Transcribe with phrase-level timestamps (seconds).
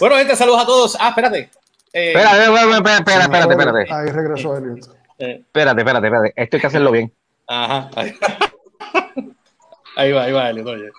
[0.00, 0.96] Bueno, gente, saludos a todos.
[0.98, 1.50] Ah, espérate.
[1.92, 4.78] Eh, espérate, espérate, espérate, espérate, Ahí regresó Elliot.
[5.18, 5.42] Eh.
[5.44, 6.32] Espérate, espérate, espérate.
[6.36, 7.12] Esto hay que hacerlo bien.
[7.46, 7.90] Ajá.
[7.96, 8.14] Ahí,
[9.96, 10.90] ahí va, ahí va, Elliot, oye.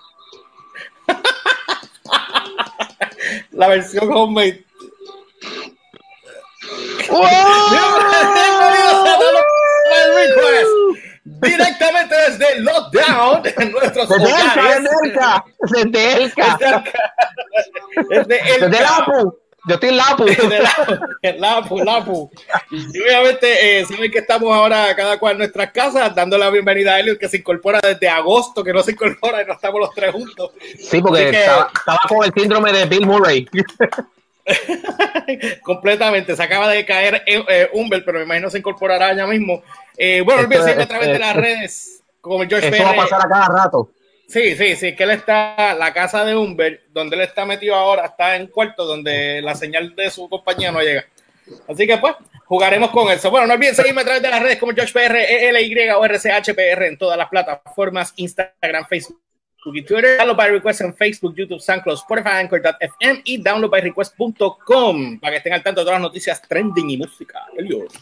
[3.50, 4.64] La versión homemade.
[7.10, 7.22] ¡Wow!
[11.24, 14.82] Directamente desde Lockdown en nuestros desde hogares.
[14.82, 16.84] Desde Elka, desde Elka.
[18.08, 19.38] Desde Lapu.
[19.68, 20.26] Yo estoy en Lapu.
[21.22, 22.30] En Lapu, Lapu.
[22.72, 26.94] Y obviamente eh, saben que estamos ahora cada cual en nuestras casas dando la bienvenida
[26.94, 29.94] a Elliot que se incorpora desde agosto, que no se incorpora y no estamos los
[29.94, 30.50] tres juntos.
[30.76, 33.46] Sí, porque estaba, estaba, con el síndrome de Bill Murray.
[35.62, 39.62] Completamente, se acaba de caer eh, Humber, pero me imagino se incorporará ya mismo.
[39.96, 43.28] Eh, bueno, olvídense a través de las redes, como George Eso va a pasar a
[43.28, 43.90] cada rato.
[44.26, 48.06] Sí, sí, sí, que él está, la casa de Humber, donde él está metido ahora,
[48.06, 51.04] está en cuarto, donde la señal de su compañía no llega.
[51.68, 52.14] Así que pues,
[52.46, 53.30] jugaremos con eso.
[53.30, 56.84] Bueno, no olviden seguirme a través de las redes como George PR, ELY o RCHPR
[56.84, 59.21] en todas las plataformas, Instagram, Facebook
[59.64, 60.18] y Twitter.
[60.18, 65.62] Download by request en Facebook, YouTube, SoundCloud, Spotify, Anchor.fm y downloadbyrequest.com para que estén al
[65.62, 67.40] tanto de todas las noticias trending y música.
[67.56, 67.92] Elliot.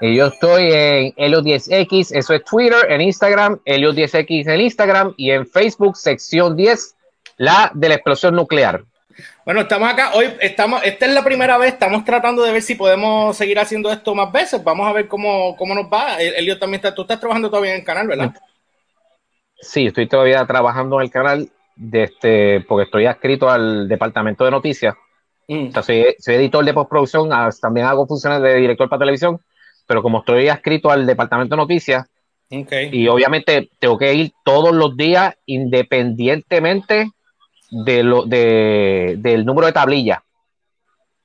[0.00, 5.46] Y yo estoy en Elio10X, eso es Twitter, en Instagram, Elio10X en Instagram y en
[5.46, 6.96] Facebook, sección 10,
[7.36, 8.82] la de la explosión nuclear.
[9.44, 12.74] Bueno, estamos acá, hoy estamos, esta es la primera vez, estamos tratando de ver si
[12.74, 16.20] podemos seguir haciendo esto más veces, vamos a ver cómo, cómo nos va.
[16.20, 18.34] Elio también está, tú estás trabajando todavía en el canal, ¿verdad?
[19.60, 24.50] Sí, estoy todavía trabajando en el canal, de este, porque estoy adscrito al departamento de
[24.50, 24.94] noticias.
[25.46, 25.70] Mm.
[25.82, 29.40] soy, soy, editor de postproducción, ah, también hago funciones de director para televisión
[29.86, 32.06] pero como estoy adscrito al departamento de noticias,
[32.50, 37.10] y obviamente tengo que ir todos los días independientemente
[37.70, 40.18] de lo, de, del número de tablillas.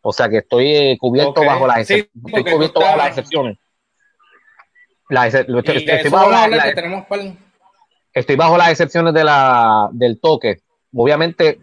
[0.01, 2.09] O sea que estoy eh, cubierto bajo las estoy
[2.51, 3.57] cubierto bajo las excepciones.
[5.09, 6.31] estoy, bajo
[8.13, 10.61] las excepciones de la, del toque.
[10.93, 11.59] Obviamente,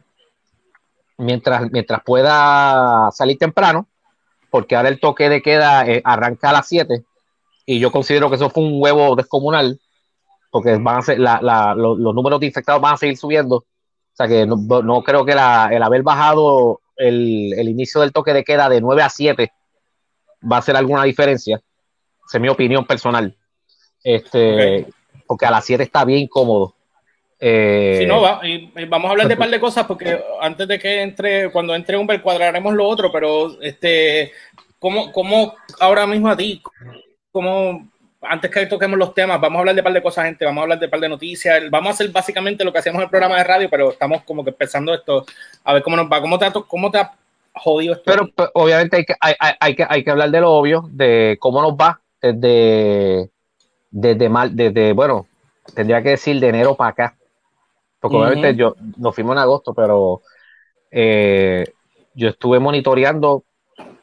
[1.19, 3.89] mientras, mientras pueda salir temprano,
[4.51, 7.05] porque ahora el toque de queda eh, arranca a las 7
[7.67, 9.81] y yo considero que eso fue un huevo descomunal
[10.51, 13.57] porque van a ser los, números de infectados van a seguir subiendo.
[13.57, 13.65] O
[14.17, 18.81] sea que no, creo que el haber bajado el, inicio del toque de queda de
[18.81, 19.53] 9 a 7
[20.51, 21.61] va a hacer alguna diferencia.
[22.27, 23.37] Esa es mi opinión personal.
[24.03, 24.87] Este,
[25.27, 26.75] Porque a las 7 está bien cómodo.
[27.39, 30.67] Eh, si no, va, y, vamos a hablar de un par de cosas porque antes
[30.67, 34.33] de que entre, cuando entre un cuadraremos lo otro, pero este,
[34.79, 36.63] ¿cómo, cómo ahora mismo a ti,
[37.31, 37.89] cómo,
[38.23, 40.61] antes que toquemos los temas, vamos a hablar de un par de cosas, gente, vamos
[40.61, 43.05] a hablar de un par de noticias, vamos a hacer básicamente lo que hacemos en
[43.05, 45.27] el programa de radio, pero estamos como que empezando esto,
[45.65, 47.13] a ver cómo nos va, cómo te ha, cómo te ha
[47.53, 48.05] jodido esto.
[48.07, 51.37] Pero pues, obviamente hay que, hay, hay, que, hay que hablar de lo obvio, de
[51.39, 53.31] cómo nos va desde,
[53.91, 55.27] desde mal, desde, bueno,
[55.75, 57.17] tendría que decir de enero para acá
[58.01, 60.23] porque obviamente yo nos fuimos en agosto, pero
[60.91, 61.65] eh,
[62.15, 63.45] yo estuve monitoreando,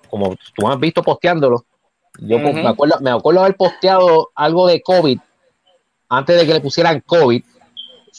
[0.09, 1.66] como tú has visto posteándolo.
[2.19, 5.19] Yo me, acuerdo, me acuerdo haber posteado algo de COVID
[6.09, 7.44] antes de que le pusieran COVID,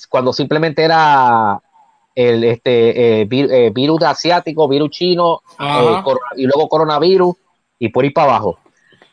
[0.08, 1.60] cuando simplemente era
[2.14, 5.42] el este eh, eh, virus asiático, virus chino
[6.36, 7.36] y luego coronavirus
[7.78, 8.58] y por ir para abajo.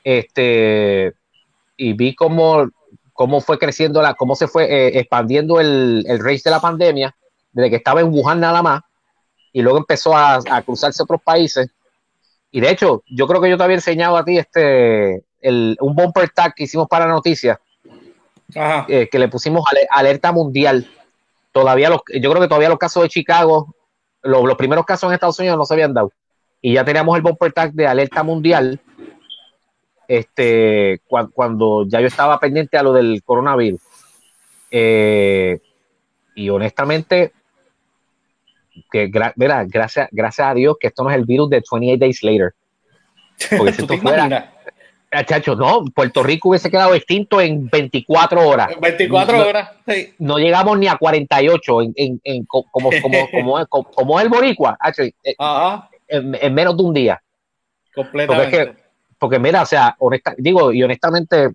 [0.04, 1.14] Este
[1.82, 2.70] y vi como
[3.12, 7.16] cómo fue creciendo, la, cómo se fue eh, expandiendo el, el race de la pandemia,
[7.52, 8.82] desde que estaba en Wuhan nada más,
[9.52, 11.70] y luego empezó a, cruzarse a otros países.
[12.52, 15.96] Y de hecho, yo creo que yo te había enseñado a ti este, el, un
[15.96, 17.58] bumper tag que hicimos para noticias,
[18.88, 20.88] eh, que le pusimos alerta mundial.
[21.52, 23.74] Todavía los, yo creo que todavía los casos de Chicago,
[24.22, 26.12] los, los primeros casos en Estados Unidos no se habían dado.
[26.62, 28.80] Y ya teníamos el bumper tag de alerta mundial
[30.12, 31.00] este,
[31.34, 33.80] cuando ya yo estaba pendiente a lo del coronavirus.
[34.70, 35.58] Eh,
[36.36, 37.32] y honestamente,
[38.92, 42.54] que gracias, gracias a Dios que esto no es el virus de 28 Days Later.
[43.58, 44.54] Porque si esto fuera,
[45.26, 48.70] Chacho, no, Puerto Rico hubiese quedado extinto en 24 horas.
[48.82, 49.70] 24 horas,
[50.20, 55.14] No llegamos ni a 48 en, en, como, como, como, es el boricua, eh,
[56.10, 57.22] en, menos de un día.
[57.96, 58.81] Completamente porque
[59.40, 61.50] mira, o sea, honesta, digo, y honestamente,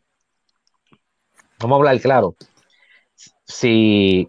[1.58, 2.36] vamos a hablar claro,
[3.44, 4.28] si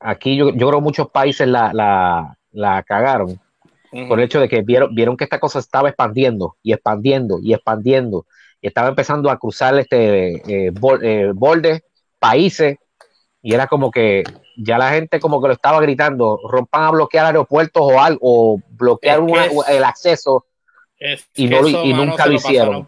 [0.00, 3.40] aquí yo, yo creo que muchos países la, la, la cagaron
[4.08, 7.52] por el hecho de que vieron, vieron que esta cosa estaba expandiendo y expandiendo y
[7.52, 8.26] expandiendo.
[8.60, 10.36] Y estaba empezando a cruzar este
[10.66, 10.72] eh,
[11.02, 11.82] eh, bordes,
[12.18, 12.78] países
[13.42, 14.22] y era como que
[14.56, 18.60] ya la gente como que lo estaba gritando, rompan a bloquear aeropuertos o algo, o
[18.70, 19.20] bloquear
[19.68, 20.46] el acceso
[21.34, 22.86] y, no, y nunca lo hicieron.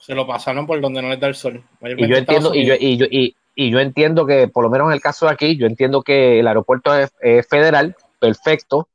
[0.00, 1.62] se lo pasaron por donde no les da el sol.
[1.82, 4.94] Y yo entiendo, y yo, y, yo, y, yo entiendo que, por lo menos en
[4.94, 7.10] el caso de aquí, yo entiendo que el aeropuerto es,
[7.48, 8.88] federal, perfecto,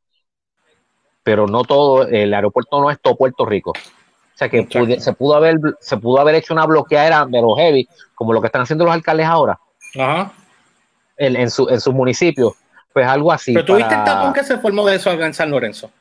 [1.24, 3.72] pero no todo, el aeropuerto no es todo Puerto Rico.
[3.72, 4.68] O sea que
[5.00, 8.48] se pudo haber se pudo haber hecho una bloqueadera de los heavy, como lo que
[8.48, 9.58] están haciendo los alcaldes ahora.
[9.98, 10.34] Ajá
[11.18, 12.54] en, su, en sus municipios.
[12.94, 13.54] Pues algo así.
[13.54, 15.92] Pero tú viste el tapón que se formó de eso en San Lorenzo.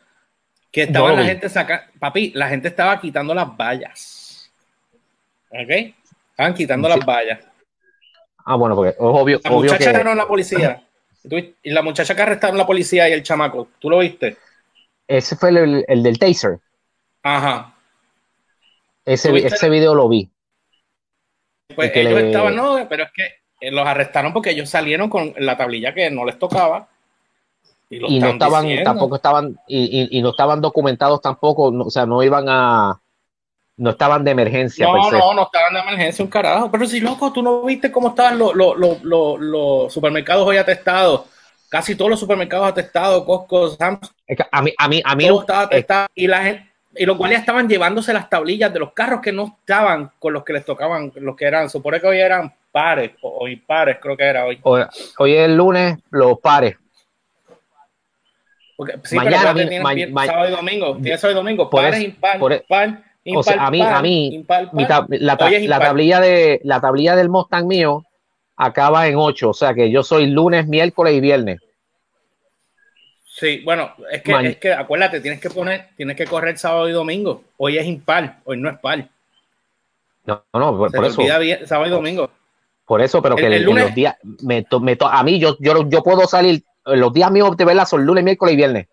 [0.75, 4.51] Que estaba la gente saca, papi, la gente estaba quitando las vallas.
[5.49, 5.71] ¿Ok?
[6.31, 7.39] Estaban quitando las vallas.
[8.45, 9.41] Ah, bueno, porque es obvio.
[9.45, 10.15] La muchacha que...
[10.17, 10.83] la policía.
[11.63, 13.69] y la muchacha que arrestaron la policía y el chamaco.
[13.79, 14.37] ¿Tú lo viste?
[15.07, 16.59] Ese fue el, el del taser.
[17.23, 17.77] Ajá.
[19.05, 20.29] Ese, ese video lo vi.
[21.73, 23.27] Pues ellos estaban, no, pero es que
[23.61, 26.89] eh, los arrestaron porque ellos salieron con la tablilla que no les tocaba.
[27.91, 33.01] Y, no estaban, tampoco estaban, y, no estaban documentados tampoco, o sea, no iban a,
[33.77, 34.87] no estaban de emergencia.
[34.87, 36.71] No, no, no estaban de emergencia un carajo.
[36.71, 41.23] Pero si loco, tú no viste cómo estaban los, los, supermercados hoy atestados.
[41.69, 44.15] Casi todos los supermercados atestados, Costco, Sam's.
[44.53, 45.27] A mí, a mí, a mí.
[45.27, 46.09] estaba atestado.
[46.15, 49.57] y la gente, y los cuales estaban llevándose las tablillas de los carros que no
[49.61, 53.49] estaban con los que les tocaban, los que eran, supone que hoy eran pares o,
[53.49, 54.59] impares, creo que era hoy.
[54.63, 56.77] Hoy, es el lunes, los pares.
[59.13, 59.55] Mañana,
[60.27, 62.39] sábado y domingo, tienes sábado y domingo, pares, impar,
[63.35, 64.47] o sea, a mí, a mí
[65.19, 65.37] la,
[65.79, 68.05] tablilla de la tablilla del Mustang mío
[68.57, 71.61] acaba en 8, o sea que yo soy lunes, miércoles y viernes.
[73.25, 76.93] Sí, bueno, es que, es que acuérdate, tienes que poner, tienes que correr sábado y
[76.93, 77.43] domingo.
[77.57, 79.09] Hoy es impar, hoy no es par.
[80.25, 81.21] No, no, por, eso.
[81.67, 82.31] sábado y domingo.
[82.87, 86.03] Por eso, pero que el, lunes, los días, me, me a mí, yo, yo, yo
[86.03, 88.89] puedo salir, los días míos de verla son lunes, miércoles y viernes.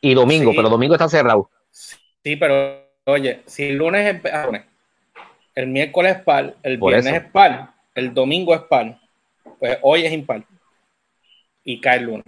[0.00, 1.50] Y domingo, pero domingo está cerrado.
[1.70, 4.50] Sí, pero oye, si el lunes es ah,
[5.54, 8.98] el miércoles es par, el viernes es par, el domingo es par,
[9.58, 10.44] pues hoy es impar.
[11.62, 12.24] Y cae el lunes.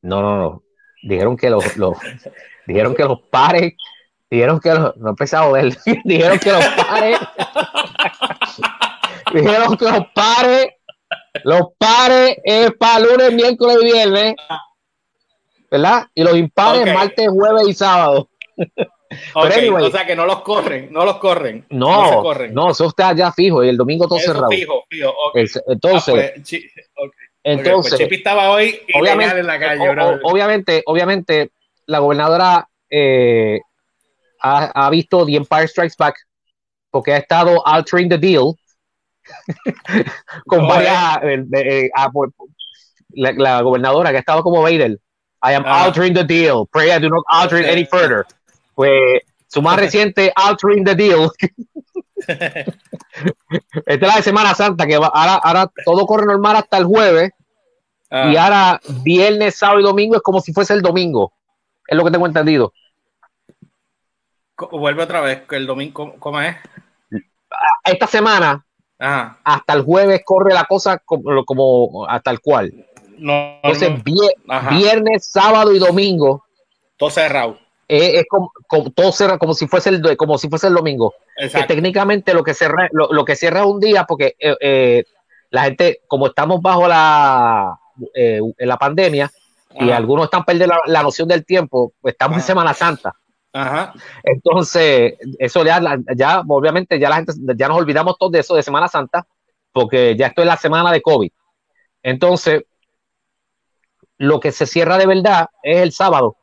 [0.00, 0.62] No, no, no.
[1.02, 1.64] Dijeron que los,
[2.66, 3.74] dijeron que los pares,
[4.30, 7.18] dijeron que los, no he empezado a ver, dijeron que los pares,
[9.34, 10.68] dijeron que los pares,
[11.44, 14.34] los pares es para lunes, miércoles y viernes,
[15.70, 16.06] ¿verdad?
[16.14, 18.28] Y los impares martes, jueves y sábado.
[19.34, 21.66] o sea que no los corren, no los corren.
[21.70, 22.54] No, no, corren.
[22.54, 24.48] no eso está ya fijo y el domingo todo cerrado.
[24.50, 26.42] Fijo, fijo, Entonces, ah, pues,
[26.94, 31.50] pues, Entonces, estaba hoy obviamente, en la calle, obviamente, obviamente,
[31.86, 33.60] la gobernadora eh,
[34.40, 36.16] ha, visto The Empire Strikes Back
[36.90, 38.54] porque ha estado altering the deal
[40.46, 41.18] con varias.
[41.22, 42.10] Eh, eh, ah,
[43.10, 44.98] la, gobernadora que ha estado como Vader.
[45.42, 46.66] I am altering the deal.
[46.66, 48.26] Pray I do not alter it any further.
[48.74, 51.30] Pues su más reciente altering the deal.
[52.26, 52.74] Esta
[53.86, 57.30] es la de Semana Santa, que ahora, ahora todo corre normal hasta el jueves.
[58.10, 58.44] Y ah.
[58.44, 61.32] ahora viernes, sábado y domingo es como si fuese el domingo.
[61.86, 62.72] Es lo que tengo entendido.
[64.72, 66.56] Vuelve otra vez, el domingo, ¿cómo es?
[67.84, 68.66] Esta semana,
[68.98, 72.72] hasta el jueves corre la cosa como, como hasta el cual.
[73.18, 76.44] No, Entonces, viernes, sábado y domingo.
[76.96, 77.58] Todo cerrado.
[77.86, 78.52] Es, como,
[78.94, 81.14] todo cerrado, como si fuese el, como si fuese el domingo.
[81.36, 85.04] Que técnicamente lo que cierra, lo, que cierra es un día, porque eh, eh,
[85.50, 87.78] la gente, como estamos bajo la
[88.14, 89.30] eh, en la pandemia
[89.80, 93.14] y algunos están perdiendo la, noción del tiempo, pues estamos en Semana Santa.
[94.22, 95.80] Entonces, eso ya,
[96.14, 99.26] ya, obviamente, ya la gente, ya nos olvidamos todos de eso de Semana Santa,
[99.72, 101.30] porque ya esto es la semana de COVID.
[102.02, 102.64] Entonces,
[104.18, 106.36] lo que se cierra de verdad es el sábado,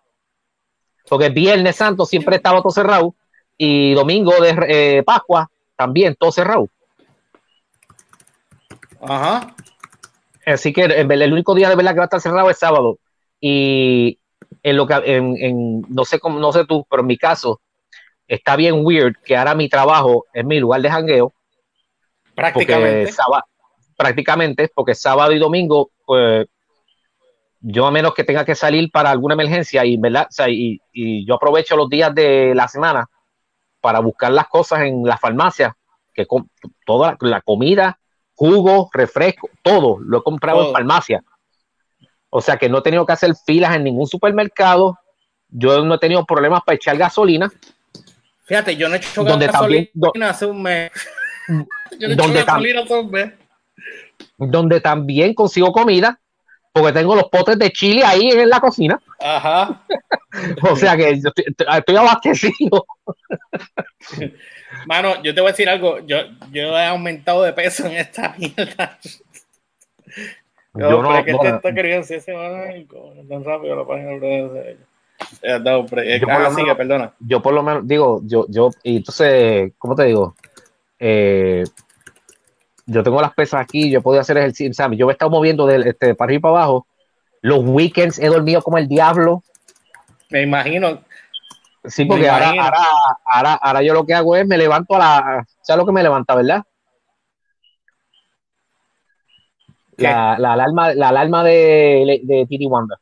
[1.08, 3.16] porque Viernes Santo siempre estaba todo cerrado
[3.58, 6.68] y domingo de eh, Pascua también todo cerrado.
[9.02, 9.56] Ajá.
[10.46, 13.00] Así que el único día de verdad que va a estar cerrado es sábado.
[13.40, 14.20] Y
[14.66, 17.62] en lo que, en, no sé cómo, no sé tú, pero en mi caso,
[18.28, 21.34] está bien weird que ahora mi trabajo es mi lugar de jangueo.
[22.34, 23.14] Prácticamente.
[23.96, 26.48] prácticamente, porque sábado y domingo, pues,
[27.60, 30.28] yo a menos que tenga que salir para alguna emergencia y, ¿verdad?
[30.48, 33.08] y, y, yo aprovecho los días de la semana
[33.82, 35.78] para buscar las cosas en la farmacia,
[36.12, 36.50] que con,
[36.88, 38.00] toda la comida
[38.34, 41.24] jugo, refresco, todo lo he comprado en farmacia.
[42.38, 45.00] O sea que no he tenido que hacer filas en ningún supermercado.
[45.48, 47.50] Yo no he tenido problemas para echar gasolina.
[48.44, 49.89] Fíjate, yo no he hecho gasolina
[50.30, 50.92] hace un mes.
[51.98, 53.32] yo no he hecho gasolina hace un mes.
[54.38, 56.20] donde también consigo comida,
[56.74, 59.00] porque tengo los potes de chile ahí en la cocina.
[59.22, 59.86] Ajá.
[60.70, 62.86] o sea que yo estoy, abastecido.
[64.88, 66.06] Mano, yo te voy a decir algo.
[66.06, 66.18] Yo,
[66.51, 69.00] yo he aumentado de peso en esta mierda.
[70.75, 72.34] Yo, yo no, que no, si ese
[73.29, 74.77] tan rápido la página de
[75.41, 77.13] yo, por menos, perdona.
[77.20, 80.36] yo por lo menos digo, yo, yo, y entonces, ¿cómo te digo?
[81.00, 81.63] Eh,
[82.86, 84.98] yo tengo las pesas aquí, yo puedo hacer ejercicio, ¿sabes?
[84.98, 86.88] Yo me he estado moviendo de, este, para arriba y para abajo.
[87.41, 89.44] Los weekends he dormido como el diablo.
[90.29, 91.01] Me imagino.
[91.86, 92.53] Sí, porque ahora,
[93.25, 95.48] ahora, ahora, yo lo que hago es me levanto a la.
[95.62, 96.63] ¿Sabes lo que me levanta, verdad?
[99.98, 103.00] La, la, alarma, la alarma de, de Titi Wanda.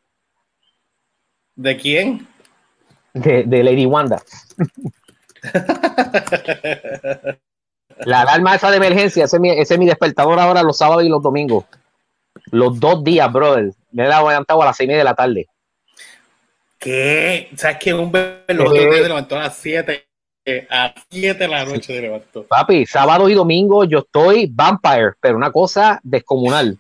[1.56, 2.28] ¿De quién?
[3.14, 4.22] De, de Lady Wanda.
[8.06, 11.66] La alarma esa de emergencia, ese es, mi, despertador ahora los sábados y los domingos.
[12.52, 13.72] Los dos días, brother.
[13.92, 15.48] Me he levantado a las seis de la tarde.
[16.80, 17.50] ¿Qué?
[17.56, 20.08] ¿Sabes que un los otros días levantó a las siete?
[20.70, 22.44] A siete de la noche se levantó.
[22.44, 26.78] Papi, sábado y domingo yo estoy vampire, pero una cosa descomunal.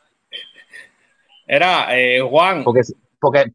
[1.48, 2.64] Era eh, Juan.
[2.64, 2.82] Porque,
[3.20, 3.52] porque,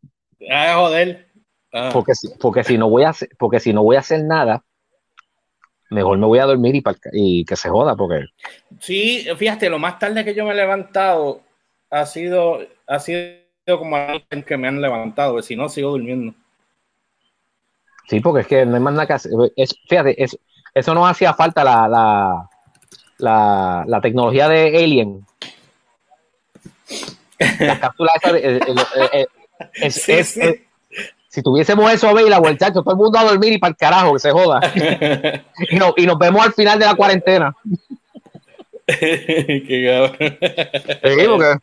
[0.51, 1.29] ah, joder.
[1.73, 1.91] Ah.
[1.93, 4.65] Porque, porque si no voy a hacer, porque si no voy a hacer nada,
[5.91, 8.27] mejor me voy a dormir y, y, que se joda, porque.
[8.81, 11.43] Sí, fíjate, lo más tarde que yo me he levantado
[11.91, 16.35] ha sido, ha sido como alguien que me han levantado, si no sigo durmiendo.
[18.09, 19.33] Sí, porque es que no hay más nada que hacer.
[19.89, 20.25] fíjate,
[20.75, 22.49] eso no hacía falta la, la,
[23.19, 25.27] la, la tecnología de Alien.
[27.61, 29.29] La cápsula esa de,
[29.75, 30.09] es,
[31.29, 34.19] si tuviésemos eso, la muchachos, todo el mundo a dormir y para el carajo, que
[34.19, 34.61] se joda.
[35.71, 37.55] y, no, y nos vemos al final de la cuarentena.
[38.87, 41.61] Qué cabrón.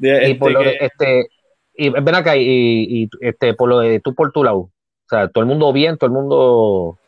[0.00, 1.26] y por lo de, este,
[1.74, 4.58] y ven acá, y, este, por lo de tú por tu lado.
[4.58, 4.70] O
[5.08, 6.98] sea, todo el mundo bien, todo el mundo.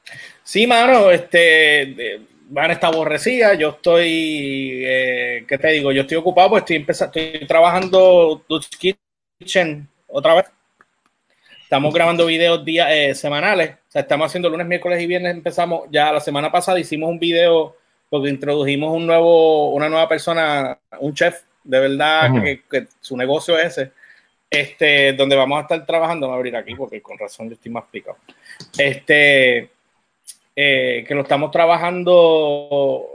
[0.42, 2.20] Sí, mano, este.
[2.46, 5.92] Van esta aborrecida, yo estoy, eh, ¿qué te digo?
[5.92, 8.68] Yo estoy ocupado, pues estoy empezando, estoy trabajando Dutch
[9.38, 10.44] Kitchen otra vez.
[11.62, 13.70] Estamos grabando videos día, eh, semanales.
[13.70, 15.34] O sea, estamos haciendo lunes, miércoles y viernes.
[15.34, 17.76] Empezamos ya la semana pasada, hicimos un video
[18.10, 22.30] porque introdujimos un nuevo, una nueva persona, un chef, de verdad,
[22.70, 23.92] que, su negocio es ese.
[24.50, 27.72] Este, donde vamos a estar trabajando, voy a abrir aquí porque con razón yo estoy
[27.72, 28.18] más picado.
[28.78, 29.70] Este,
[30.56, 33.06] eh, que lo estamos trabajando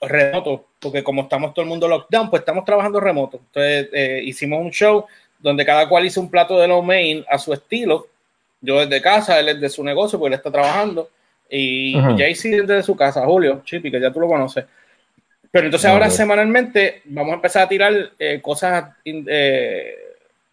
[0.00, 3.38] remoto, porque como estamos todo el mundo lockdown, pues estamos trabajando remoto.
[3.38, 5.04] Entonces, eh, hicimos un show
[5.38, 8.06] donde cada cual hizo un plato de lo main a su estilo.
[8.60, 11.08] Yo desde casa, él es de su negocio, porque él está trabajando.
[11.48, 14.64] Y uh desde su casa, Julio, Chipi, que ya tú lo conoces.
[15.50, 19.96] Pero entonces ahora semanalmente vamos a empezar a tirar eh, cosas eh,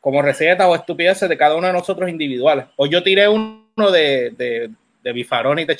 [0.01, 2.65] como recetas o estupideces de cada uno de nosotros individuales.
[2.77, 4.71] Hoy yo tiré uno de, de,
[5.07, 5.77] de bifarón y de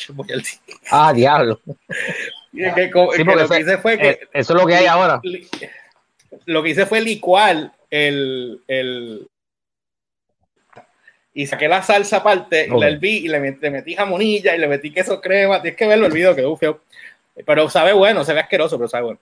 [0.89, 1.59] Ah, diablo.
[2.53, 4.09] lo que hice fue que...
[4.09, 5.21] Eh, eso es lo que hay ahora.
[6.45, 9.27] Lo que hice fue licuar el, el
[11.33, 14.91] y saqué la salsa aparte, y la herví y le metí, jamonilla y le metí
[14.93, 15.61] queso crema.
[15.61, 16.81] Tienes que verlo el video, que feo.
[17.45, 19.19] Pero sabe bueno, se ve asqueroso, pero sabe bueno.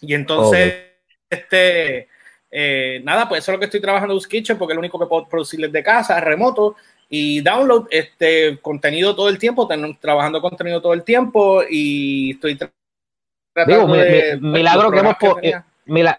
[0.00, 0.74] Y entonces,
[1.28, 2.08] este,
[2.50, 4.98] eh, nada, pues eso es lo que estoy trabajando en Kitchen, porque es lo único
[4.98, 6.76] que puedo producir desde casa, remoto.
[7.08, 9.68] Y download este contenido todo el tiempo,
[10.00, 12.58] trabajando contenido todo el tiempo y estoy
[13.54, 15.16] tratando de, milagro que hemos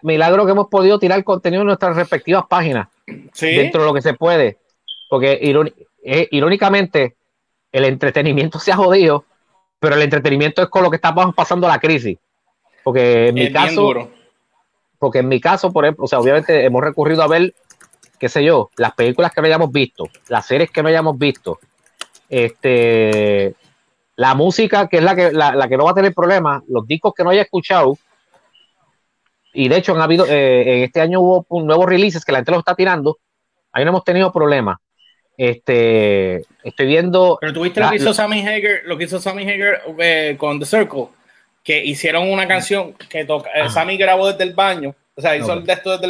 [0.02, 2.88] milagro que hemos podido tirar contenido en nuestras respectivas páginas.
[3.40, 4.58] Dentro de lo que se puede.
[5.08, 5.38] Porque
[6.02, 7.16] eh, irónicamente,
[7.72, 9.24] el entretenimiento se ha jodido,
[9.78, 12.18] pero el entretenimiento es con lo que estamos pasando la crisis.
[12.82, 14.10] Porque en mi caso,
[14.98, 17.54] porque en mi caso, por ejemplo, o sea, obviamente hemos recurrido a ver,
[18.20, 21.58] qué sé yo, las películas que no hayamos visto, las series que no hayamos visto,
[22.28, 23.54] este,
[24.14, 26.86] la música, que es la que, la, la que no va a tener problemas, los
[26.86, 27.96] discos que no haya escuchado,
[29.54, 32.52] y de hecho han habido, eh, en este año hubo nuevos releases que la gente
[32.52, 33.18] los está tirando,
[33.72, 34.76] ahí no hemos tenido problemas.
[35.36, 37.38] Este, estoy viendo.
[37.40, 40.66] Pero tuviste lo que hizo Sammy Hager, lo que hizo Sammy Hager eh, con The
[40.66, 41.06] Circle,
[41.64, 45.54] que hicieron una canción que toca, eh, Sammy grabó desde el baño, o sea, hizo
[45.54, 46.06] el de esto desde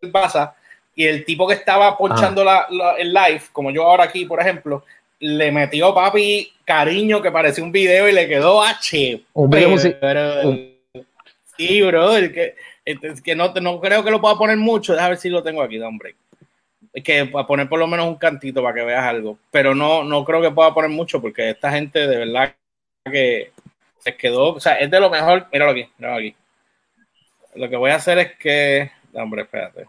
[0.00, 0.56] el Baza,
[0.94, 2.66] y el tipo que estaba ponchando la,
[2.98, 4.84] el live, como yo ahora aquí, por ejemplo,
[5.20, 9.24] le metió papi cariño que parecía un video y le quedó H.
[9.32, 9.78] Un video
[11.56, 12.56] Sí, bro, que,
[13.22, 14.92] que no, no creo que lo pueda poner mucho.
[14.92, 16.16] Déjame ver si lo tengo aquí, da hombre.
[17.04, 19.38] Que para poner por lo menos un cantito para que veas algo.
[19.50, 22.54] Pero no, no creo que pueda poner mucho porque esta gente de verdad
[23.04, 23.52] que
[23.98, 24.54] se quedó.
[24.54, 25.46] O sea, es de lo mejor.
[25.52, 26.34] Míralo aquí, míralo aquí.
[27.54, 28.90] lo que voy a hacer es que.
[29.14, 29.86] Hombre, espérate.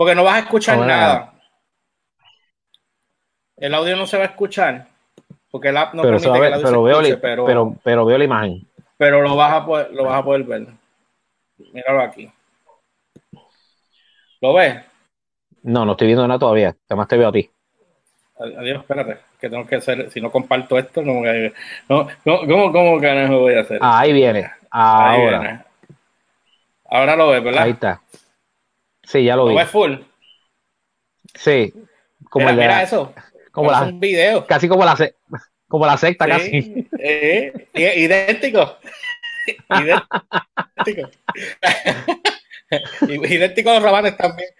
[0.00, 1.34] Porque no vas a escuchar nada.
[3.58, 4.86] El audio no se va a escuchar.
[5.50, 8.16] Porque el app no pero permite que el audio pero, veo escuche, pero, pero, veo
[8.16, 8.66] la imagen.
[8.96, 10.68] Pero lo vas a poder, lo vas a poder ver.
[11.74, 12.32] Míralo aquí.
[14.40, 14.86] ¿Lo ves?
[15.64, 16.74] No, no estoy viendo nada todavía.
[16.88, 17.50] Además te veo a ti.
[18.38, 21.20] Adiós, espérate, que tengo que hacer, si no comparto esto, no,
[21.90, 23.78] no, ¿cómo, cómo carajo voy a hacer?
[23.82, 25.66] Ah, ahí viene, ahora.
[26.88, 27.64] Ahora lo ves, ¿verdad?
[27.64, 28.00] Ahí está.
[29.10, 29.54] Sí, ya lo, vi.
[29.54, 29.94] ¿Lo ves full?
[31.34, 31.74] Sí.
[32.28, 33.12] Como mira, el de mira eso.
[33.50, 34.46] Como la, un video.
[34.46, 34.96] Casi como la,
[35.66, 36.86] como la secta, casi.
[36.96, 38.78] Eh, idéntico.
[39.80, 41.10] idéntico.
[43.08, 44.50] idéntico a los rabanes también.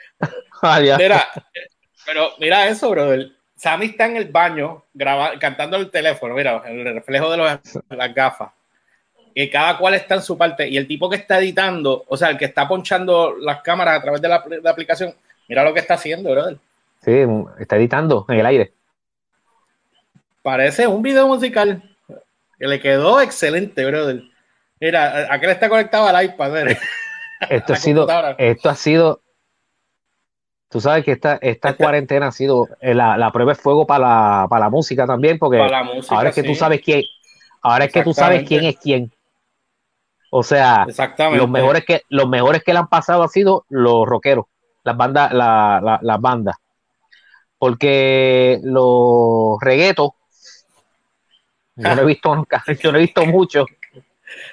[0.62, 1.28] Ah, mira,
[2.04, 3.30] pero mira eso, brother.
[3.54, 8.50] Sammy está en el baño grabando, cantando el teléfono, mira, el reflejo de las gafas.
[9.34, 10.68] Y cada cual está en su parte.
[10.68, 14.02] Y el tipo que está editando, o sea, el que está ponchando las cámaras a
[14.02, 15.14] través de la, aplicación,
[15.49, 16.58] mira lo que está haciendo, brother.
[17.04, 17.22] Sí,
[17.58, 18.72] está editando en el aire.
[20.42, 21.82] Parece un video musical
[22.58, 24.22] que le quedó excelente, brother.
[24.80, 26.68] Mira, aquel está conectado al iPad.
[27.49, 28.06] Esto ha sido,
[28.37, 29.22] esto ha sido
[30.70, 34.68] Tú sabes que esta, esta cuarentena ha sido eh, la, prueba de fuego para la,
[34.70, 37.02] música también, porque ahora es que tú sabes quién,
[37.60, 39.12] ahora es que tú sabes quién es quién.
[40.30, 40.87] O sea,
[41.32, 44.46] los mejores que los mejores que le han pasado han sido los rockeros,
[44.84, 46.56] las bandas, la, las bandas.
[47.58, 50.10] Porque los reguetos,
[51.75, 53.66] yo no he visto nunca, yo no he visto mucho.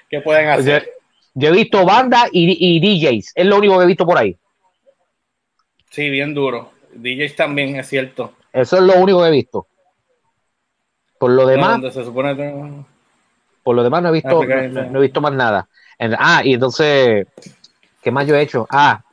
[0.09, 0.89] ¿Qué pueden hacer?
[1.35, 4.35] Yo, he visto bandas y, y DJs, es lo único que he visto por ahí.
[5.91, 6.71] Sí, bien duro.
[6.93, 8.33] DJs también, es cierto.
[8.51, 9.67] Eso es lo único que he visto.
[11.19, 11.79] Por lo demás.
[13.67, 15.67] Por lo demás no he visto, no, he visto más nada.
[16.19, 17.27] ah, y entonces,
[18.01, 18.65] ¿qué más yo he hecho?
[18.69, 19.03] Ah,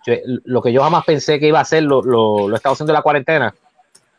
[0.45, 2.95] lo que yo jamás pensé que iba a hacer, lo, lo, he estado haciendo en
[2.95, 3.53] la cuarentena.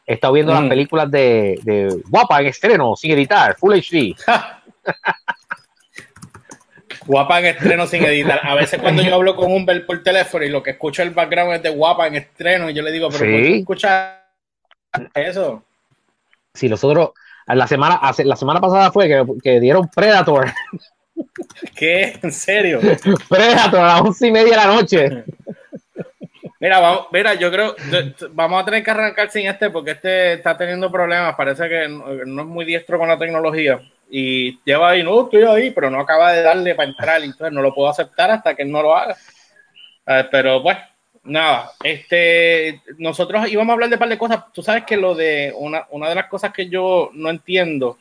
[0.05, 0.67] He estado viendo las mm.
[0.67, 4.13] películas de, de Guapa en estreno, sin editar, Full HD.
[7.05, 8.41] Guapa en estreno sin editar.
[8.43, 11.53] A veces cuando yo hablo con Humber por teléfono y lo que escucho el background
[11.53, 14.15] es de Guapa en estreno y yo le digo, pero ¿por qué escuchas
[15.13, 15.63] eso?
[16.53, 17.11] Sí, nosotros,
[17.47, 20.51] la semana, la semana pasada fue que, que dieron Predator.
[21.75, 22.17] ¿Qué?
[22.21, 22.79] ¿En serio?
[23.29, 25.23] Predator a las once y media de la noche.
[26.59, 27.75] Mira, vamos, mira, yo creo,
[28.31, 32.41] vamos a tener que arrancar sin este porque este está teniendo problemas, parece que no
[32.41, 33.79] es muy diestro con la tecnología
[34.09, 37.61] y lleva ahí, no, estoy ahí, pero no acaba de darle para entrar, entonces no
[37.61, 39.15] lo puedo aceptar hasta que no lo haga.
[40.31, 40.79] pero bueno,
[41.25, 44.43] nada, este, nosotros íbamos a hablar de un par de cosas.
[44.53, 47.97] Tú sabes que lo de una, una de las cosas que yo no entiendo,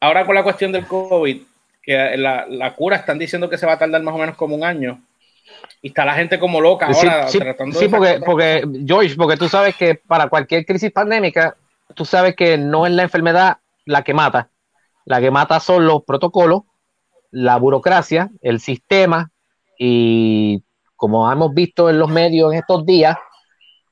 [0.00, 1.42] ahora con la cuestión del COVID,
[1.82, 4.56] que la, la, cura están diciendo que se va a tardar más o menos como
[4.56, 5.00] un año.
[5.82, 9.48] Y está la gente como loca ahora sí, tratando sí, porque, porque, George, porque tú
[9.48, 11.56] sabes que para cualquier crisis pandémica,
[11.94, 14.48] tú sabes que no es la enfermedad la que mata,
[15.04, 16.62] la que mata son los protocolos,
[17.30, 19.30] la burocracia, el sistema
[19.78, 20.62] y
[20.96, 23.16] como hemos visto en los medios en estos días,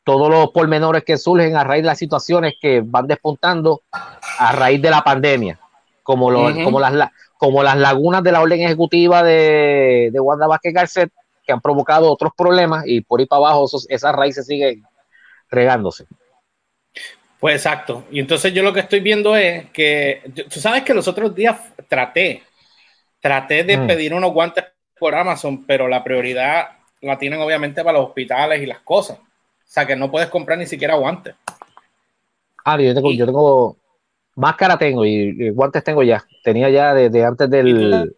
[0.04, 4.80] todos los pormenores que surgen a raíz de las situaciones que van despuntando a raíz
[4.82, 5.58] de la pandemia,
[6.02, 6.26] como,
[6.64, 11.12] como, las, como las lagunas de la orden ejecutiva de, de Wanda Vázquez Garcet,
[11.44, 14.82] que han provocado otros problemas y por ahí para abajo esas raíces siguen
[15.50, 16.06] regándose.
[17.38, 18.04] Pues exacto.
[18.10, 21.58] Y entonces yo lo que estoy viendo es que, tú sabes que los otros días
[21.88, 22.42] traté,
[23.20, 23.86] traté de mm.
[23.86, 24.64] pedir unos guantes
[24.98, 26.68] por Amazon, pero la prioridad
[27.04, 29.18] la tienen obviamente para los hospitales y las cosas.
[29.18, 31.34] O sea que no puedes comprar ni siquiera guantes.
[32.64, 33.76] Ah, yo tengo, yo tengo
[34.36, 36.24] máscara tengo y, guantes tengo ya.
[36.42, 38.14] Tenía ya desde antes del,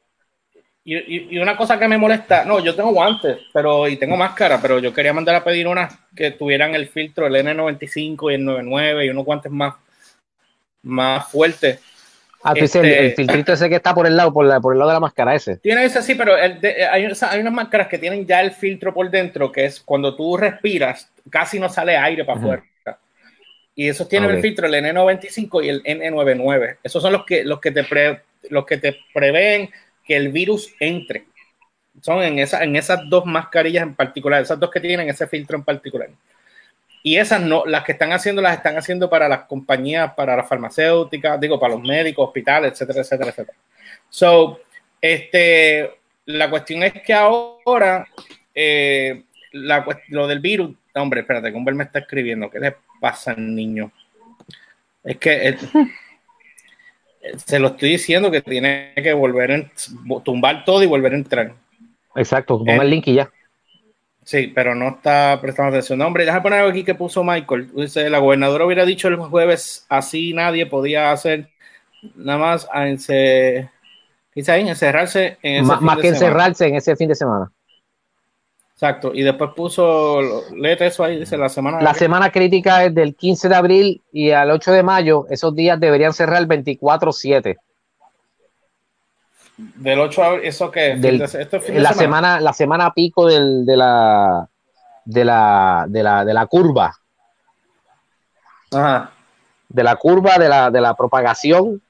[0.88, 4.78] y, una cosa que me molesta, no, yo tengo guantes, pero y tengo máscara, pero
[4.78, 9.04] yo quería mandar a pedir unas que tuvieran el filtro, el N95 y el 99
[9.04, 9.74] y unos guantes más,
[10.82, 11.80] más fuertes.
[12.46, 14.72] Ah, tú dices el, este, filtrito ese que está por el lado, por, la, por
[14.72, 15.56] el lado de la máscara ese.
[15.56, 17.04] Tiene ese sí, pero hay, hay,
[17.40, 21.58] unas máscaras que tienen ya el filtro por dentro, que es cuando tú respiras, casi
[21.58, 22.64] no sale aire para afuera.
[23.74, 26.78] Y esos tienen el filtro, el N95 y el N99.
[26.82, 27.84] Esos son los que, los que te
[28.48, 29.68] los que te prevén
[30.04, 31.26] que el virus entre.
[32.00, 35.58] Son en, esa, en esas dos mascarillas en particular, esas dos que tienen ese filtro
[35.58, 36.08] en particular.
[37.06, 40.48] Y esas no, las que están haciendo, las están haciendo para las compañías, para las
[40.48, 43.58] farmacéuticas, digo, para los médicos, hospitales, etcétera, etcétera, etcétera.
[44.08, 44.58] So,
[45.00, 45.88] este,
[46.24, 48.08] la cuestión es que ahora
[48.52, 53.92] eh, lo del virus, hombre, espérate, que me está escribiendo, ¿qué le pasa al niño?
[55.04, 55.56] Es que
[57.36, 61.54] se lo estoy diciendo que tiene que volver a tumbar todo y volver a entrar.
[62.16, 63.30] Exacto, pon el link y ya.
[64.26, 66.00] Sí, pero no está prestando atención.
[66.00, 67.70] No, hombre, déjame poner algo aquí que puso Michael.
[67.72, 71.48] Dice, la gobernadora hubiera dicho el jueves, así nadie podía hacer
[72.16, 73.70] nada más a encerrarse
[75.42, 77.52] en ese Más que encerrarse en ese fin de semana.
[78.72, 81.80] Exacto, y después puso, léete eso ahí, dice la semana.
[81.80, 85.78] La semana crítica es del 15 de abril y al 8 de mayo, esos días
[85.78, 87.58] deberían cerrar el 24-7.
[89.56, 90.96] Del 8 a ¿eso qué?
[91.74, 92.40] la semana?
[92.40, 94.48] la semana pico del, de, la,
[95.04, 96.94] de, la, de, la, de la curva.
[98.72, 99.12] Ajá.
[99.68, 101.82] De la curva de la, de la propagación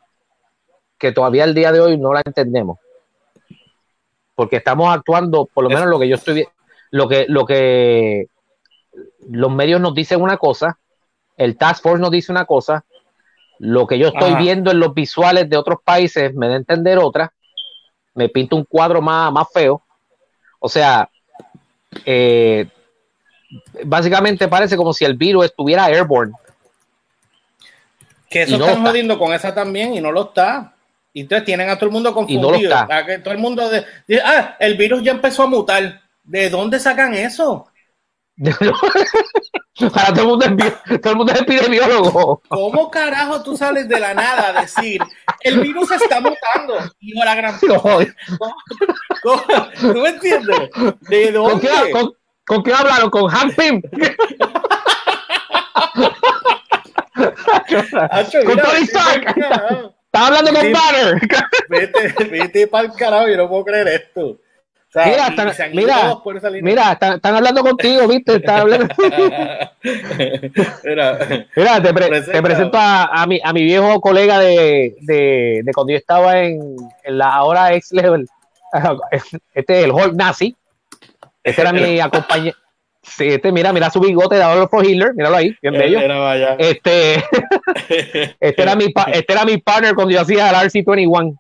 [0.98, 2.78] que todavía el día de hoy no la entendemos.
[4.34, 6.46] Porque estamos actuando, por lo menos lo que yo estoy
[6.90, 8.28] lo que, lo que
[9.28, 10.78] los medios nos dicen una cosa,
[11.36, 12.84] el Task Force nos dice una cosa,
[13.58, 16.98] lo que yo estoy viendo en los visuales de otros países me da a entender
[16.98, 17.32] otra,
[18.16, 19.80] me pinta un cuadro más, más feo.
[20.58, 21.08] O sea,
[22.04, 22.66] eh,
[23.84, 26.32] básicamente parece como si el virus estuviera airborne.
[28.28, 30.74] Que eso están jodiendo con esa también y no lo está.
[31.12, 32.86] Y entonces tienen a todo el mundo confundido.
[33.06, 36.02] que todo el mundo dice, ah, el virus ya empezó a mutar.
[36.24, 37.68] ¿De dónde sacan eso?
[39.94, 42.42] Para todo el, mundo es, todo el mundo es epidemiólogo.
[42.48, 45.00] ¿Cómo carajo tú sales de la nada a decir
[45.40, 46.78] el virus está mutando?
[47.00, 47.58] Y la gran.
[47.60, 48.00] ¿Cómo,
[49.80, 50.70] ¿Tú me entiendes?
[51.00, 51.50] ¿De dónde?
[51.52, 52.12] ¿Con qué, con,
[52.46, 53.10] con qué hablaron?
[53.10, 53.82] ¿Con Hank Pym?
[58.44, 59.34] con Tony Stark.
[59.36, 61.20] Estaba hablando con Banner.
[61.68, 64.40] Vete, vete para el carajo, yo no puedo creer esto
[65.04, 66.18] mira, están, mira,
[66.62, 68.36] mira están, hablando contigo, ¿viste?
[68.36, 68.94] Están hablando.
[71.56, 71.92] mira, te,
[72.42, 77.18] presento a, mi, a mi viejo colega de, de, de cuando yo estaba en, en
[77.18, 78.26] la ahora ex level.
[79.54, 80.56] Este es el Hulk nazi.
[81.42, 82.58] Este era mi acompañante.
[83.08, 86.00] Sí, este, mira, mira su bigote de Adolfo for Hitler, míralo ahí, bien bello.
[86.58, 87.14] Este,
[88.40, 91.38] este, era mi, este era mi partner cuando yo hacía el RC21.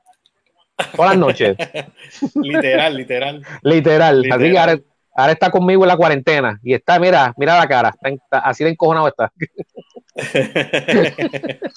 [0.96, 1.56] Buenas noches.
[2.34, 3.42] literal, literal.
[3.62, 4.24] Literal.
[4.30, 7.94] Así que ahora, está conmigo en la cuarentena y está, mira, mira la cara,
[8.30, 9.32] así de encojonado está.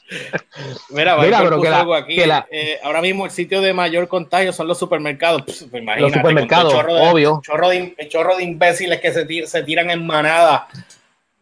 [0.90, 2.20] mira, mira pero que algo aquí.
[2.52, 5.44] Eh, ahora mismo el sitio de mayor contagio son los supermercados.
[5.46, 7.42] los supermercados, obvio.
[7.44, 10.68] Chorro de, chorro de imbéciles que se, se tiran en manada.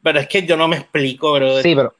[0.03, 1.61] Pero es que yo no me explico, bro.
[1.61, 1.95] Sí, pero,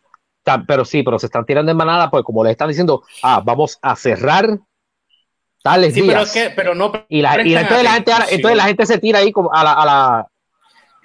[0.68, 3.80] pero sí, pero se están tirando en manada, pues como le están diciendo, ah, vamos
[3.82, 4.60] a cerrar
[5.92, 6.92] sí, Pero, que, pero no.
[7.10, 9.74] Y, la, y entonces, la gente, entonces la gente se tira ahí como a la.
[9.74, 10.28] A la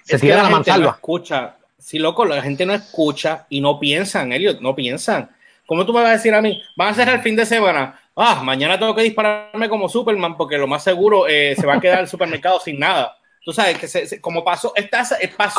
[0.03, 0.91] se tira a la, mansalva.
[0.91, 1.57] escucha.
[1.77, 5.29] Sí, loco, la gente no escucha y no piensan, Elliot, no piensan.
[5.65, 6.61] ¿Cómo tú me vas a decir a mí?
[6.77, 7.99] Van a cerrar el fin de semana.
[8.15, 11.79] Ah, mañana tengo que dispararme como Superman porque lo más seguro eh, se va a
[11.81, 13.17] quedar el supermercado sin nada.
[13.43, 15.55] Tú sabes que como pasó, esta, pasó,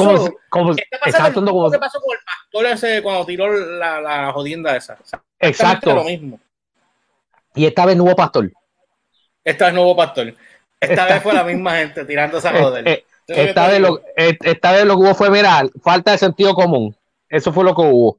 [0.49, 4.75] como, está pasando, como, ¿qué pasó con el pastor ese cuando tiró la, la jodienda
[4.75, 4.97] esa.
[5.39, 5.95] exacto.
[5.95, 6.41] Lo mismo.
[7.55, 8.51] Y esta vez no hubo pastor.
[9.45, 10.35] Esta vez nuevo pastor.
[10.81, 12.89] Esta, vez fue la misma gente tirándose a eh, joder.
[12.89, 16.55] Eh, esta, vez lo, eh, esta vez lo que hubo fue, mira, falta de sentido
[16.55, 16.95] común.
[17.29, 18.19] Eso fue lo que hubo.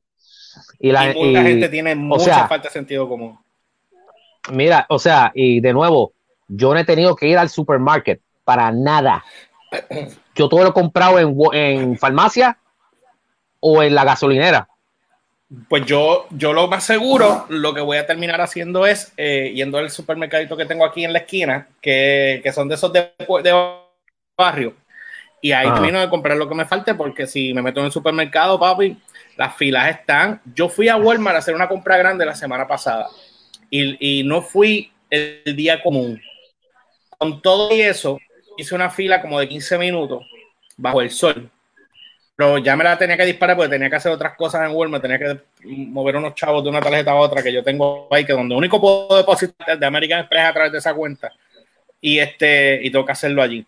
[0.79, 3.38] Y, la, mucha gente tiene mucha falta de sentido común.
[4.51, 6.13] Mira, o sea, y de nuevo,
[6.47, 9.23] yo no he tenido que ir al supermarket para nada.
[10.35, 12.57] Yo todo lo he comprado en, en farmacia
[13.59, 14.67] o en la gasolinera.
[15.69, 19.77] Pues yo, yo lo más seguro, lo que voy a terminar haciendo es eh, yendo
[19.77, 23.12] al supermercadito que tengo aquí en la esquina, que, son de esos de,
[24.36, 24.73] barrio.
[25.41, 27.91] Y ahí termino de comprar lo que me falte, porque si me meto en el
[27.91, 28.97] supermercado, papi,
[29.38, 30.41] las filas están.
[30.55, 33.08] Yo fui a Walmart a hacer una compra grande la semana pasada
[33.69, 36.19] y, y no fui el día común.
[37.19, 38.17] Con todo eso,
[38.58, 40.25] hice una fila como de 15 minutos
[40.77, 41.51] bajo el sol
[42.36, 45.02] pero ya me la tenía que disparar porque tenía que hacer otras cosas en Walmart,
[45.02, 48.34] tenía que mover unos chavos de una tarjeta a otra que yo tengo ahí, que
[48.34, 51.32] donde único puedo depositar de American Express a través de esa cuenta.
[52.02, 53.65] Y este, y tengo que hacerlo allí.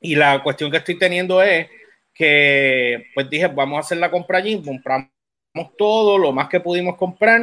[0.00, 1.68] Y la cuestión que estoy teniendo es
[2.14, 5.08] que, pues dije, vamos a hacer la compra allí, compramos
[5.76, 7.42] todo, lo más que pudimos comprar,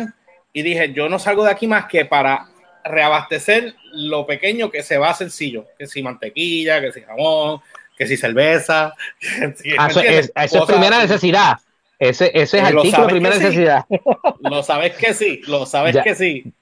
[0.51, 2.47] y dije, yo no salgo de aquí más que para
[2.83, 7.61] reabastecer lo pequeño que se va sencillo, que si mantequilla, que si jamón,
[7.99, 8.95] que si cerveza.
[9.77, 10.31] Ah, eso, es,
[10.65, 11.57] primera necesidad.
[11.99, 13.85] Ese, ese es artículo de primera necesidad.
[14.39, 16.53] Lo sabes que sí, lo sabes que sí.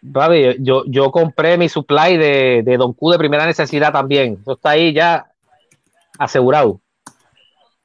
[0.60, 4.40] yo, yo compré mi supply de, de Don Q de primera necesidad también.
[4.42, 5.28] Eso está ahí ya
[6.18, 6.82] asegurado.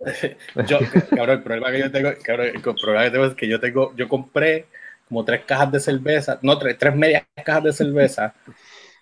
[0.67, 0.79] yo,
[1.11, 3.93] cabrón, el problema que yo tengo, cabrón, el problema que tengo es que yo tengo,
[3.97, 4.67] yo compré
[5.09, 8.35] como tres cajas de cerveza, no, tres, tres medias cajas de cerveza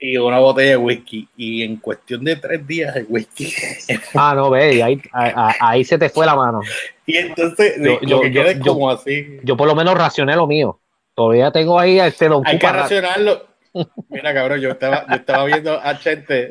[0.00, 1.28] y una botella de whisky.
[1.36, 3.52] Y en cuestión de tres días de whisky.
[4.14, 6.60] Ah, no, ve, ahí, ahí, se te fue la mano.
[7.06, 9.38] Y entonces, yo, yo, como así.
[9.42, 10.80] Yo por lo menos racioné lo mío.
[11.14, 13.46] Todavía tengo ahí este don Hay que racionarlo.
[14.08, 16.50] Mira, cabrón, yo estaba, yo estaba viendo a Chente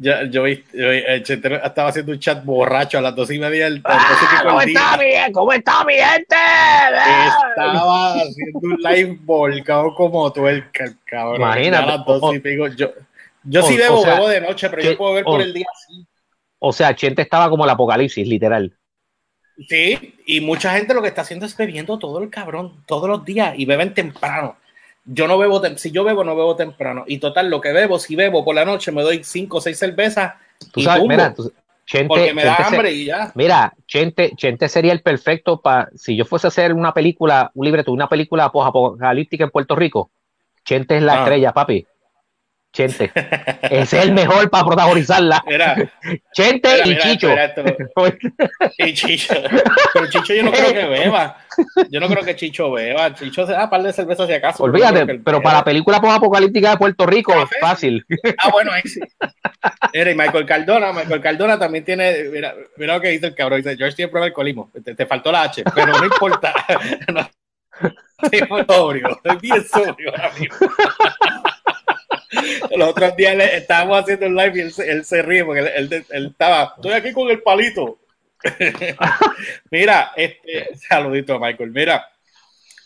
[0.00, 1.34] yo, yo, yo,
[1.64, 5.32] estaba haciendo un chat borracho a las dos y media del, ah, ¿Cómo está, mi,
[5.32, 6.36] ¿Cómo está mi gente?
[7.48, 10.64] Estaba haciendo un live volcado como tú, el
[11.04, 11.36] cabrón.
[11.36, 11.82] Imagínate.
[11.82, 12.68] A las dos y pico.
[12.68, 12.92] Yo,
[13.42, 16.06] yo sí bebo, bebo de noche, pero yo puedo ver por el día así.
[16.60, 18.72] O sea, Chente estaba como el apocalipsis, literal.
[19.68, 23.24] Sí, y mucha gente lo que está haciendo es bebiendo todo el cabrón, todos los
[23.24, 24.56] días, y beben temprano
[25.10, 27.04] yo no bebo, si yo bebo, no bebo temprano.
[27.06, 29.78] Y total, lo que bebo, si bebo por la noche, me doy cinco o seis
[29.78, 30.34] cervezas.
[30.72, 31.34] Tú sabes, mira,
[31.86, 33.32] Chente, porque me da hambre y ya.
[33.34, 37.64] Mira, Chente, Chente sería el perfecto para, si yo fuese a hacer una película, un
[37.64, 40.10] libreto, una película apocalíptica en Puerto Rico,
[40.64, 41.18] Chente es la ah.
[41.20, 41.86] estrella, papi.
[42.78, 43.10] Chente.
[43.62, 45.42] Es el mejor para protagonizarla.
[46.32, 47.28] Chente y Chicho.
[48.78, 49.34] y Chicho.
[49.92, 51.38] Pero Chicho yo no creo que beba.
[51.90, 53.12] Yo no creo que Chicho beba.
[53.14, 54.62] Chicho se da un par de cervezas si acaso.
[54.62, 58.06] Olvídate, pero para la película de Puerto Rico, fácil.
[58.38, 59.00] Ah, bueno, ahí sí.
[59.92, 63.60] Mira, y Michael Cardona, Michael Cardona también tiene, mira, mira lo que dice el cabrón,
[63.60, 66.54] dice, George tiene prueba de alcoholismo, te, faltó la H, pero no importa.
[67.12, 67.28] no,
[68.22, 70.56] estoy sobrio, estoy bien sobrio ahora mismo.
[72.78, 76.92] Los otros días estábamos haciendo un live y él, se ríe porque él, estaba, estoy
[76.92, 77.98] aquí con el palito.
[79.70, 81.72] Mira, este, saludito a Michael.
[81.72, 82.08] Mira,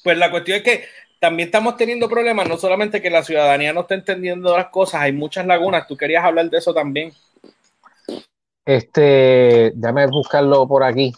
[0.02, 0.84] pues la cuestión es que
[1.20, 5.12] también estamos teniendo problemas, no solamente que la ciudadanía no está entendiendo las cosas, hay
[5.12, 5.86] muchas lagunas.
[5.86, 7.12] Tú querías hablar de eso también.
[8.64, 11.12] Este, déjame buscarlo por aquí.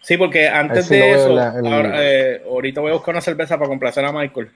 [0.00, 1.38] Sí, porque antes de eso,
[1.94, 4.50] eh, ahorita voy a buscar una cerveza para complacer a Michael.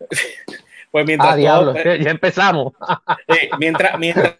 [0.90, 2.72] Pues mientras ah, diablo, ya empezamos.
[3.58, 4.36] mientras, mientras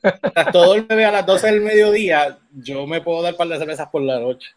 [0.53, 3.59] todo el bebé a las 12 del mediodía, yo me puedo dar un par de
[3.59, 4.49] cervezas por la noche.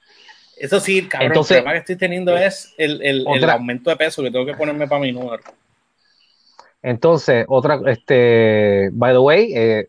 [0.57, 3.95] Eso sí, cabrón, Entonces, el problema que estoy teniendo es el, el, el, aumento de
[3.95, 5.43] peso que tengo que ponerme para mi número.
[6.81, 9.87] Entonces, otra, este, by the way, eh,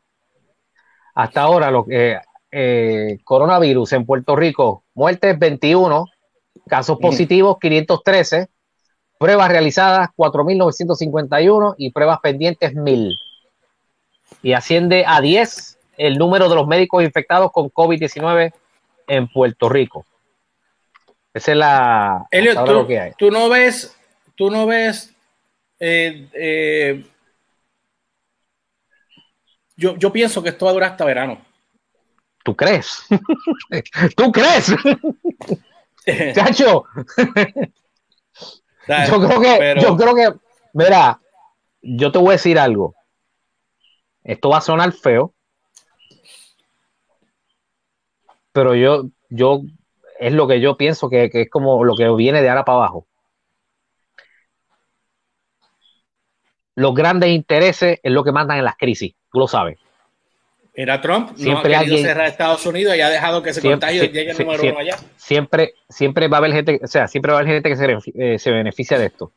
[1.15, 2.19] hasta ahora lo que
[2.51, 6.07] eh, coronavirus en Puerto Rico, muertes 21,
[6.67, 8.49] casos positivos 513,
[9.23, 13.17] Pruebas realizadas 4.951 y pruebas pendientes 1.000.
[14.43, 18.53] Y asciende a 10 el número de los médicos infectados con COVID-19
[19.07, 20.05] en Puerto Rico.
[21.33, 22.27] Esa es la...
[22.67, 23.13] Tú, que hay.
[23.17, 23.97] tú no ves,
[24.35, 25.15] tú no ves...
[25.79, 27.05] Eh, eh,
[29.77, 31.41] yo, yo pienso que esto va a durar hasta verano.
[32.43, 33.05] ¿Tú crees?
[34.17, 34.75] ¿Tú crees?
[36.35, 36.87] Chacho,
[38.89, 40.33] yo creo que, yo creo que,
[40.73, 41.21] mira,
[41.83, 42.95] yo te voy a decir algo.
[44.25, 45.35] Esto va a sonar feo,
[48.53, 49.63] pero yo, yo,
[50.21, 53.07] es lo que yo pienso que, es como lo que viene de ahora para abajo.
[56.75, 59.79] Los grandes intereses es lo que mandan en las crisis, tú lo sabes.
[60.75, 64.07] Era Trump, siempre no ha querido cerrar Estados Unidos y ha dejado que se contagie
[64.07, 64.97] y llegue el número uno allá.
[65.17, 68.13] Siempre, siempre va a haber gente, o sea, siempre va a haber gente que se,
[68.15, 69.33] eh, se beneficia de esto.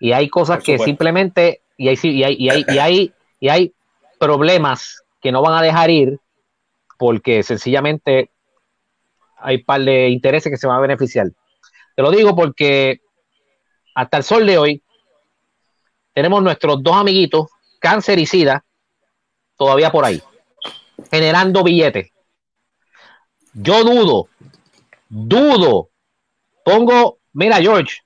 [0.00, 3.74] Y hay cosas que simplemente, y hay, y, hay, y, hay, y, hay, y hay
[4.18, 6.18] problemas que no van a dejar ir
[6.96, 8.30] porque sencillamente
[9.38, 11.26] hay un par de intereses que se van a beneficiar.
[11.94, 13.00] Te lo digo porque
[13.94, 14.82] hasta el sol de hoy
[16.14, 18.64] tenemos nuestros dos amiguitos, cáncer y sida,
[19.58, 20.22] todavía por ahí
[21.10, 22.10] generando billetes.
[23.52, 24.28] Yo dudo,
[25.08, 25.90] dudo,
[26.64, 28.02] pongo, mira George,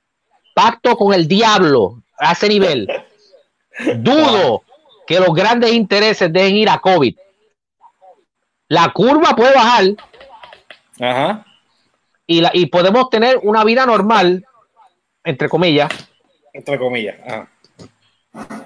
[0.54, 2.88] pacto con el diablo a ese nivel.
[3.96, 4.62] Dudo
[5.06, 7.16] que los grandes intereses dejen ir a COVID.
[8.68, 9.84] La curva puede bajar.
[11.00, 11.46] Ajá.
[12.26, 14.44] Y, la, y podemos tener una vida normal,
[15.24, 15.90] entre comillas.
[16.52, 17.16] Entre comillas.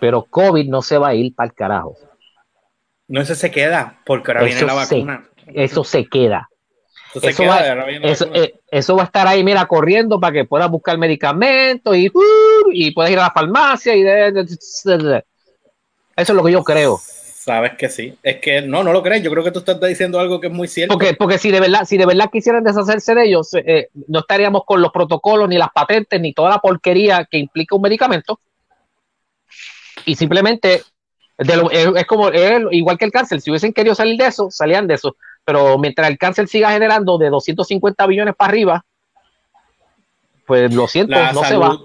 [0.00, 1.96] Pero COVID no se va a ir para el carajo.
[3.14, 5.22] No, eso se queda, porque ahora viene la vacuna.
[5.46, 6.48] eso se queda.
[7.22, 11.96] Eso, va, eh, eso, va, a estar ahí, mira, corriendo para que puedas buscar medicamentos
[11.96, 13.94] y, uh, y puedas ir a la farmacia.
[13.94, 15.22] y Eso
[16.16, 16.98] es lo que yo creo.
[16.98, 18.18] Sabes que sí.
[18.20, 19.22] Es que no, no lo crees.
[19.22, 20.92] Yo creo que tú estás diciendo algo que es muy cierto.
[20.92, 24.62] Porque, porque si de verdad, si de verdad quisieran deshacerse de ellos, eh, no estaríamos
[24.66, 28.40] con los protocolos, ni las patentes, ni toda la porquería que implica un medicamento.
[30.04, 30.82] Y simplemente
[31.38, 32.30] es, como,
[32.70, 35.16] igual que el cáncer, si hubiesen querido salir de eso, salían de eso.
[35.44, 38.84] Pero mientras el cáncer siga generando de 250 billones para arriba,
[40.46, 41.78] pues lo siento, no se va.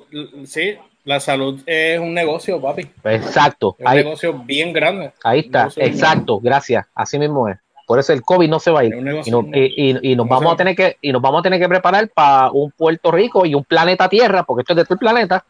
[0.46, 2.90] Sí, La salud es un negocio, papi.
[3.04, 3.76] Exacto.
[3.80, 5.12] Es un negocio bien grande.
[5.24, 6.86] Ahí está, exacto, gracias.
[6.94, 7.58] Así mismo es.
[7.90, 8.94] Por eso el COVID no se va a ir.
[8.94, 12.70] Y, nos vamos a tener que, y nos vamos a tener que preparar para un
[12.70, 15.44] Puerto Rico y un planeta Tierra, porque esto es de todo el planeta.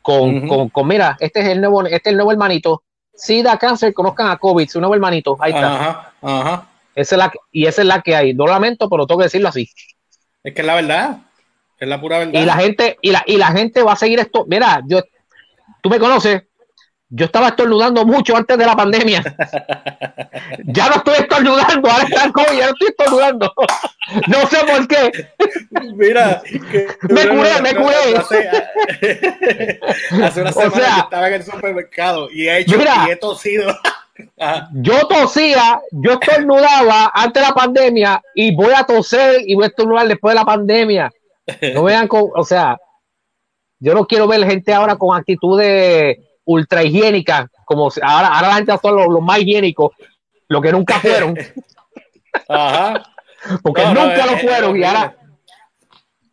[0.00, 2.84] Con, con, mira, este es el nuevo, este es el nuevo hermanito.
[3.20, 5.36] SIDA, cáncer, conozcan a COVID, su nuevo hermanito.
[5.40, 5.74] Ahí está.
[5.74, 6.66] Ajá, ajá.
[6.94, 8.34] Esa es la, y esa es la que hay.
[8.34, 9.70] No lamento, pero tengo que decirlo así.
[10.42, 11.18] Es que es la verdad.
[11.78, 12.40] Es la pura verdad.
[12.40, 14.44] Y la gente, y la, y la gente va a seguir esto.
[14.48, 15.00] Mira, yo,
[15.82, 16.42] tú me conoces,
[17.12, 19.20] yo estaba estornudando mucho antes de la pandemia.
[20.64, 23.52] ya no estoy estornudando, ahora está el COVID, ya no estoy estornudando.
[24.28, 25.28] No sé por qué.
[25.96, 26.40] Mira,
[27.02, 28.16] me curé, me curé.
[28.16, 28.48] Hace,
[30.40, 33.76] una semana que estaba en el supermercado y he hecho y he tosido.
[34.74, 39.68] yo tosía, yo estornudaba antes de la pandemia y voy a toser y voy a
[39.68, 41.10] estornudar después de la pandemia.
[41.74, 42.78] No vean con, o sea,
[43.80, 46.18] yo no quiero ver gente ahora con actitudes
[46.50, 49.92] ultra higiénica, como ahora, ahora la gente son los, más higiénicos,
[50.48, 51.36] lo que nunca fueron.
[52.48, 53.02] Ajá.
[53.62, 55.16] Porque nunca lo fueron y ahora.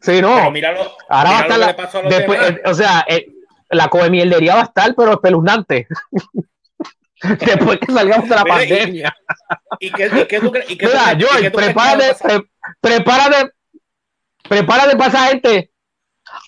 [0.01, 0.29] Sí, no.
[0.29, 0.51] ahora
[1.09, 3.27] va a estar la, después, eh, o sea, eh,
[3.69, 5.87] la comemierdería va a estar, pero espeluznante.
[7.21, 9.15] después que salgamos de la pandemia.
[9.79, 11.51] ¿Y, qué, tú crees?
[11.51, 12.45] prepárate,
[12.79, 13.51] prepárate,
[14.47, 15.71] prepárate para esa gente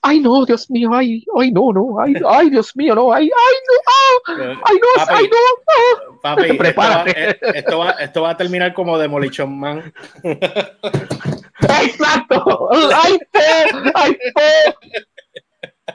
[0.02, 3.56] ay no, Dios mío, ay, ay no, no, ay, ay, Dios mío, no, ay, ay,
[3.68, 3.74] no,
[4.66, 5.38] ay no, papi, ay no.
[6.22, 7.38] Papi, Prepárate.
[7.42, 9.94] Esto va, esto, va, esto va a terminar como Demolition Man.
[11.84, 13.40] Exacto, ay, po,
[13.96, 14.42] ay, po.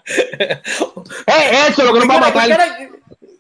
[1.27, 2.91] Eh, eso es lo que nos va a matar.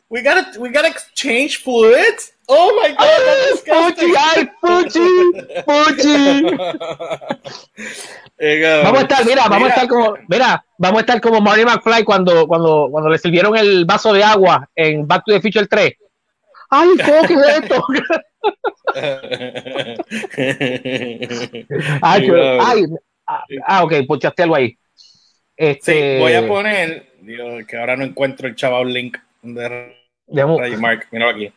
[0.08, 2.33] We gotta, we gotta exchange fluids.
[2.46, 3.20] Oh my god,
[3.64, 5.00] Puchi, ay, Puchi,
[5.64, 6.44] Puchi.
[8.82, 12.04] vamos a estar, mira, vamos a estar como, mira, vamos a estar como Marty McFly
[12.04, 15.94] cuando, cuando, cuando le sirvieron el vaso de agua en Back to the Future 3.
[16.70, 17.30] Ay, ¿qué es
[17.62, 17.82] esto?
[22.02, 22.30] ay,
[22.60, 22.84] ay,
[23.66, 24.76] ah, ok, puchaste algo ahí.
[25.56, 26.16] Este...
[26.16, 29.94] Sí, voy a poner, Dios, que ahora no encuentro el chaval link de
[30.78, 31.50] Mark, mira aquí,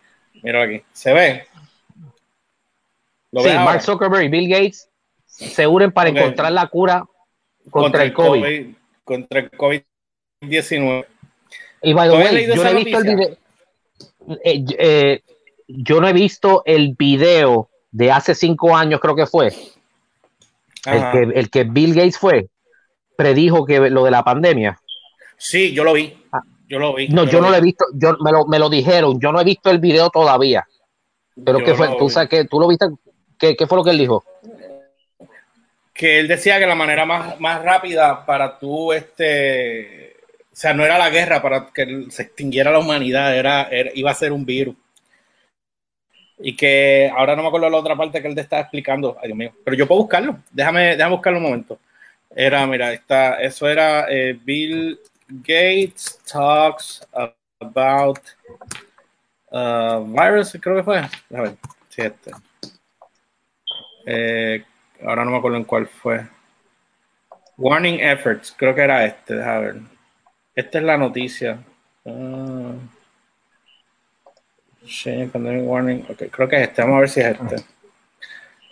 [0.43, 1.47] mira aquí, ¿se ve?
[3.31, 4.89] ¿Lo sí, Mark Zuckerberg y Bill Gates
[5.25, 7.05] se unen para encontrar la cura
[7.69, 8.73] contra, el COVID.
[9.03, 11.05] Contra el COVID-19.
[11.83, 13.37] Y by the way, yo no he visto el video.
[14.43, 15.21] Eh, eh,
[15.67, 19.53] yo no he visto el video de hace cinco años, creo que fue.
[20.85, 22.47] El que, el que, Bill Gates fue,
[23.17, 24.79] predijo que lo de la pandemia.
[25.37, 26.17] Sí, yo lo vi.
[26.31, 26.41] Ah.
[26.67, 27.07] Yo lo vi.
[27.07, 27.85] No, yo, no lo he visto.
[27.93, 29.19] Yo, me, lo, me lo dijeron.
[29.19, 30.67] Yo no he visto el video todavía.
[31.43, 31.95] Pero ¿qué fue?
[31.97, 32.87] ¿Tú, sabes que, ¿Tú lo viste?
[33.37, 34.23] ¿Qué, ¿Qué fue lo que él dijo?
[35.97, 40.85] que él decía que la manera más, más rápida para tú, este, o sea, no
[40.85, 44.75] era la guerra para que se extinguiera la humanidad, era, iba a ser un virus.
[46.39, 49.29] Y que ahora no me acuerdo la otra parte que él te estaba explicando, ay
[49.29, 51.79] Dios mío, pero yo puedo buscarlo, déjame, déjame buscarlo un momento.
[52.35, 57.01] Era, mira, está, eso era eh, Bill Gates talks
[57.59, 58.19] about
[59.51, 61.01] uh, virus, creo que fue.
[61.29, 61.57] Déjame ver,
[61.97, 62.31] este.
[65.05, 66.25] Ahora no me acuerdo en cuál fue.
[67.57, 69.75] Warning Efforts, creo que era este, déjame ver.
[70.55, 71.59] Esta es la noticia.
[72.03, 72.79] Uh,
[75.65, 76.05] warning.
[76.09, 76.81] Okay, creo que es este.
[76.81, 77.65] Vamos a ver si es este.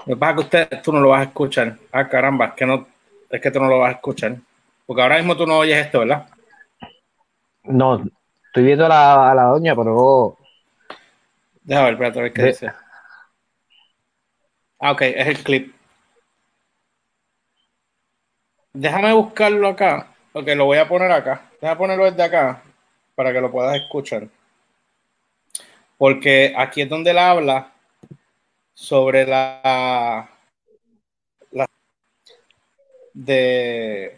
[0.06, 1.78] Lo pasa que usted, tú no lo vas a escuchar.
[1.92, 2.88] Ah, caramba, es que, no,
[3.30, 4.36] es que tú no lo vas a escuchar.
[4.86, 6.28] Porque ahora mismo tú no oyes esto, ¿verdad?
[7.68, 8.04] No,
[8.48, 10.38] estoy viendo a la, a la doña, pero.
[11.64, 12.72] Déjame ver, espérate a ver qué dice.
[14.80, 15.76] Ah, ok, es el clip.
[18.74, 21.50] Déjame buscarlo acá, porque lo voy a poner acá.
[21.62, 22.62] Déjame ponerlo desde acá
[23.16, 24.28] para que lo puedas escuchar.
[25.98, 27.72] Porque aquí es donde él habla
[28.74, 30.30] sobre la,
[31.52, 31.68] la
[33.14, 34.18] de,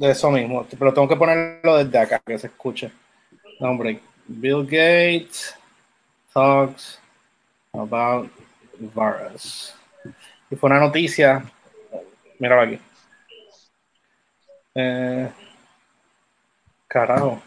[0.00, 0.66] de eso mismo.
[0.78, 2.90] Pero tengo que ponerlo desde acá, que se escuche.
[3.60, 4.00] hombre.
[4.26, 5.54] Bill Gates
[6.32, 6.98] talks
[7.72, 8.30] about
[8.78, 9.74] virus.
[10.50, 11.44] Y fue una noticia
[12.38, 12.80] Míralo aquí.
[14.74, 15.30] Eh,
[16.88, 17.42] carajo.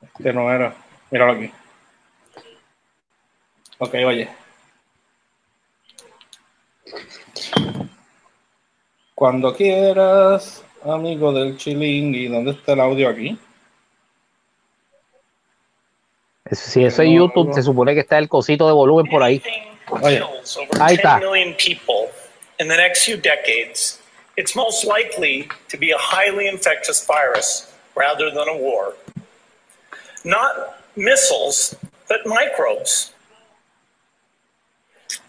[0.00, 0.76] Este no era.
[1.10, 1.50] Míralo aquí.
[3.78, 4.28] Ok, oye.
[9.16, 13.38] Cuando quieras, amigo del ¿y ¿dónde está el audio aquí?
[16.50, 19.42] Si eso es YouTube, se supone que está el cosito de volumen por ahí.
[19.90, 20.22] Oye,
[20.80, 21.20] ahí está.
[22.60, 23.98] in the next few decades,
[24.36, 28.94] It's most likely to be a highly infectious virus rather than a war.
[30.24, 31.76] Not missiles,
[32.08, 33.12] but microbes.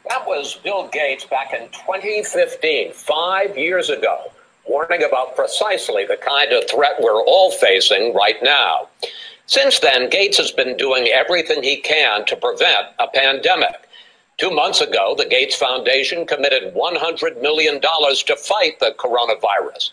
[0.10, 4.32] That was Bill Gates back in 2015, five years ago,
[4.68, 8.88] warning about precisely the kind of threat we're all facing right now.
[9.48, 13.88] Since then, Gates has been doing everything he can to prevent a pandemic.
[14.38, 19.92] Two months ago, the Gates Foundation committed $100 million to fight the coronavirus.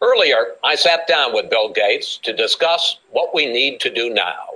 [0.00, 4.52] Earlier, I sat down with Bill Gates to discuss what we need to do now.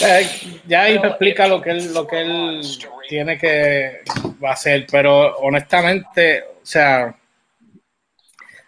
[0.00, 0.26] Eh,
[0.66, 2.62] ya explica lo que él, lo que él
[3.08, 4.02] tiene que
[4.42, 7.14] hacer, pero honestamente, o sea.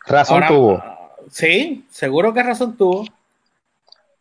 [0.07, 0.83] Razón ahora, tuvo.
[1.31, 3.05] Sí, seguro que razón tuvo.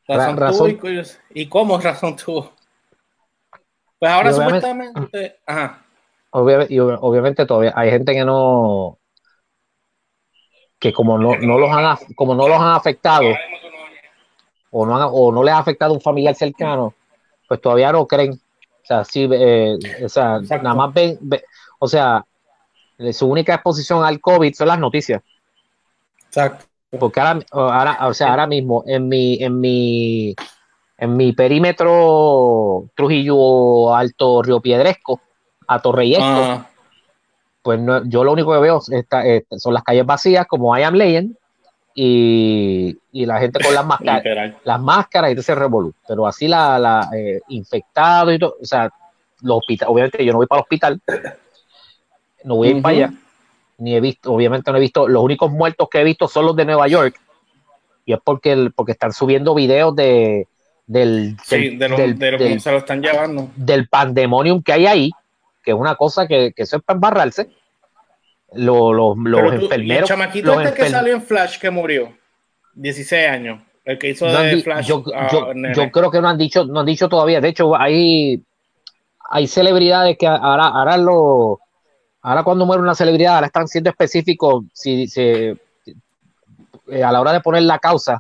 [0.08, 0.78] Razón, Ra razón.
[0.78, 1.04] tuvo y,
[1.42, 2.52] y, cómo razón tuvo.
[4.00, 5.38] Pues ahora supuestamente.
[5.46, 5.84] Ajá.
[6.32, 8.98] Obviamente, y obviamente todavía hay gente que no.
[10.80, 13.30] que como no, no los han como no los han afectado
[14.72, 16.94] o no, han, o no les ha afectado un familiar cercano,
[17.48, 18.34] pues todavía no creen.
[18.34, 21.18] O sea, sí, eh, o sea, nada más ven,
[21.80, 22.26] o sea,
[23.14, 25.24] su única exposición al COVID son las noticias.
[26.36, 26.66] Exacto.
[27.00, 30.36] Porque ahora, ahora, o sea, ahora mismo en mi, en mi,
[30.98, 35.22] en mi perímetro Trujillo Alto Río Piedresco,
[35.68, 36.68] a Torreyesco, ah.
[37.62, 41.36] pues no, yo lo único que veo son las calles vacías como I Am Legend
[41.94, 45.94] y, y la gente con las máscaras, las máscaras y ese revolú.
[46.08, 48.90] Pero así la, la eh, infectado y todo, o sea,
[49.42, 51.02] los hospitales, obviamente yo no voy para el hospital,
[52.44, 53.14] no voy a ir para allá,
[53.78, 56.56] ni he visto, obviamente no he visto, los únicos muertos que he visto son los
[56.56, 57.20] de Nueva York,
[58.06, 60.48] y es porque, el, porque están subiendo videos de
[60.88, 63.50] del, sí, de, lo, del, de lo que se lo están llevando.
[63.56, 65.12] Del pandemonium que hay ahí,
[65.64, 67.50] que es una cosa que, que eso es para embarrarse
[68.54, 70.10] los, los, los enfermeros.
[70.10, 72.14] El chamaquito los este que salió en Flash que murió,
[72.76, 74.86] 16 años, el que hizo de Flash.
[74.86, 77.42] Yo, yo, yo, creo que no han dicho, no han dicho todavía.
[77.42, 78.44] De hecho, hay,
[79.30, 81.60] hay celebridades que ahora, ahora lo,
[82.26, 85.56] ahora cuando muere una celebridad, ahora están siendo específicos si, eh,
[87.04, 88.20] a la hora de poner la causa,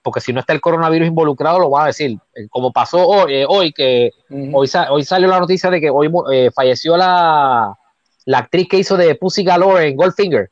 [0.00, 2.18] porque si no está el coronavirus involucrado, lo va a decir.
[2.34, 6.10] Eh, como pasó hoy, eh, hoy que hoy, hoy salió la noticia de que hoy
[6.54, 7.76] falleció la
[8.24, 10.50] la actriz que hizo de Pussy Galore en Goldfinger.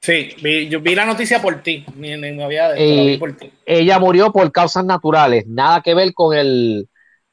[0.00, 0.34] Sí,
[0.68, 3.52] yo vi la noticia por ti, ni, ni había eh, por ti.
[3.64, 6.88] Ella murió por causas naturales, nada que ver con el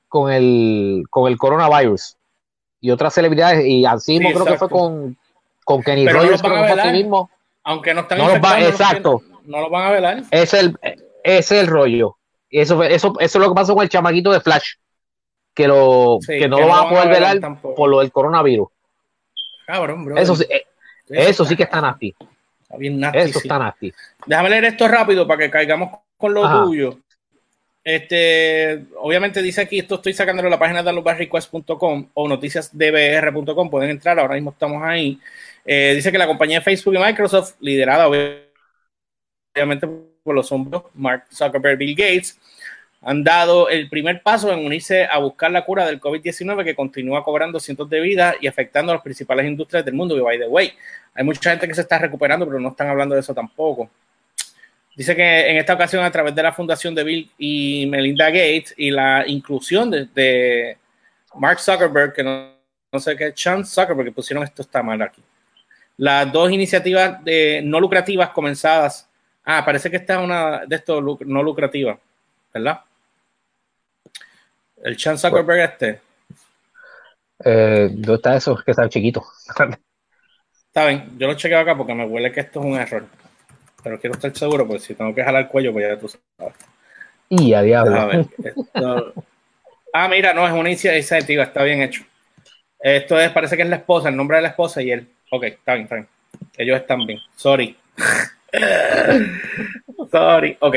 [0.07, 2.15] con el con el coronavirus
[2.81, 5.17] y otras celebridades y así creo que fue con
[5.63, 7.29] con Kenny Rogers no mismo.
[7.63, 9.21] Aunque no están no exacto.
[9.45, 10.23] No lo van a velar.
[10.31, 10.77] Es el
[11.23, 12.17] es el rollo.
[12.49, 14.73] Eso, eso, eso es lo que pasó con el chamaquito de Flash,
[15.53, 18.69] que, lo, que no lo van a poder velar por lo del coronavirus.
[19.67, 20.17] Cabrón, bro.
[20.17, 20.65] Eso, eh,
[21.09, 22.15] eso sí que está nasty.
[22.61, 23.19] Está bien nasty.
[23.19, 23.93] Eso está nasty.
[24.25, 26.97] Déjame leer esto rápido para que caigamos con lo tuyo.
[27.83, 33.89] Este, obviamente dice aquí, esto estoy sacando de la página de losbarrequest.com o noticiasdbr.com, pueden
[33.89, 35.19] entrar, ahora mismo estamos ahí.
[35.65, 39.87] Eh, dice que la compañía de Facebook y Microsoft, liderada obviamente
[40.23, 42.37] por los hombros Mark Zuckerberg, Bill Gates,
[43.01, 47.23] han dado el primer paso en unirse a buscar la cura del COVID-19 que continúa
[47.23, 50.17] cobrando cientos de vidas y afectando a las principales industrias del mundo.
[50.17, 50.73] Y by the way,
[51.13, 53.89] hay mucha gente que se está recuperando, pero no están hablando de eso tampoco.
[54.95, 58.73] Dice que en esta ocasión, a través de la fundación de Bill y Melinda Gates
[58.75, 60.77] y la inclusión de,
[61.35, 65.23] Mark Zuckerberg, que no, sé qué, Chance Zuckerberg, que pusieron esto está mal aquí.
[65.97, 69.07] Las dos iniciativas de, no lucrativas comenzadas.
[69.45, 71.97] Ah, parece que esta es una de estos no lucrativas,
[72.53, 72.81] ¿verdad?
[74.83, 76.01] El Chan Zuckerberg este.
[77.43, 78.57] Eh, ¿Dónde está eso?
[78.63, 79.23] Que está chiquito.
[80.67, 83.05] está bien, yo lo chequeo acá porque me huele que esto es un error.
[83.83, 86.55] Pero quiero estar seguro porque si tengo que jalar el cuello, pues ya tú sabes.
[87.29, 88.27] Y a diablo.
[89.93, 92.03] Ah, mira, no, es una iniciativa, está bien hecho.
[92.79, 95.07] Esto es, parece que es la esposa, el nombre de la esposa y él.
[95.31, 96.07] Ok, está bien, está bien.
[96.57, 97.19] Ellos están bien.
[97.35, 97.75] Sorry.
[100.11, 100.57] Sorry.
[100.59, 100.75] Ok.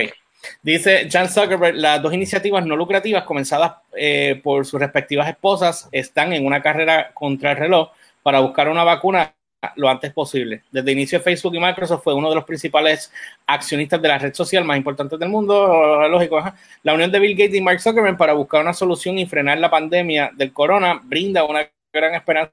[0.62, 6.32] Dice Jan Zuckerberg, las dos iniciativas no lucrativas comenzadas eh, por sus respectivas esposas están
[6.32, 7.90] en una carrera contra el reloj
[8.22, 9.34] para buscar una vacuna
[9.76, 10.62] lo antes posible.
[10.70, 13.12] Desde el inicio Facebook y Microsoft fue uno de los principales
[13.46, 16.42] accionistas de la red social más importante del mundo, lógico.
[16.82, 19.70] La unión de Bill Gates y Mark Zuckerberg para buscar una solución y frenar la
[19.70, 22.52] pandemia del corona brinda una gran esperanza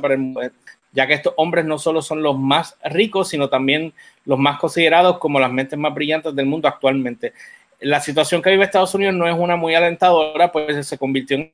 [0.00, 0.40] para el mundo
[0.96, 3.92] ya que estos hombres no solo son los más ricos, sino también
[4.24, 7.34] los más considerados como las mentes más brillantes del mundo actualmente.
[7.80, 11.52] La situación que vive Estados Unidos no es una muy alentadora, pues se convirtió en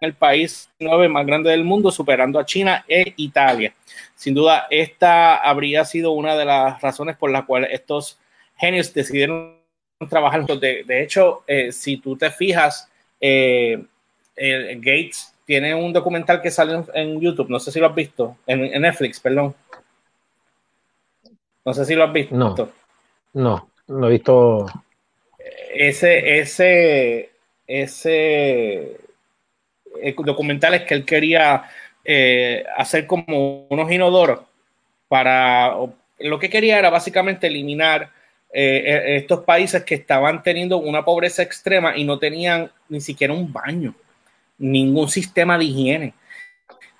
[0.00, 3.74] el país nueve más grande del mundo, superando a China e Italia.
[4.14, 8.18] Sin duda, esta habría sido una de las razones por las cuales estos
[8.56, 9.56] genios decidieron
[10.08, 10.44] trabajar.
[10.46, 12.90] De, de hecho, eh, si tú te fijas,
[13.20, 13.82] eh,
[14.36, 18.80] Gates tiene un documental que sale en, YouTube, no sé si lo has visto, en,
[18.82, 19.54] Netflix, perdón.
[21.64, 22.34] No sé si lo has visto.
[22.34, 22.68] No,
[23.32, 24.66] no, lo he visto.
[25.72, 27.30] Ese, ese,
[27.66, 29.05] ese
[30.02, 31.64] eh, documental es que él quería
[32.04, 34.40] eh, hacer como unos inodoros
[35.08, 35.74] para.
[36.18, 38.10] Lo que quería era básicamente eliminar
[38.52, 43.52] eh, estos países que estaban teniendo una pobreza extrema y no tenían ni siquiera un
[43.52, 43.94] baño
[44.58, 46.14] ningún sistema de higiene.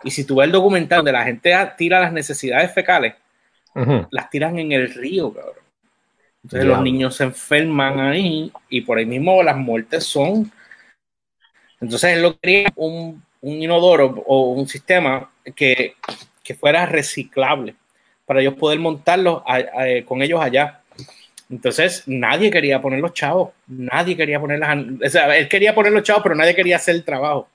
[0.04, 3.14] Y si tú ves el documental donde la gente tira las necesidades fecales,
[4.10, 5.66] las tiran en el río, cabrón.
[6.46, 10.50] Entonces los niños se enferman ahí y por ahí mismo las muertes son.
[11.86, 15.94] Entonces él lo quería un, un inodoro o un sistema que,
[16.58, 17.76] fuera reciclable
[18.24, 19.44] para ellos poder montarlo
[20.04, 20.80] con ellos allá.
[21.48, 24.76] Entonces nadie quería poner los chavos, nadie quería poner las...
[24.76, 27.48] O él quería poner los chavos, pero nadie quería hacer el trabajo.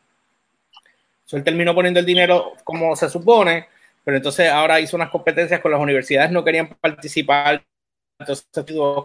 [1.26, 3.66] So, él terminó poniendo el dinero como se supone,
[4.06, 7.62] pero entonces ahora hizo unas competencias con las universidades, no querían participar,
[8.18, 8.46] entonces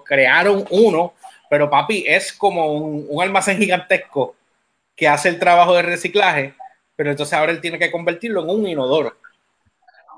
[0.05, 1.15] crearon uno,
[1.51, 4.37] pero papi, es como un, un almacén gigantesco
[4.97, 6.55] que hace el trabajo de reciclaje,
[6.97, 9.15] pero entonces ahora él tiene que convertirlo en un inodoro.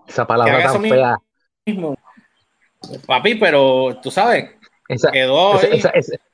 [0.07, 1.19] Esa palabra tan fea.
[3.07, 4.51] Papi, pero tú sabes,
[4.89, 5.11] esa,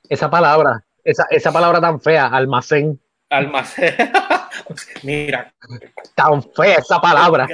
[0.09, 3.01] esa, palabra, esa, esa palabra tan fea, almacén.
[3.31, 3.95] Almacén.
[5.03, 5.53] Mira.
[6.15, 7.49] Tan fea esa palabra.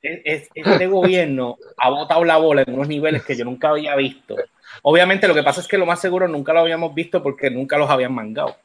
[0.00, 4.36] este gobierno ha botado la bola en unos niveles que yo nunca había visto.
[4.82, 7.76] Obviamente lo que pasa es que lo más seguro nunca lo habíamos visto porque nunca
[7.76, 8.56] los habían mangado.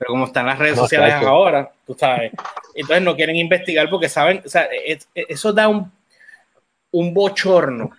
[0.00, 2.32] Pero como están las redes sociales ahora, tú sabes,
[2.74, 4.66] entonces no quieren investigar porque saben, o sea,
[5.14, 5.92] eso da un,
[6.90, 7.90] un bochorno.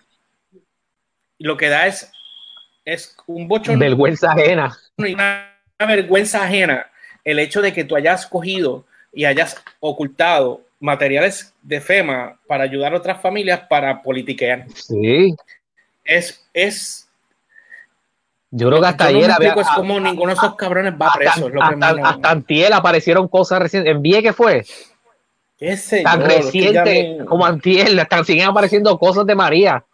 [1.37, 2.11] Y lo que da es
[2.85, 3.79] es un bochorno.
[3.79, 4.77] Vergüenza ajena.
[4.97, 5.47] Una,
[5.79, 6.87] vergüenza ajena
[7.23, 12.93] el hecho de que tú hayas cogido y hayas ocultado materiales de FEMA para ayudar
[12.93, 14.65] a otras familias para politiquear.
[14.73, 15.35] Sí.
[16.03, 17.00] Es, es.
[18.51, 21.49] Yo creo que hasta ayer había, es como ninguno de esos cabrones va preso.
[21.61, 23.95] Hasta, antiel aparecieron cosas recientes.
[23.95, 24.65] ¿En que fue?
[26.03, 29.85] Tan reciente como antiel, están siguen apareciendo cosas de María.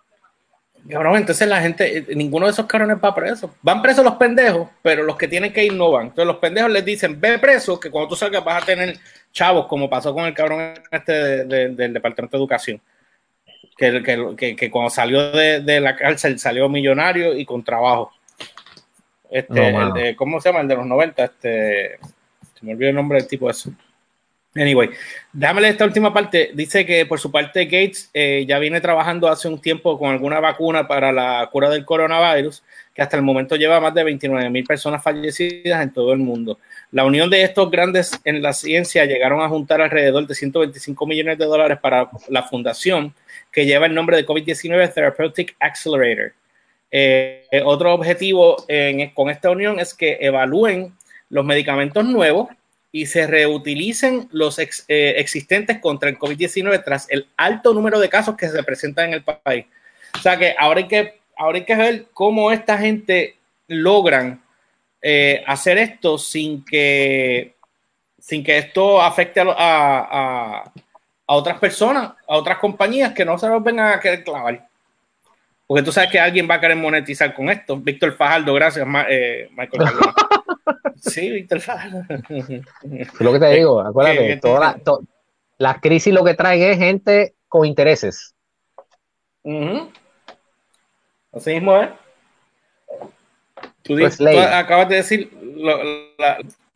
[0.90, 3.54] Cabrón, entonces la gente, ninguno de esos cabrones va preso.
[3.62, 6.08] Van presos los pendejos, pero los que tienen que ir no van.
[6.08, 8.98] Entonces los pendejos les dicen, ve preso, que cuando tú salgas vas a tener
[9.34, 12.82] chavos, como pasó con el cabrón este del Departamento de Educación.
[13.76, 18.12] Que, que, cuando salió de, la cárcel salió millonario y con trabajo.
[19.30, 20.62] Este, ¿Cómo se llama?
[20.62, 21.24] El de los 90.
[21.24, 22.00] Este,
[22.54, 23.72] se me olvidó el nombre del tipo de eso.
[24.56, 24.90] Anyway,
[25.32, 26.52] déjame esta última parte.
[26.54, 30.40] Dice que por su parte Gates eh, ya viene trabajando hace un tiempo con alguna
[30.40, 32.64] vacuna para la cura del coronavirus,
[32.94, 36.58] que hasta el momento lleva más de 29 mil personas fallecidas en todo el mundo.
[36.92, 41.38] La unión de estos grandes en la ciencia llegaron a juntar alrededor de 125 millones
[41.38, 43.14] de dólares para la fundación
[43.52, 46.34] que lleva el nombre de COVID-19 Therapeutic Accelerator.
[46.90, 48.66] Eh, otro objetivo
[49.14, 50.94] con esta unión es que evalúen
[51.30, 52.48] los medicamentos nuevos
[52.92, 58.36] y se reutilicen los eh, existentes contra el COVID-19 tras el alto número de casos
[58.38, 59.66] que se presentan en el país.
[60.16, 63.36] O sea que ahora hay que, ahora hay que ver cómo esta gente
[63.68, 64.42] logran
[65.02, 67.56] eh, hacer esto sin que,
[68.20, 70.72] sin que esto afecte a, a,
[71.28, 74.68] otras personas, a otras compañías que no se los vengan a querer clavar.
[75.68, 77.76] Porque tú sabes que alguien va a querer monetizar con esto.
[77.78, 79.84] Víctor Fajardo, gracias, eh, Michael.
[81.00, 84.76] Sí, Víctor Es lo que te digo, acuérdate, toda
[85.58, 88.36] la, crisis lo que trae es gente con intereses.
[91.32, 91.90] Así mismo es.
[93.84, 95.32] Tú, pues acabas de decir,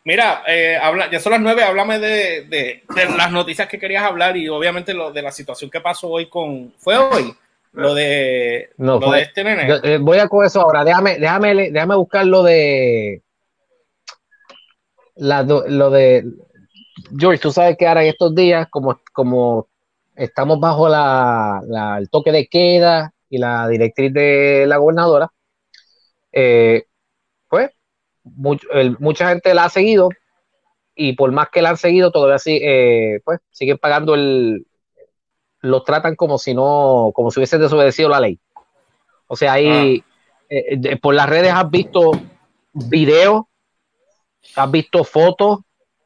[0.05, 2.83] mira, eh, habla, ya son las nueve, háblame de, de,
[3.17, 6.73] las noticias que querías hablar y obviamente lo de la situación que pasó hoy con,
[6.77, 7.35] fue hoy,
[7.73, 9.67] lo de, no, lo de este nene.
[9.83, 13.23] Eh, voy a con eso ahora, déjame, déjame, déjame buscar lo de
[15.15, 16.25] lo de
[17.17, 19.67] George, tú sabes que ahora en estos días, como, como
[20.15, 21.61] estamos bajo la,
[21.99, 25.31] el toque de queda y la directriz de la gobernadora,
[26.31, 26.85] eh,
[27.47, 27.71] pues
[28.23, 30.09] mucha gente la ha seguido
[30.95, 34.65] y por más que la han seguido, todavía sí, eh, pues siguen pagando el,
[35.61, 38.39] lo tratan como si no, como si hubiesen desobedecido la ley.
[39.27, 40.45] O sea, ahí ah.
[40.49, 42.11] eh, por las redes has visto
[42.73, 43.43] videos
[44.55, 45.59] has visto fotos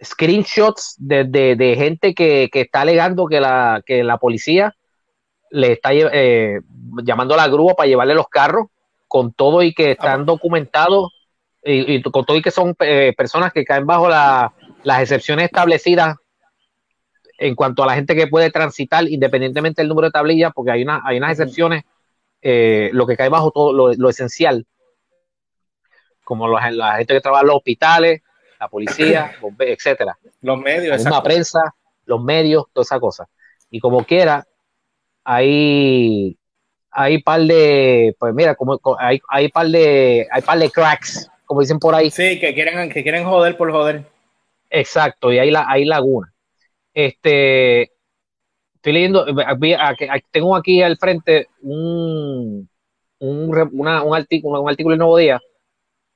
[0.03, 4.76] screenshots de, gente que, está alegando que la, que la policía
[5.51, 6.60] le está eh,
[7.03, 8.68] llamando a la grúa para llevarle los carros,
[9.08, 10.26] con todo y que están ah.
[10.26, 11.12] documentados,
[11.64, 16.18] y, con todo y que son eh, personas que caen bajo las excepciones establecidas
[17.38, 20.84] en cuanto a la gente que puede transitar independientemente del número de tablillas, porque hay,
[20.84, 21.84] una, hay unas excepciones,
[22.42, 24.66] eh, lo que cae bajo todo lo, esencial,
[26.24, 28.22] como la gente que trabaja en los hospitales,
[28.60, 30.18] la policía, etcétera.
[30.42, 31.76] Los medios, la prensa,
[32.06, 33.28] los medios, toda esa cosa.
[33.70, 34.46] Y como quiera,
[35.24, 36.38] hay,
[36.92, 41.62] hay par de, pues mira, como hay, hay par de, hay par de cracks, como
[41.62, 42.10] dicen por ahí.
[42.12, 44.06] Sí, que quieren, que quieren joder por joder.
[44.70, 46.32] Exacto, y hay, la, hay laguna.
[46.96, 47.91] Este,
[48.74, 49.26] estoy leyendo,
[50.32, 52.70] tengo aquí al frente un,
[53.20, 55.39] un, un artículo, un artículo del Nuevo Día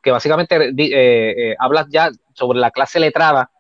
[0.02, 0.72] que básicamente eh,
[1.52, 3.52] eh, habla ya sobre la clase letrada,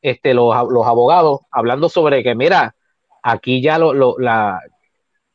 [0.00, 2.74] este, los, los, abogados, hablando sobre que, mira,
[3.22, 4.60] aquí ya lo, la,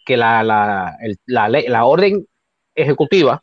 [0.06, 2.28] que la, la, la, la orden
[2.74, 3.42] ejecutiva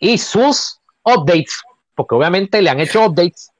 [0.00, 1.60] y sus updates,
[1.94, 3.50] porque obviamente le han hecho updates,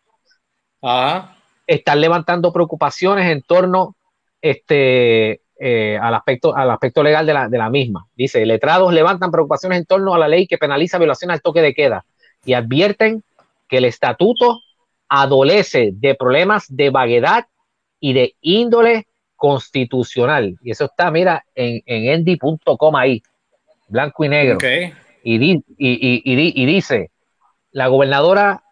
[1.66, 3.96] están levantando preocupaciones en torno
[4.40, 8.06] este, eh, al, aspecto, al aspecto legal de la, de la misma.
[8.14, 11.74] Dice, letrados levantan preocupaciones en torno a la ley que penaliza violaciones al toque de
[11.74, 12.04] queda
[12.44, 13.22] y advierten
[13.68, 14.60] que el estatuto
[15.08, 17.46] adolece de problemas de vaguedad
[18.00, 19.06] y de índole
[19.36, 20.58] constitucional.
[20.62, 23.22] Y eso está, mira, en, en endy.com ahí,
[23.88, 24.58] blanco y negro.
[25.22, 27.10] Y, y, dice,
[27.72, 28.62] la gobernadora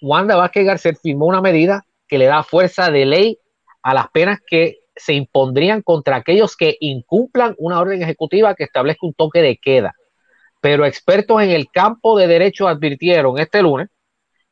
[0.00, 3.38] Wanda Vázquez García firmó una medida que le da fuerza de ley
[3.82, 9.06] a las penas que se impondrían contra aquellos que incumplan una orden ejecutiva que establezca
[9.06, 9.94] un toque de queda.
[10.60, 13.88] Pero expertos en el campo de derecho advirtieron este lunes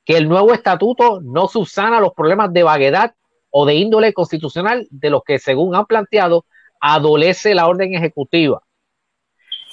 [0.05, 3.15] que el nuevo estatuto no subsana los problemas de vaguedad
[3.51, 6.47] o de índole constitucional de los que, según han planteado,
[6.81, 8.63] adolece la orden ejecutiva.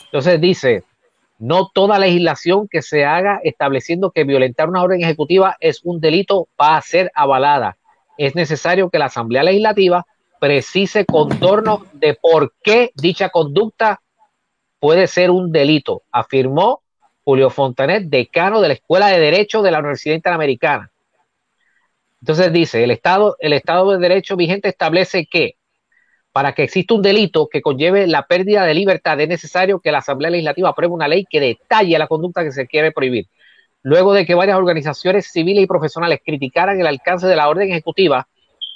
[0.06, 0.84] Entonces dice,
[1.40, 6.48] no toda legislación que se haga estableciendo que violentar una orden ejecutiva es un delito
[6.60, 7.78] va a ser avalada.
[8.18, 10.06] Es necesario que la Asamblea Legislativa
[10.40, 14.02] precise contorno de por qué dicha conducta
[14.80, 16.82] puede ser un delito, afirmó
[17.24, 20.92] Julio Fontanet, decano de la Escuela de Derecho de la Universidad Interamericana.
[22.22, 25.56] Entonces dice, el Estado, el Estado de Derecho vigente establece que
[26.34, 30.00] para que exista un delito que conlleve la pérdida de libertad es necesario que la
[30.00, 33.28] Asamblea Legislativa apruebe una ley que detalle la conducta que se quiere prohibir.
[33.84, 38.28] Luego de que varias organizaciones civiles y profesionales criticaran el alcance de la orden ejecutiva,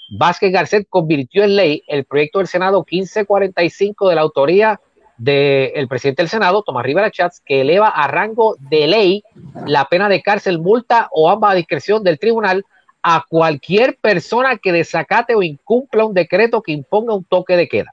[0.10, 4.80] Vázquez Garcet convirtió en ley el proyecto del Senado 1545 de la autoría
[5.18, 9.24] del presidente del Senado, Tomás Rivera Chats, que eleva a rango de ley
[9.66, 12.66] la pena de cárcel, multa o ambas a discreción del tribunal
[13.02, 17.92] a cualquier persona que desacate o incumpla un decreto que imponga un toque de queda.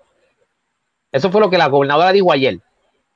[1.12, 2.58] Eso fue lo que la gobernadora dijo ayer.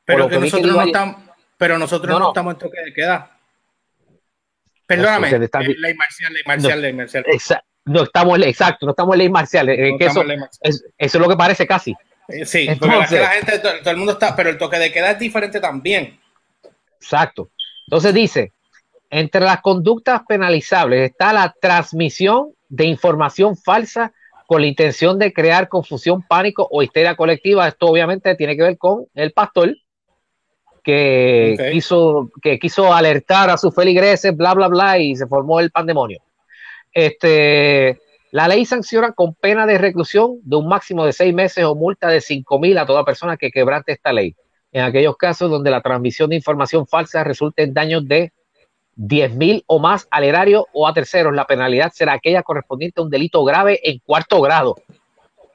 [0.04, 1.16] Pero, nosotros, no estamos,
[1.56, 3.38] pero nosotros no, estamos en toque de queda.
[4.86, 7.24] Perdóname, ley marcial, ley marcial, ley marcial.
[7.26, 9.68] Exacto no estamos, exacto, no estamos en ley marcial.
[9.68, 10.22] eso,
[10.62, 11.96] Es, eso es lo que parece casi.
[12.28, 15.18] Eh, sí, Entonces, la gente, todo, el mundo está, pero el toque de queda es
[15.18, 16.20] diferente también.
[17.00, 17.50] Exacto.
[17.86, 18.52] Entonces dice,
[19.10, 24.12] entre las conductas penalizables está la transmisión de información falsa
[24.46, 27.68] con la intención de crear confusión, pánico o histeria colectiva.
[27.68, 29.74] Esto obviamente tiene que ver con el pastor
[30.82, 35.70] que, quiso, que quiso alertar a sus feligreses, bla, bla, bla, y se formó el
[35.70, 36.22] pandemonio.
[36.94, 38.00] Este,
[38.30, 42.08] la ley sanciona con pena de reclusión de un máximo de seis meses o multa
[42.08, 44.34] de cinco mil a toda persona que quebrante esta ley.
[44.72, 48.32] En aquellos casos donde la transmisión de información falsa resulte en daños de
[48.98, 53.04] diez mil o más al erario o a terceros, la penalidad será aquella correspondiente a
[53.04, 54.74] un delito grave en cuarto grado.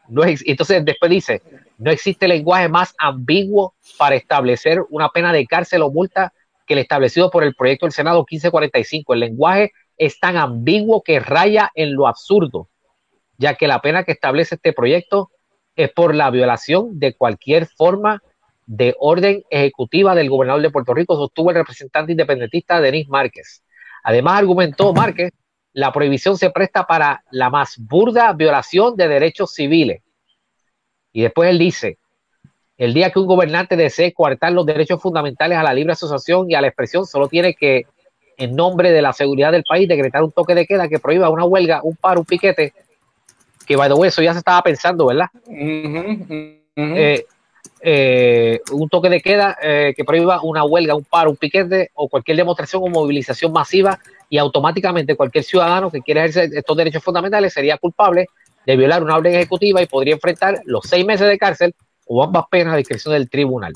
[0.07, 1.41] No entonces después dice,
[1.77, 6.33] no existe lenguaje más ambiguo para establecer una pena de cárcel o multa
[6.65, 9.13] que el establecido por el proyecto del Senado 1545.
[9.13, 12.69] El lenguaje es tan ambiguo que raya en lo absurdo,
[13.37, 15.31] ya que la pena que establece este proyecto
[15.75, 18.23] es por la violación de cualquier forma
[18.65, 23.63] de orden ejecutiva del gobernador de Puerto Rico, sostuvo el representante independentista Denis Márquez.
[24.03, 25.31] Además, argumentó Márquez,
[25.73, 30.01] la prohibición se presta para la más burda violación de derechos civiles.
[31.11, 31.97] Y después él dice,
[32.77, 36.55] el día que un gobernante desee coartar los derechos fundamentales a la libre asociación y
[36.55, 37.85] a la expresión, solo tiene que
[38.37, 41.45] en nombre de la seguridad del país, decretar un toque de queda que prohíba una
[41.45, 42.73] huelga, un paro, un piquete,
[43.65, 45.27] que by the eso ya se estaba pensando, ¿verdad?
[46.75, 47.25] Eh,
[47.85, 52.07] eh, un toque de queda eh, que prohíba una huelga, un paro, un piquete o
[52.07, 57.51] cualquier demostración o movilización masiva y automáticamente cualquier ciudadano que quiera ejercer estos derechos fundamentales
[57.51, 58.27] sería culpable
[58.65, 61.75] de violar una orden ejecutiva y podría enfrentar los seis meses de cárcel
[62.07, 63.73] o ambas penas a discreción del tribunal.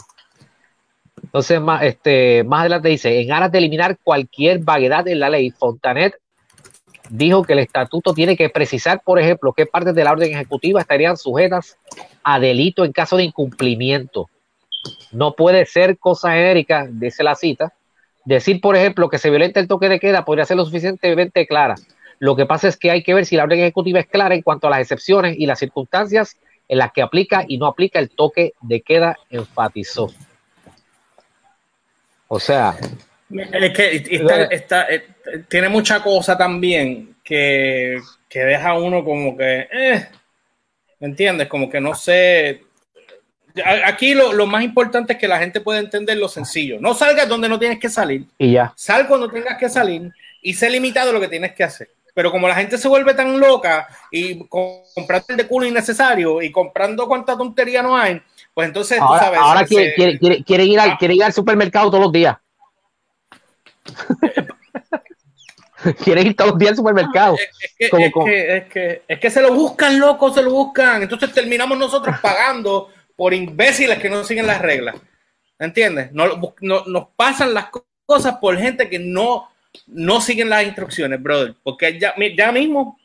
[1.21, 5.51] Entonces, más, este, más adelante dice, en aras de eliminar cualquier vaguedad en la ley,
[5.51, 6.13] Fontanet
[7.09, 10.81] dijo que el estatuto tiene que precisar, por ejemplo, qué partes de la orden ejecutiva
[10.81, 11.77] estarían sujetas
[12.23, 14.29] a delito en caso de incumplimiento.
[15.11, 17.73] No puede ser cosa genérica, dice la cita.
[18.25, 21.75] Decir, por ejemplo, que se violenta el toque de queda podría ser lo suficientemente clara.
[22.19, 24.41] Lo que pasa es que hay que ver si la orden ejecutiva es clara en
[24.41, 26.37] cuanto a las excepciones y las circunstancias
[26.67, 30.11] en las que aplica y no aplica el toque de queda, enfatizó.
[32.27, 32.75] O sea,
[33.29, 35.05] es que está, eh,
[35.47, 37.99] tiene mucha cosa también que,
[38.29, 40.07] que, deja uno como que, eh,
[40.99, 41.47] ¿me entiendes?
[41.47, 42.63] Como que no sé.
[43.85, 46.77] Aquí lo, lo, más importante es que la gente pueda entender lo sencillo.
[46.79, 48.25] No salgas donde no tienes que salir.
[48.37, 48.71] Y ya.
[48.75, 50.11] Sal cuando tengas que salir
[50.41, 51.89] y sé limitado lo que tienes que hacer.
[52.13, 56.51] Pero como la gente se vuelve tan loca y comprando el de culo innecesario y
[56.51, 58.21] comprando cuánta tontería no hay,
[58.53, 59.39] pues entonces ahora, tú sabes.
[59.39, 62.37] Ahora quiere, quiere, quiere, ir al, quiere ir al supermercado todos los días.
[66.03, 67.37] Quieres ir todos los días al supermercado.
[67.77, 71.03] Es que, es, que, se lo buscan, loco, se lo buscan.
[71.03, 74.95] Entonces terminamos nosotros pagando por imbéciles que no siguen las reglas.
[75.59, 76.11] ¿Entiendes?
[76.11, 77.67] No, nos pasan las
[78.05, 79.49] cosas por gente que no,
[79.87, 81.55] no siguen las instrucciones, brother.
[81.63, 82.99] Porque ya, ya mismo,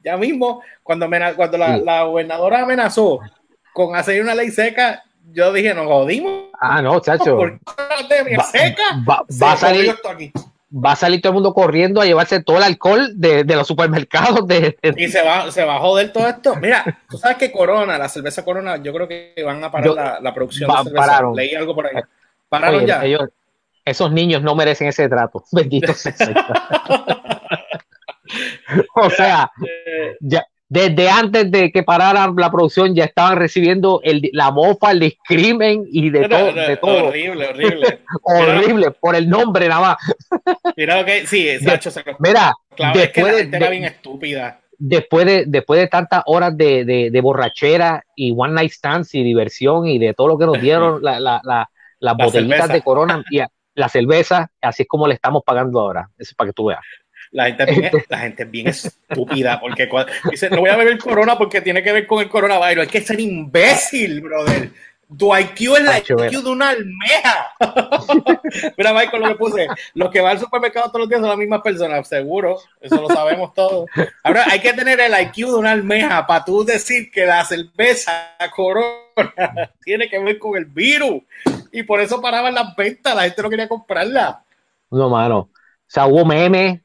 [0.00, 3.20] ya mismo, cuando, cuando la, la gobernadora amenazó
[3.72, 6.44] con hacer una ley seca, yo dije, nos jodimos.
[6.60, 7.36] Ah, no, chacho.
[7.36, 8.82] ¿Por va, seca?
[9.08, 9.94] Va, va a salir,
[10.72, 13.66] va a salir todo el mundo corriendo a llevarse todo el alcohol de, de los
[13.66, 14.46] supermercados.
[14.46, 16.56] De, Y se va, se va a joder todo esto.
[16.56, 19.94] Mira, tú sabes que Corona, la cerveza Corona, yo creo que van a parar yo,
[19.94, 20.96] la, la, producción de cerveza.
[20.96, 21.34] Pararon.
[21.34, 22.02] Leí algo por ahí.
[22.48, 23.04] Pararon Oye, ya.
[23.04, 23.28] Ellos,
[23.84, 25.44] esos niños no merecen ese trato.
[25.52, 26.14] Bendito sea.
[28.94, 29.50] o sea,
[30.20, 35.00] ya, desde antes de que parara la producción ya estaban recibiendo el, la mofa, el
[35.00, 37.04] discrimen y de, No, todo, no, de todo.
[37.08, 38.00] Horrible, horrible.
[38.22, 39.96] Horrible, por el nombre nada más.
[40.76, 43.84] Mira, que sí, Sacho se Mira, Claro, es que la después, gente de, era bien
[43.84, 44.60] estúpida.
[44.78, 49.22] después, de, después de tantas horas de, de, de borrachera y one night stands y
[49.24, 52.72] diversión y de todo lo que nos dieron la, la, la, las La botellitas cerveza.
[52.74, 53.40] de corona y
[53.74, 56.08] la cerveza, así es como le estamos pagando ahora.
[56.18, 56.80] Eso es para que tú veas.
[57.30, 60.76] La gente, es bien, la gente es bien estúpida porque cuando, dice, no voy a
[60.76, 62.82] beber corona porque tiene que ver con el coronavirus.
[62.82, 64.70] Hay que ser imbécil, brother.
[65.16, 67.54] Tu IQ es la IQ de una almeja.
[68.76, 69.68] Mira, Michael, lo que puse.
[69.94, 72.58] Los que van al supermercado todos los días son las mismas personas, seguro.
[72.78, 73.88] Eso lo sabemos todos.
[74.22, 78.36] Ahora, hay que tener el IQ de una almeja para tú decir que la cerveza
[78.54, 78.98] corona
[79.82, 81.22] tiene que ver con el virus.
[81.72, 83.16] Y por eso paraban las ventas.
[83.16, 84.44] La gente no quería comprarla.
[84.90, 85.38] No, mano.
[85.38, 85.50] O
[85.90, 86.80] sea, hubo memes,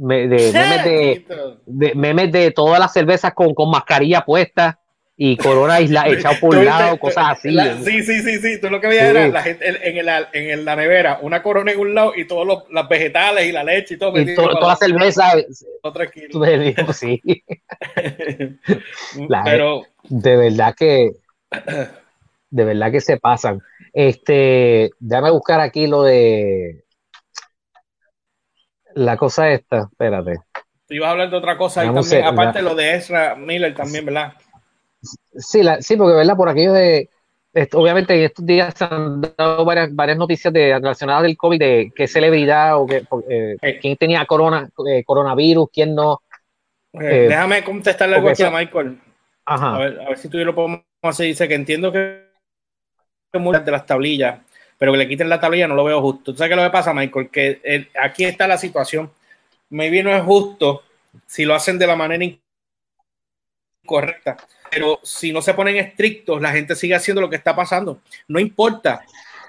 [0.00, 1.24] me- de, memes de,
[1.66, 4.78] de- memes de todas las cervezas con, con mascarilla puesta
[5.22, 7.50] y corona isla, echado por un lado, cosas así.
[7.50, 8.58] la- sí, sí, sí, sí.
[8.60, 9.16] Tú lo que veías Sí.
[9.16, 12.26] era la gente en, en el- en la nevera, una corona en un lado y
[12.26, 14.18] todos los las vegetales y la leche y todo.
[14.18, 15.32] Y to- toda la cerveza,
[16.32, 17.20] tú me dices, sí,
[19.28, 21.10] La- Pero de verdad que,
[22.50, 23.60] de verdad que se pasan.
[23.92, 26.84] Este, déjame buscar aquí lo de
[28.94, 30.40] la cosa esta, espérate.
[30.86, 33.74] tú ibas a hablar de otra cosa ahí también, a- aparte lo de Ezra Miller
[33.74, 34.34] también, ¿verdad?
[35.34, 37.08] Sí, la, sí, porque verdad, por aquello de,
[37.52, 41.58] esto, obviamente en estos días se han dado varias, varias noticias de, relacionadas del COVID,
[41.58, 46.20] de qué celebridad o qué, eh, quién tenía corona, eh, coronavirus, quién no.
[46.92, 49.00] Eh, Déjame contestarle algo aquí a Michael.
[49.46, 49.78] A Ajá.
[49.78, 51.26] ver, a ver si tú y yo lo podemos hacer.
[51.26, 52.30] Dice que entiendo que
[53.34, 54.40] muchas de las tablillas,
[54.80, 56.32] pero que le quiten la tablilla no lo veo justo.
[56.32, 57.28] ¿Tú sabes qué lo que pasa, Michael?
[57.28, 59.12] Que eh, aquí está la situación.
[59.68, 60.84] Maybe no es justo
[61.26, 62.24] si lo hacen de la manera
[63.84, 64.38] incorrecta,
[64.70, 68.00] pero si no se ponen estrictos, la gente sigue haciendo lo que está pasando.
[68.26, 69.04] No importa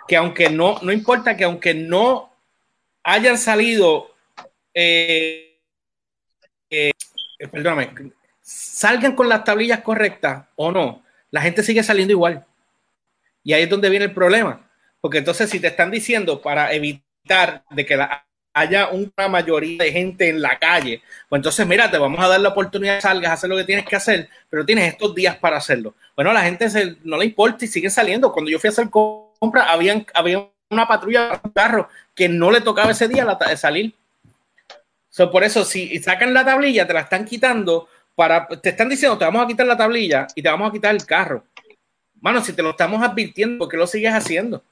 [0.06, 2.30] que aunque no, no importa que aunque no
[3.02, 4.14] hayan salido,
[4.74, 5.62] eh,
[6.70, 6.92] eh,
[7.50, 7.94] perdóname,
[8.42, 12.46] salgan con las tablillas correctas o no, la gente sigue saliendo igual.
[13.46, 14.68] Y ahí es donde viene el problema.
[15.02, 18.00] Porque entonces si te están diciendo para evitar de que
[18.54, 22.40] haya una mayoría de gente en la calle, pues entonces mira, te vamos a dar
[22.40, 25.36] la oportunidad de salgas a hacer lo que tienes que hacer, pero tienes estos días
[25.38, 25.96] para hacerlo.
[26.16, 26.68] Bueno, la gente
[27.04, 28.32] no le importa y sigue saliendo.
[28.32, 32.62] Cuando yo fui a hacer compra, habían, había una patrulla, un carro que no le
[32.62, 33.26] tocaba ese día
[33.58, 33.96] salir.
[35.10, 39.18] So, por eso, si sacan la tablilla, te la están quitando para, te están diciendo,
[39.18, 41.44] te vamos a quitar la tablilla y te vamos a quitar el carro.
[42.22, 44.64] Mano, si te lo estamos advirtiendo, ¿por qué lo sigues haciendo?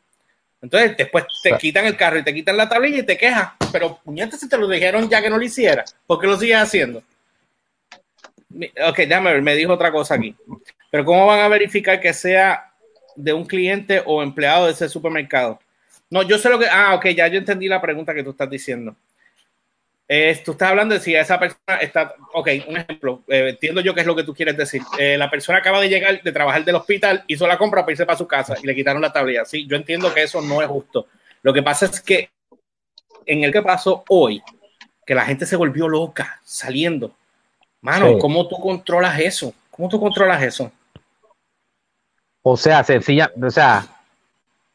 [0.62, 3.54] Entonces, después te quitan el carro y te quitan la tablilla y te quejas.
[3.72, 6.58] Pero, puñetas, si te lo dijeron ya que no lo hiciera, ¿por qué lo sigues
[6.58, 7.02] haciendo?
[8.88, 10.36] Ok, déjame ver, me dijo otra cosa aquí.
[10.92, 12.74] Pero, ¿cómo van a verificar que sea
[13.16, 15.60] de un cliente o empleado de ese supermercado?
[16.10, 16.66] No, yo sé lo que.
[16.70, 18.96] Ah, ok, ya yo entendí la pregunta que tú estás diciendo.
[20.12, 22.16] Eh, tú estás hablando de si esa persona está.
[22.34, 23.22] Ok, un ejemplo.
[23.28, 24.82] Eh, entiendo yo qué es lo que tú quieres decir.
[24.98, 28.08] Eh, la persona acaba de llegar de trabajar del hospital, hizo la compra para irse
[28.08, 29.46] para su casa y le quitaron la tablilla.
[29.46, 31.06] Sí, yo entiendo que eso no es justo.
[31.44, 32.32] Lo que pasa es que
[33.28, 34.42] en el que pasó hoy,
[35.06, 37.16] que la gente se volvió loca saliendo.
[37.82, 39.54] Mano, ¿cómo tú controlas eso?
[39.70, 40.72] ¿Cómo tú controlas eso?
[42.42, 43.86] O sea, sencilla, o sea,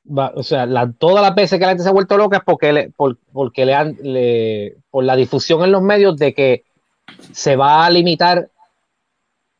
[0.08, 0.66] o sea,
[0.98, 2.92] todas las veces que la gente se ha vuelto loca es porque le,
[3.32, 3.96] porque le han,
[4.90, 6.64] por la difusión en los medios de que
[7.32, 8.50] se va a limitar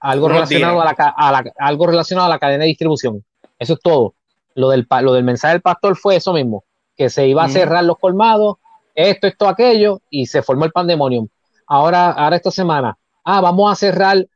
[0.00, 3.24] algo relacionado a la, algo relacionado a la cadena de distribución.
[3.58, 4.14] Eso es todo.
[4.54, 6.64] Lo del, lo del mensaje del pastor fue eso mismo,
[6.96, 8.56] que se iba a cerrar los colmados,
[8.94, 11.26] esto, esto, aquello, y se formó el pandemonium.
[11.66, 14.26] Ahora, ahora esta semana, ah, vamos a cerrar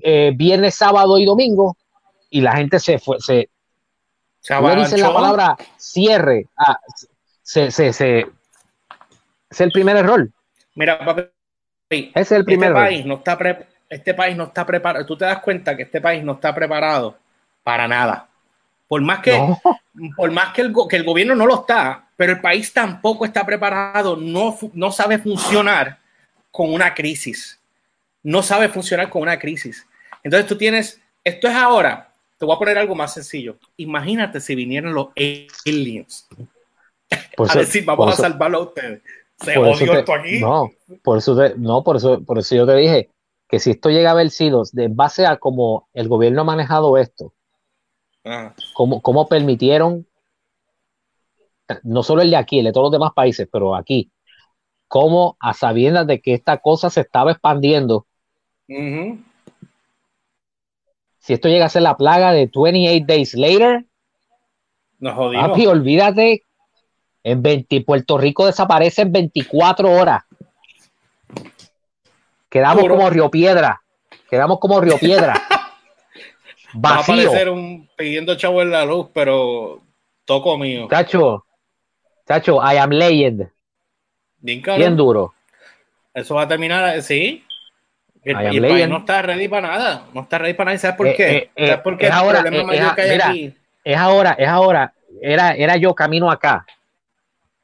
[0.00, 1.76] eh, viernes, sábado y domingo,
[2.30, 3.50] y la gente se fue, se,
[4.48, 6.46] le dicen la palabra cierre.
[6.56, 6.78] Ah,
[7.42, 8.26] se, se, se,
[9.50, 10.28] es el primer error.
[10.74, 13.38] Mira, papi, es el primer este país no está
[13.88, 15.06] este país no está preparado.
[15.06, 17.16] Tú te das cuenta que este país no está preparado
[17.62, 18.28] para nada.
[18.86, 19.38] Por más que,
[20.16, 23.44] por más que el, que el gobierno no lo está, pero el país tampoco está
[23.44, 25.98] preparado, no, no sabe funcionar
[26.50, 27.60] con una crisis.
[28.22, 29.86] No sabe funcionar con una crisis.
[30.22, 32.07] Entonces tú tienes, esto es ahora,
[32.38, 33.58] te voy a poner algo más sencillo.
[33.76, 35.08] Imagínate si vinieran los
[35.66, 36.28] aliens
[37.36, 39.02] por a decir, vamos a salvarlo a ustedes.
[39.38, 40.40] Se odió esto aquí.
[40.40, 40.70] No,
[41.02, 43.10] por eso, no por, eso, por eso yo te dije
[43.48, 46.98] que si esto llega a haber sido de base a cómo el gobierno ha manejado
[46.98, 47.32] esto,
[48.24, 48.52] ah.
[48.74, 50.06] cómo, permitieron,
[51.82, 54.10] no solo el de aquí, el de todos los demás países, pero aquí,
[54.86, 58.06] cómo a sabiendas de que esta cosa se estaba expandiendo,
[61.28, 63.84] si esto llega a ser la plaga de 28 Days Later,
[64.98, 65.50] nos jodimos.
[65.50, 66.42] Papi, olvídate,
[67.22, 70.22] en 20, Puerto Rico desaparece en 24 horas.
[72.48, 73.82] Quedamos como Río Piedra.
[74.30, 75.34] Quedamos como Río Piedra.
[76.82, 79.82] Va a aparecer un pidiendo chavo en la luz, pero
[80.24, 80.88] toco mío.
[80.88, 81.44] Chacho,
[82.26, 83.50] chacho, I am legend.
[84.38, 85.34] Bien, Bien duro.
[86.14, 87.44] Eso va a terminar, sí.
[88.28, 90.06] El, país no está ready para nada.
[90.12, 90.78] No está ready para nada.
[90.78, 91.36] ¿Sabes por eh, qué?
[91.36, 92.44] Eh, eh, ¿Sabes Es ahora,
[93.84, 94.92] Es ahora, es ahora.
[95.22, 96.66] Era, era yo camino acá.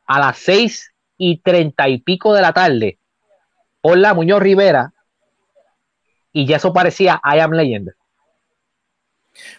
[0.06, 2.98] A las seis y treinta y pico de la tarde.
[3.82, 4.92] Hola, Muñoz Rivera.
[6.32, 7.90] Y ya eso parecía I Am Legend.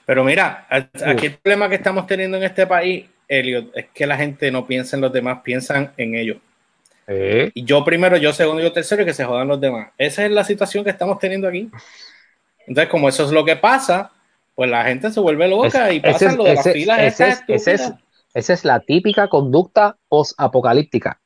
[0.05, 4.17] Pero mira, aquí el problema que estamos teniendo en este país, Elliot, es que la
[4.17, 6.37] gente no piensa en los demás, piensan en ellos.
[7.07, 9.89] Y yo primero, yo segundo, yo tercero y que se jodan los demás.
[9.97, 11.69] Esa es la situación que estamos teniendo aquí.
[12.67, 14.11] Entonces, como eso es lo que pasa,
[14.55, 16.99] pues la gente se vuelve loca y pasa lo de las filas.
[16.99, 17.93] Ese es,
[18.33, 21.19] esa es la típica conducta post-apocalíptica.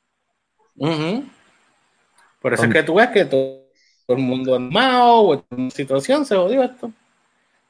[2.41, 3.63] Por eso es que tú ves que todo,
[4.07, 6.91] el mundo armado, en situación se jodió esto.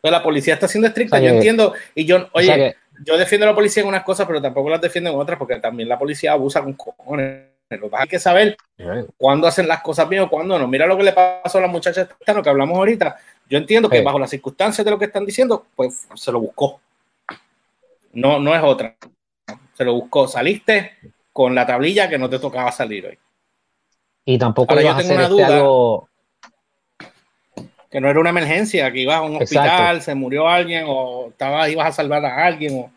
[0.01, 3.55] Pero la policía está siendo estricta, yo entiendo, y yo, oye, yo defiendo a la
[3.55, 6.62] policía en unas cosas, pero tampoco las defiendo en otras, porque también la policía abusa
[6.62, 8.57] con cojones hay que saber
[9.17, 10.67] cuándo hacen las cosas bien o cuándo no.
[10.67, 13.17] Mira lo que le pasó a la muchacha esta que hablamos ahorita.
[13.49, 16.80] Yo entiendo que bajo las circunstancias de lo que están diciendo, pues se lo buscó.
[18.13, 18.95] No, no es otra.
[19.74, 20.28] Se lo buscó.
[20.28, 20.97] Saliste
[21.32, 23.17] con la tablilla que no te tocaba salir hoy.
[24.26, 26.07] Y tampoco yo tengo una este duda.
[27.89, 31.67] Que no era una emergencia, que ibas a un hospital, se murió alguien, o estaba,
[31.70, 32.91] ibas a salvar a alguien, o,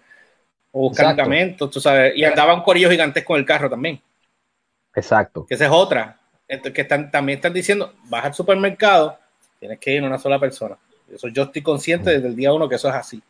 [0.71, 1.17] o buscar
[1.57, 2.13] tú sabes.
[2.15, 4.03] Y andaba un corillo gigantesco con el carro también.
[4.95, 5.47] Exacto.
[5.47, 6.19] Que esa es otra.
[6.47, 9.19] Que están, también están diciendo, vas al supermercado,
[9.59, 10.77] tienes que ir una sola persona.
[11.13, 13.23] Eso yo estoy consciente desde el día uno que eso es así.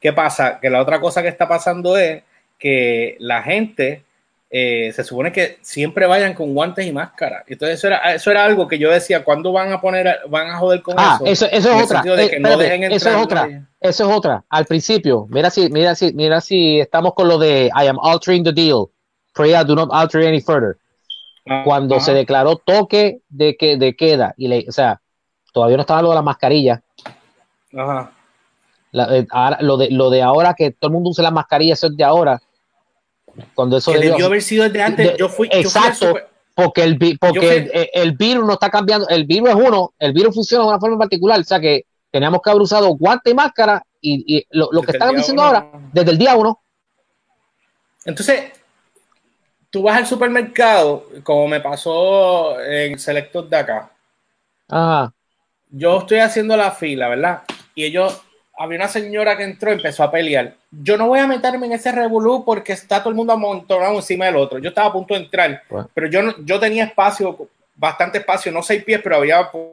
[0.00, 0.58] ¿Qué pasa?
[0.60, 2.22] Que la otra cosa que está pasando es
[2.58, 4.04] que la gente
[4.50, 7.44] eh, se supone que siempre vayan con guantes y máscara.
[7.46, 10.58] Entonces eso era, eso era algo que yo decía, ¿cuándo van a poner, van a
[10.58, 11.46] joder con ah, eso?
[11.46, 12.02] Eso, es otra.
[12.04, 12.38] Eh,
[12.90, 13.68] eso es otra.
[13.80, 14.44] Eso es otra.
[14.48, 18.44] Al principio, mira si, mira si, mira si estamos con lo de I am altering
[18.44, 18.90] the deal.
[19.34, 20.78] Pray do not alter any further
[21.64, 25.00] cuando se declaró toque de, que, de queda, y le, o sea,
[25.52, 26.82] todavía no estaba lo de la mascarilla.
[27.76, 28.12] Ajá.
[28.92, 29.26] Eh,
[29.60, 32.04] lo, de, lo de ahora que todo el mundo usa la mascarilla, eso es de
[32.04, 32.40] ahora.
[33.54, 35.16] Cuando eso debió, haber sido desde antes.
[35.18, 35.48] yo fui.
[35.52, 36.14] Exacto.
[36.54, 39.06] porque el, porque el, virus no está cambiando.
[39.08, 41.38] El virus es uno, el virus funciona de una forma particular.
[41.38, 43.82] O sea que teníamos que haber usado guante y máscara.
[44.00, 46.60] Y, lo, que están diciendo ahora, desde el día uno.
[48.04, 48.52] Entonces,
[49.70, 53.90] tú vas al supermercado, como me pasó en Selectos de acá.
[54.68, 55.12] Ajá.
[55.70, 57.42] Yo estoy haciendo la fila, ¿verdad?
[57.74, 58.22] Y ellos,
[58.58, 60.54] había una señora que entró y empezó a pelear.
[60.70, 64.26] Yo no voy a meterme en ese revolú porque está todo el mundo amontonado encima
[64.26, 64.58] del otro.
[64.58, 65.90] Yo estaba a punto de entrar, Bueno.
[65.92, 69.72] pero yo, yo tenía espacio, bastante espacio, no seis pies, pero había por,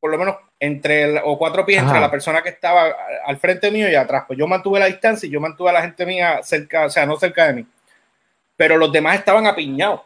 [0.00, 2.86] por lo menos entre el- o cuatro pies entre la persona que estaba
[3.26, 4.24] al frente mío y atrás.
[4.26, 7.04] Pues yo mantuve la distancia y yo mantuve a la gente mía cerca, o sea,
[7.04, 7.66] no cerca de mí.
[8.58, 10.02] Pero los demás estaban apiñados.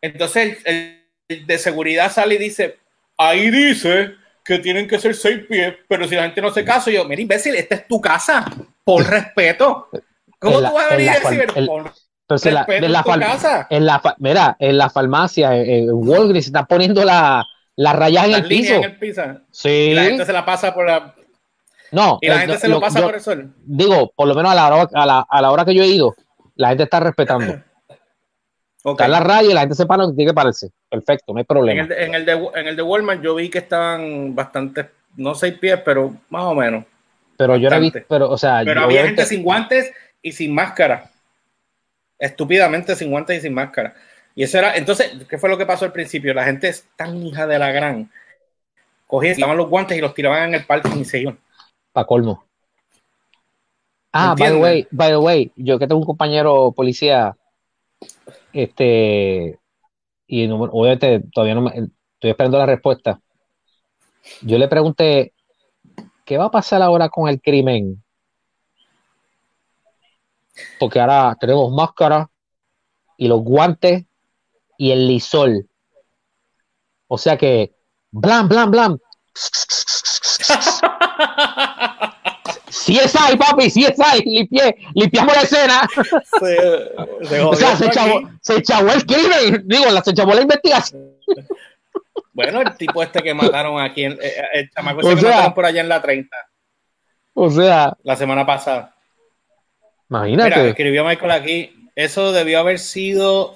[0.00, 2.78] Entonces el, el de seguridad sale y dice,
[3.16, 4.12] ahí dice
[4.44, 7.20] que tienen que ser seis pies, pero si la gente no hace caso, yo, mira,
[7.20, 8.44] imbécil, esta es tu casa,
[8.84, 9.88] por respeto.
[10.38, 11.92] ¿Cómo la- tú vas a en venir la a decir, por
[12.28, 13.66] Pero si la, en la casa?
[13.70, 17.44] en la mira, en la farmacia, en, en Walgreens, se están poniendo la,
[17.76, 18.74] las rayas en el piso.
[18.74, 19.22] en el piso?
[19.50, 19.68] Sí.
[19.68, 21.14] Y la gente se la pasa por la...
[21.90, 23.54] No, Y la eh, gente se lo lo- pasa yo por el sol.
[23.64, 25.86] Digo, por lo menos a la, hora, a, la, a la hora que yo he
[25.88, 26.14] ido,
[26.54, 27.62] la gente está respetando.
[28.90, 29.00] Ok.
[29.00, 30.70] Está la raya y la gente se para donde tiene que pararse.
[30.88, 31.82] Perfecto, no hay En problema.
[31.82, 35.54] el, en, el de, en el de Walmart yo vi que estaban bastante, no seis
[35.58, 36.84] pies, pero más o menos.
[37.36, 38.06] Pero yo visto, bastante.
[38.08, 41.10] pero, o sea, Pero había gente sin guantes y sin máscara.
[42.18, 43.94] Estúpidamente sin guantes y sin máscara.
[44.34, 46.32] Y eso era, entonces, ¿qué fue lo que pasó al principio?
[46.34, 48.10] La gente es tan hija de la gran.
[49.06, 51.38] Cogían, tiraban los guantes y los tiraban en el parque y se iban.
[51.92, 52.44] para colmo.
[54.12, 57.36] Ah, by the way, by the way, yo que tengo un compañero policía,
[58.62, 59.60] este,
[60.26, 63.20] y obviamente todavía no me, estoy esperando la respuesta.
[64.42, 65.32] Yo le pregunté,
[66.24, 68.02] ¿qué va a pasar ahora con el crimen?
[70.80, 72.28] Porque ahora tenemos máscara
[73.16, 74.04] y los guantes
[74.76, 75.68] y el lisol.
[77.06, 77.76] O sea que,
[78.10, 78.98] blam, blam, blam.
[82.88, 85.86] Si es ahí, papi, si es ahí, limpié, limpiamos la escena.
[86.40, 91.12] Se, se O sea, se chavó, se chavó el crimen, digo, se chavó la investigación.
[92.32, 95.30] Bueno, el tipo este que mataron aquí, en, eh, el chamaco O ese que sea-
[95.32, 96.34] mataron por allá en la 30,
[97.34, 98.94] O sea, la semana pasada.
[100.08, 100.68] Mira, imagínate.
[100.70, 101.90] escribió Michael aquí.
[101.94, 103.54] Eso debió haber sido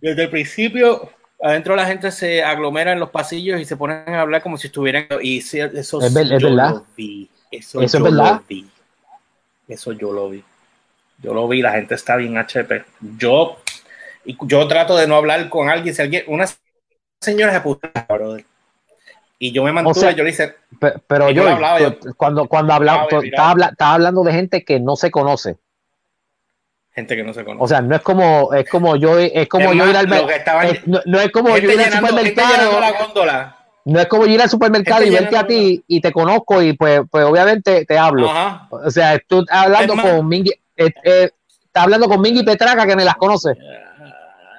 [0.00, 1.10] desde el principio.
[1.40, 4.66] Adentro la gente se aglomera en los pasillos y se ponen a hablar como si
[4.66, 5.06] estuvieran.
[5.22, 6.70] Y eso Es ver- es yo verdad.
[6.70, 7.30] lo vi.
[7.58, 8.32] Eso, Eso es yo verdad.
[8.34, 8.68] lo vi.
[9.68, 10.42] Eso yo lo vi.
[11.18, 11.62] Yo lo vi.
[11.62, 12.84] La gente está bien HP.
[13.18, 13.58] Yo,
[14.24, 15.94] y yo trato de no hablar con alguien.
[15.94, 16.46] Si alguien, una
[17.20, 18.44] señora se puso, brother.
[19.38, 19.94] Y yo me mantuve.
[19.94, 23.66] sea, yo le hice, Pe- Pero yo yo, hablaba, yo- cuando, cuando hablaba, estaba, habla-
[23.66, 25.56] estaba hablando de gente que no se conoce.
[26.94, 27.64] gente que no se conoce.
[27.64, 30.04] O sea, no es como, es como yo, es como Es yo más, ir al
[30.06, 32.80] lo mer- que estaban- es- no, no es como yo ir al supermercado.
[32.80, 33.58] la góndola.
[33.86, 36.72] No es como ir al supermercado Gente y verte a ti y te conozco y
[36.72, 38.30] pues, pues obviamente te hablo.
[38.30, 38.66] Ajá.
[38.70, 41.30] O sea, tú estás hablando Es con Mingy, eh, eh,
[41.64, 43.50] estás hablando con Mingy Petraca que me las conoce.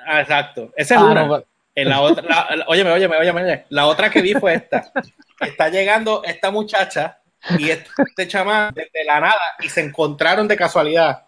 [0.07, 0.71] Ah, exacto.
[0.75, 1.25] Esa es Ah, una.
[1.25, 3.65] no, En la otra, la- la- óyeme, óyeme, óyeme.
[3.69, 4.91] La otra que vi fue esta.
[5.41, 7.17] Está llegando esta muchacha
[7.57, 11.23] y este chamán desde la nada y se encontraron de casualidad.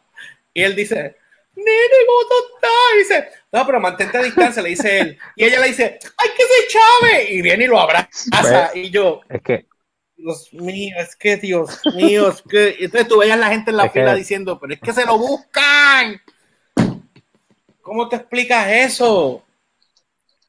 [0.54, 1.18] Y él dice,
[1.56, 2.72] nene, ¿cómo tú estás?
[2.94, 5.18] Y dice, no, pero mantente a distancia, le dice él.
[5.36, 7.32] Y ella le dice, ¡ay, que se chave!
[7.32, 8.72] Y viene y lo abraza.
[8.76, 9.66] Y yo, Es que,
[10.16, 12.76] Dios mío, es que Dios mío, es que.
[12.80, 15.18] Entonces tú veías la gente en la que- fila diciendo, pero es que se lo
[15.18, 16.20] buscan.
[17.82, 19.44] ¿Cómo te explicas eso?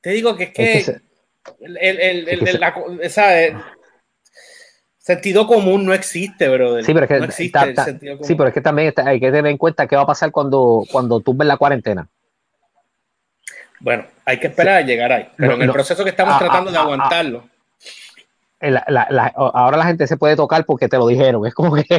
[0.01, 1.01] Te digo que es que, es que se-
[1.61, 2.75] el, la-
[4.99, 6.85] sentido común no existe, brother.
[6.85, 8.27] sí, pero es que, no existe ta- el sentido común.
[8.29, 10.85] sí, pero es que también hay que tener en cuenta qué va a pasar cuando,
[10.91, 12.09] cuando ves la cuarentena.
[13.81, 15.29] Bueno, hay que esperar a llegar ahí.
[15.37, 15.73] Pero No, en el no.
[15.73, 17.49] proceso que estamos Ah, tratando de ah, ah, aguantarlo.
[18.61, 21.47] Eh, la- la- la- ahora la gente se puede tocar porque te lo dijeron.
[21.47, 21.85] Es como que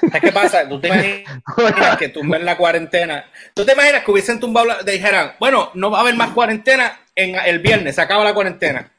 [0.00, 0.68] ¿Sabes qué pasa?
[0.68, 0.88] Tú te
[1.58, 3.24] imaginas que tumben la cuarentena.
[3.54, 6.98] ¿Tú te imaginas que hubiesen tumbado, la, dijeran, bueno, no va a haber más cuarentena
[7.14, 8.90] en el viernes, se acaba la cuarentena.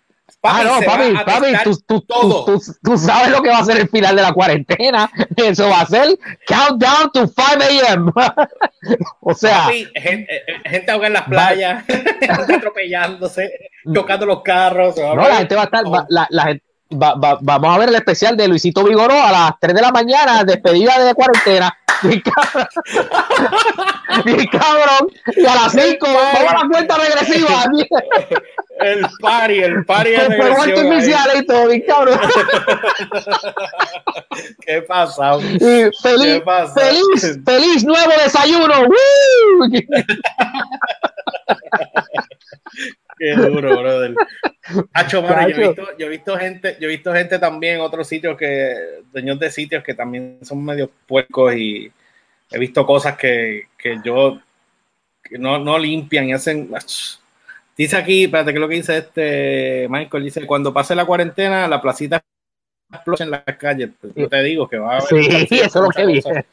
[0.41, 2.01] Ah, no, papi, papi, tú, tú,
[2.45, 5.09] tú, tú- sabes lo que va a ser el final de la cuarentena.
[5.35, 6.17] Eso va a ser
[6.47, 8.11] countdown to 5 a.m.
[9.21, 13.51] o sea, Papi, gente, eh, eh, gente ahogada en las playas, gente atropellándose,
[13.93, 14.95] chocando los carros.
[14.97, 17.89] no, la gente va a estar, va- la, la gente- va- va- vamos a ver
[17.89, 21.75] el especial de Luisito Vigoró a las 3 de la mañana, despedida de cuarentena.
[22.03, 22.67] Bien cabrón.
[24.23, 25.11] Bien cabrón.
[25.35, 27.65] Y a las 5, vamos a la cuenta regresiva.
[28.79, 32.17] El party, el party de artificiales y todo, bien cabrón.
[34.65, 35.35] ¿Qué pasa?
[35.37, 36.73] Y ¿Qué feliz, pasa?
[36.79, 38.73] feliz, feliz nuevo desayuno.
[38.83, 39.69] ¡Woo!
[43.17, 44.15] Qué duro, brother.
[44.93, 47.81] Hacho, mano, yo, he visto, yo he visto gente, yo he visto gente también en
[47.81, 51.91] otros sitios que, dueños de sitios que también son medio puercos y
[52.51, 54.39] he visto cosas que, que yo
[55.23, 56.69] que no, no limpian y hacen.
[57.77, 61.67] Dice aquí, espérate, que es lo que dice este Michael, dice, cuando pase la cuarentena,
[61.67, 62.21] la placita
[62.91, 63.91] explota en las calles.
[64.15, 65.47] Yo te digo que va a haber...
[65.47, 66.45] Sí, eso es lo que viene.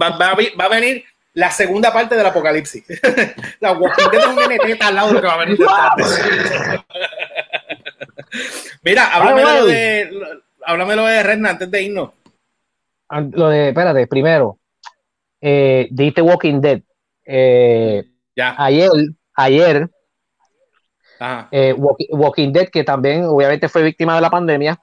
[0.00, 1.04] Va, va, va, a venir
[1.34, 2.84] la segunda parte del apocalipsis.
[3.60, 5.58] la Walking Dead es un NT al lado de lo que va a venir.
[8.82, 10.10] Mira, háblamelo de,
[10.64, 12.10] háblamelo de Redna antes de irnos.
[13.32, 14.58] Lo de, espérate, primero,
[15.40, 16.80] eh, dijiste Walking Dead.
[17.24, 18.04] Eh,
[18.34, 18.54] ya.
[18.58, 18.90] Ayer,
[19.34, 19.88] ayer,
[21.50, 24.80] eh, Walking, Dead, que también obviamente fue víctima de la pandemia.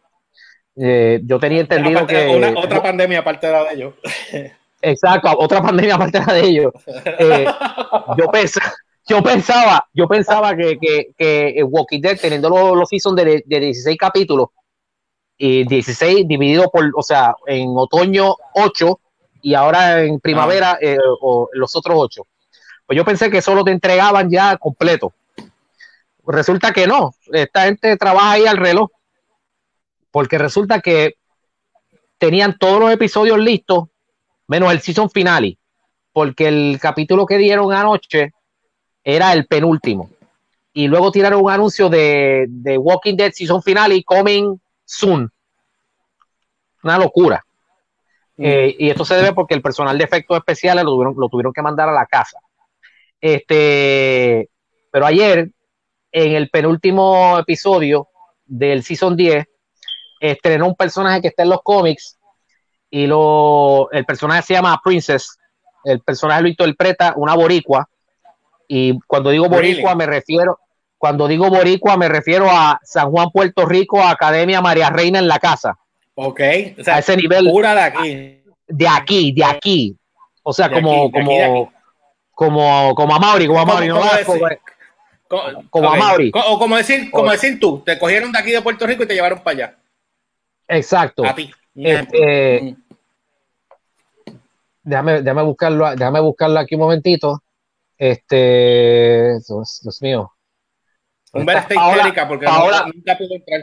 [0.76, 2.54] Eh, yo tenía entendido que.
[2.56, 3.93] otra pandemia aparte de la de ellos.
[4.82, 6.74] Exacto, otra pandemia aparte de la de ellos.
[7.06, 7.46] Eh,
[8.18, 8.74] yo, pensaba,
[9.08, 10.78] yo pensaba, yo pensaba que,
[11.18, 14.50] que, Walking Dead, teniendo los, los seasons de, de 16 capítulos,
[15.44, 19.00] y 16 dividido por, o sea, en otoño 8
[19.42, 20.78] y ahora en primavera
[21.20, 22.28] o los otros 8.
[22.86, 25.14] Pues yo pensé que solo te entregaban ya completo.
[26.28, 28.92] Resulta que no, esta gente trabaja ahí al reloj,
[30.12, 31.16] porque resulta que
[32.20, 33.86] tenían todos los episodios listos,
[34.52, 35.58] menos el season finale,
[36.12, 38.34] porque el capítulo que dieron anoche
[39.02, 40.10] era el penúltimo.
[40.74, 45.32] Y luego tiraron un anuncio de, Walking Dead Season Finale coming soon.
[46.84, 47.41] Una locura.
[48.36, 48.43] Mm.
[48.45, 51.54] Eh, y esto se debe porque el personal de efectos especiales lo tuvieron, lo tuvieron
[51.54, 52.38] que mandar a la casa.
[53.22, 54.49] Este,
[54.91, 55.49] pero ayer,
[56.12, 58.10] en el penúltimo episodio
[58.45, 59.45] del Season 10,
[60.20, 62.18] estrenó un personaje que está en los cómics
[62.92, 65.39] y lo, el personaje se llama Princess.
[65.84, 67.89] El personaje lo interpreta una boricua.
[68.68, 70.60] Y cuando digo boricua me refiero,
[70.98, 75.39] cuando digo boricua me refiero a San Juan, Puerto Rico, Academia María Reina en la
[75.39, 75.78] casa.
[76.16, 77.50] Ok, a ese nivel.
[77.50, 78.44] Pura de aquí.
[78.68, 79.98] De aquí, de aquí.
[80.44, 81.72] O sea, como, como,
[82.32, 84.02] como, como a Mauri, como a Mauri, no
[85.70, 86.32] como, a Mauri.
[86.34, 89.14] O como decir, como decir tú, te cogieron de aquí de Puerto Rico y te
[89.14, 89.78] llevaron para allá.
[90.68, 91.26] Exacto.
[91.26, 91.52] A ti.
[91.76, 92.76] Este,
[94.84, 97.44] déjame, déjame buscarlo, déjame buscarlo aquí un momentito.
[97.98, 100.32] Este, Dios, mío.
[101.34, 103.62] Humber está histérica porque Paola, nunca pudo entrar.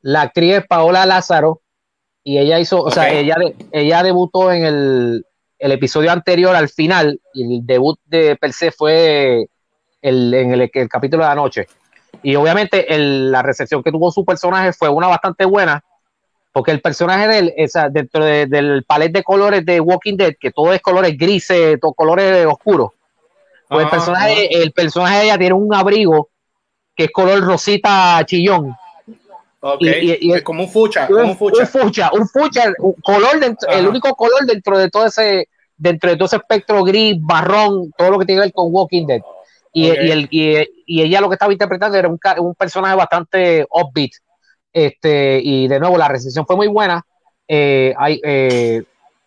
[0.00, 1.60] La actriz es Paola Lázaro
[2.22, 3.36] y ella hizo, o sea, ella,
[3.72, 5.24] ella debutó en el,
[5.58, 9.48] el episodio anterior al final, y el debut de per se fue
[10.00, 11.66] el, en el, capítulo de la noche.
[12.22, 15.82] Y obviamente la recepción que tuvo su personaje fue una bastante buena,
[16.58, 20.50] porque el personaje de él, esa, dentro del palet de colores de Walking Dead, que
[20.50, 22.90] todo es colores grises, todo colores oscuros,
[23.68, 26.30] pues el, personaje, el personaje de ella tiene un abrigo
[26.96, 28.74] que es color rosita chillón.
[29.78, 32.10] Y, es como un fucha, un, fucha.
[32.12, 36.26] Un fucha, un color dentro, el único color dentro de todo ese, dentro de todo
[36.26, 39.20] ese espectro gris, marrón, todo lo que tiene que ver con Walking Dead.
[39.72, 44.10] Y, el, y, ella lo que estaba interpretando era un, un, personaje bastante upbeat.
[44.78, 47.04] Este, y de nuevo, la recepción fue muy buena.
[47.48, 48.84] Eh, hay, eh,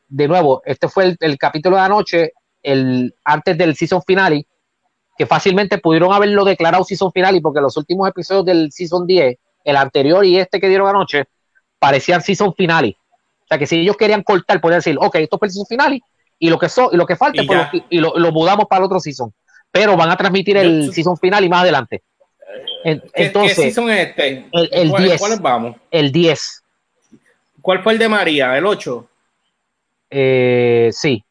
[0.07, 2.31] de nuevo, este fue el, el, capítulo de anoche,
[2.63, 4.47] el, antes del season finale,
[5.17, 9.75] que fácilmente pudieron haberlo declarado season finale, porque los últimos episodios del season 10 el
[9.75, 11.25] anterior y este que dieron anoche,
[11.79, 12.95] parecían season finale.
[13.43, 15.99] O sea que si ellos querían cortar, podían decir, ok, esto es el season finale
[16.39, 18.85] y lo que, so, y lo que falta, y, pues lo, lo, mudamos para el
[18.85, 19.33] otro season.
[19.69, 22.03] Pero van a transmitir el season final y más adelante.
[22.83, 24.45] Entonces, ¿Qué season es este?
[24.51, 25.19] El, el 10.
[25.19, 25.75] ¿Cuáles vamos?
[25.89, 26.63] El 10.
[27.61, 28.57] ¿Cuál fue el de María?
[28.57, 29.09] ¿El 8?
[30.09, 31.23] Eh, sí.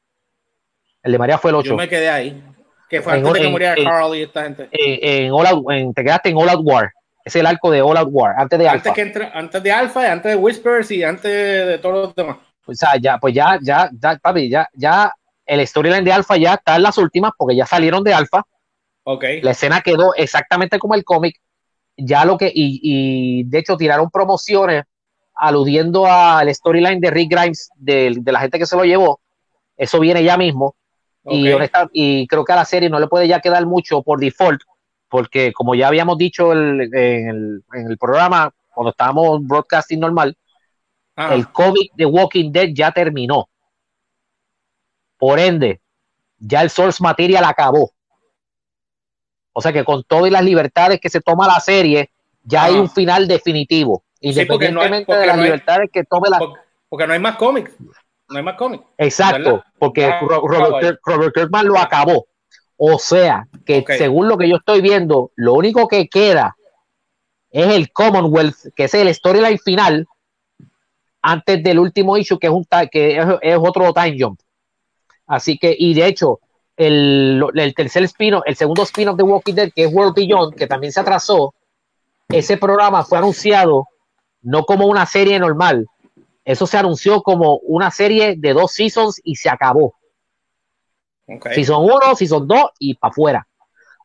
[1.02, 1.70] El de María fue el 8.
[1.70, 2.42] Yo me quedé ahí.
[2.88, 4.68] Que fue antes de que muriera Carl y esta gente.
[4.72, 6.92] En, All Out, en, te quedaste en All Out War
[7.24, 9.30] es el arco de All Out War, antes de antes Alpha.
[9.34, 12.36] antes de Alpha, antes de Whispers y antes de todos los demás.
[12.66, 15.12] O sea, ya, pues ya, ya, ya, papi, ya, ya
[15.44, 18.44] el storyline de Alpha ya está en las últimas porque ya salieron de Alpha.
[19.04, 19.24] Ok.
[19.42, 21.40] La escena quedó exactamente como el cómic.
[21.96, 24.84] Ya lo que, y, y, de hecho tiraron promociones
[25.34, 29.20] aludiendo al storyline de Rick Grimes, de, de, la gente que se lo llevó.
[29.76, 30.76] Eso viene ya mismo.
[31.24, 31.50] Y,
[31.92, 34.62] y creo que a la serie no le puede ya quedar mucho por default,
[35.08, 40.36] porque como ya habíamos dicho en, el, programa, cuando estábamos broadcasting normal,
[41.16, 43.48] el COVID de Walking Dead ya terminó.
[45.18, 45.82] Por ende,
[46.38, 47.92] ya el source material acabó.
[49.52, 52.10] O sea que con todas las libertades que se toma la serie,
[52.44, 54.04] ya hay un final definitivo.
[54.20, 56.38] Independientemente de las libertades que tome la.
[56.88, 57.72] Porque, no hay más cómics.
[58.28, 58.84] No hay más cómics.
[58.98, 62.26] Exacto, porque ah, Robert, Robert Kirkman lo acabó.
[62.76, 66.56] O sea, que según lo que yo estoy viendo, lo único que queda
[67.50, 70.06] es el Commonwealth, que es el storyline final,
[71.22, 74.40] antes del último issue, que es, un, que es, otro time jump.
[75.26, 76.40] Así que, y de hecho,
[76.80, 80.66] el, el tercer spin el segundo spin-off de Walking Dead, que es World Beyond, que
[80.66, 81.54] también se atrasó,
[82.26, 83.86] ese programa fue anunciado
[84.40, 85.86] no como una serie normal,
[86.42, 89.94] eso se anunció como una serie de dos seasons y se acabó.
[91.26, 91.54] Okay.
[91.54, 93.46] Season 1, Season 2 y para afuera.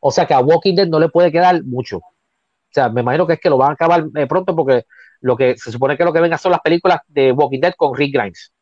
[0.02, 1.96] O sea que a Walking Dead no le puede quedar mucho.
[1.96, 4.84] O sea, me imagino que es que lo van a acabar eh, pronto porque
[5.22, 7.96] lo que se supone que lo que venga son las películas de Walking Dead con
[7.96, 8.52] Rick Grimes.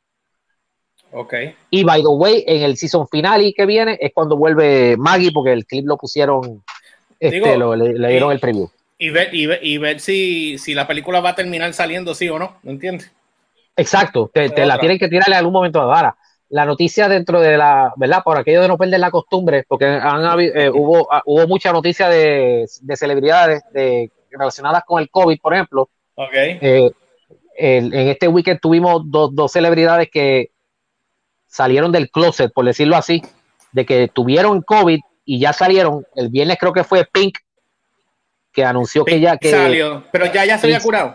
[1.14, 1.34] Ok.
[1.70, 5.30] Y by the way, en el season final y que viene es cuando vuelve Maggie
[5.32, 6.62] porque el clip lo pusieron,
[7.20, 8.68] este, lo, le, dieron el preview.
[8.98, 12.28] Y ver, y ver, y ver si, si, la película va a terminar saliendo, sí
[12.28, 13.12] o no, ¿no entiendes?
[13.76, 16.16] Exacto, te, te la tienen que tirar en algún momento de vara
[16.54, 18.22] la noticia dentro de la, ¿verdad?
[18.22, 22.08] Por aquello de no perder la costumbre, porque han, eh, hubo, ah, hubo mucha noticia
[22.08, 25.88] de, de celebridades de, relacionadas con el COVID, por ejemplo.
[26.14, 26.58] Okay.
[26.60, 26.90] Eh,
[27.56, 30.50] en este weekend tuvimos dos, dos celebridades que
[31.54, 33.22] salieron del closet, por decirlo así,
[33.70, 36.04] de que tuvieron COVID y ya salieron.
[36.16, 37.38] El viernes creo que fue Pink,
[38.52, 41.14] que anunció que ya que salió, pero ya ya se había curado.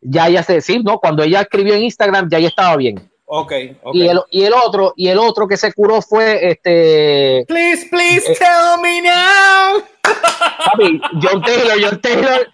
[0.00, 3.10] Ya ya se, sí, no, cuando ella escribió en Instagram ya ya estaba bien.
[3.32, 7.44] Okay, Y, el, y el otro, y el otro que se curó fue este.
[7.48, 9.82] Please, please eh, tell me now.
[10.02, 12.48] Papi, John Taylor, John Taylor,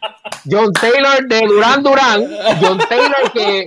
[0.44, 2.28] John Taylor de Durán Durán,
[2.60, 3.66] John Taylor que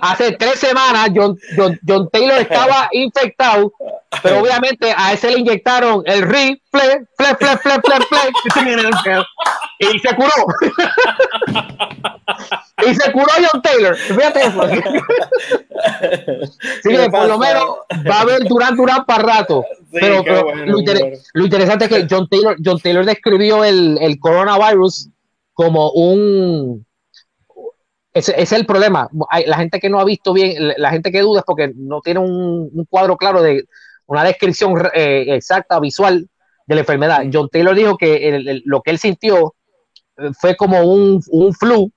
[0.00, 3.72] hace tres semanas John, John, John Taylor estaba infectado,
[4.22, 8.18] pero obviamente a ese le inyectaron el RI, fle, fle, fle, fle, fle,
[9.78, 10.30] y se curó.
[12.86, 13.96] y se curó John Taylor.
[13.96, 14.68] Fíjate eso.
[16.82, 17.64] sí, que por lo menos
[18.08, 19.64] va a haber Durán Durán para rato.
[20.00, 20.24] Pero,
[21.34, 25.08] lo, interesante es que John Taylor, John Taylor describió el, el coronavirus
[25.54, 26.84] como un
[28.14, 29.10] ese, es el problema.
[29.44, 32.20] la gente que no ha visto bien, la gente que duda es porque no tiene
[32.20, 33.64] un, cuadro claro de
[34.06, 36.28] una descripción eh, exacta, visual
[36.66, 37.24] de la enfermedad.
[37.32, 39.54] John Taylor dijo que lo que él sintió
[40.16, 41.90] eh, fue como un, un flu,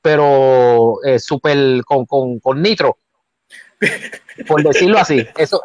[0.00, 2.98] pero eh, super con, con, con, nitro,
[4.46, 5.26] por decirlo así.
[5.36, 5.60] Eso,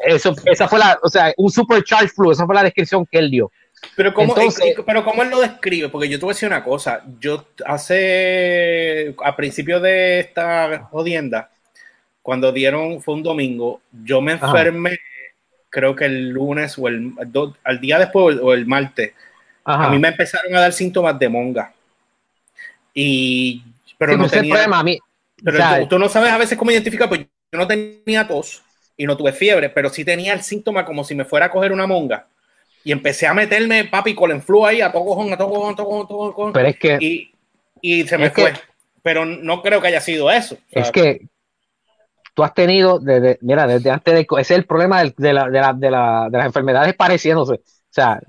[0.00, 3.30] eso, esa fue la, o sea, un supercharged flu, esa fue la descripción que él
[3.30, 3.50] dio.
[3.96, 4.34] Pero cómo,
[4.84, 9.14] pero cómo él lo describe, porque yo te voy a decir una cosa, yo hace,
[9.24, 11.50] a principio de esta jodienda,
[12.22, 14.98] cuando dieron, fue un domingo, yo me enfermé,
[15.70, 17.12] creo que el lunes o el,
[17.64, 19.12] al día después o el, martes,
[19.64, 21.72] a mí me empezaron a dar síntomas de monga.
[22.92, 23.62] Y,
[23.96, 24.98] pero no tenía, problema, a mí,
[25.42, 28.62] pero tú, no sabes a veces cómo identificar, pues yo no tenía tos
[29.00, 31.72] y no tuve fiebre, pero sí tenía el síntoma como si me fuera a coger
[31.72, 32.26] una monga
[32.84, 35.72] y empecé a meterme, papi, con el flu ahí, a todo cojón, a todo cojón,
[35.72, 36.98] a todo cojón, Pero es que.
[37.00, 37.32] Y,
[37.80, 38.52] y se me fue.
[39.00, 40.58] pero no creo que haya sido eso.
[40.70, 41.28] Es que
[42.34, 44.26] tú has tenido, desde, mira, desde antes de.
[44.38, 47.54] Ese es el problema de, de, la, de, la, de, la, de las enfermedades pareciéndose.
[47.54, 48.20] O sea,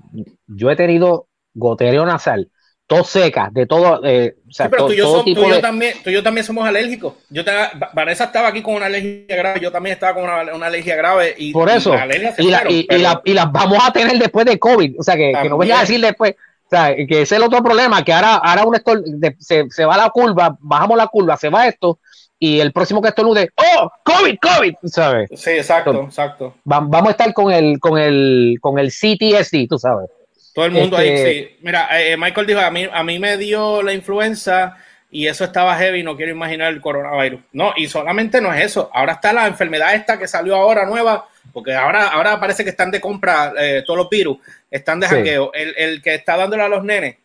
[0.46, 2.50] yo he tenido goteo nasal
[2.86, 4.00] tos seca, de todo.
[4.04, 6.66] Eh, o sea, pero tú, y yo, tú, yo también, tú y yo también somos
[6.66, 7.14] alérgicos.
[7.30, 7.50] Yo te,
[7.94, 11.34] Vanessa estaba aquí con una alergia grave, yo también estaba con una, una alergia grave.
[11.38, 11.94] Y, Por eso,
[12.38, 12.86] y, la, y,
[13.24, 14.98] y, las vamos a tener después de COVID.
[14.98, 16.34] O sea, que, que no voy a decir después.
[16.66, 19.94] O sea, que ese es el otro problema, que ahora, ahora un se, se va
[19.94, 21.98] la curva, bajamos la curva, se va esto,
[22.38, 23.90] y el próximo que estornude, ¡oh!
[24.02, 25.28] COVID, COVID, ¿sabes?
[25.34, 26.54] Sí, exacto, exacto.
[26.64, 30.08] vamos a estar con el, con el, con el CTSD, tú sabes.
[30.54, 31.56] Todo el mundo ahí, este, sí.
[31.62, 34.76] Mira, eh, Michael dijo, a mí, a mí me dio la influenza
[35.10, 37.40] y eso estaba heavy, no quiero imaginar el coronavirus.
[37.52, 38.90] No, y solamente no es eso.
[38.92, 42.90] Ahora está la enfermedad esta que salió ahora nueva, porque ahora, ahora parece que están
[42.90, 44.38] de compra eh, todos los virus,
[44.70, 45.52] están de hackeo.
[45.52, 47.16] El, el, que está dándole a los nenes,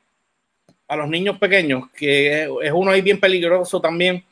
[0.88, 4.24] a los niños pequeños, que es uno ahí bien peligroso también.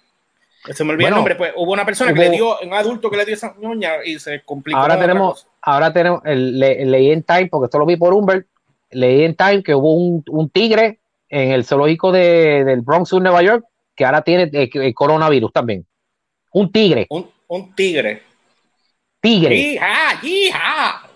[0.74, 3.18] Se me olvidó el nombre, pues hubo una persona que le dio, un adulto que
[3.18, 4.80] le dio esa ñoña y se complicó.
[4.80, 8.48] Ahora tenemos, ahora tenemos, el, leí en Time, porque esto lo vi por Humbert,
[8.91, 10.99] leí en Time que hubo un, tigre
[11.30, 15.86] en el zoológico de, del Bronx, Nueva York, que ahora tiene el, eh, coronavirus también.
[16.53, 17.07] Un tigre.
[17.10, 18.22] Un, tigre.
[19.20, 19.80] Tigre.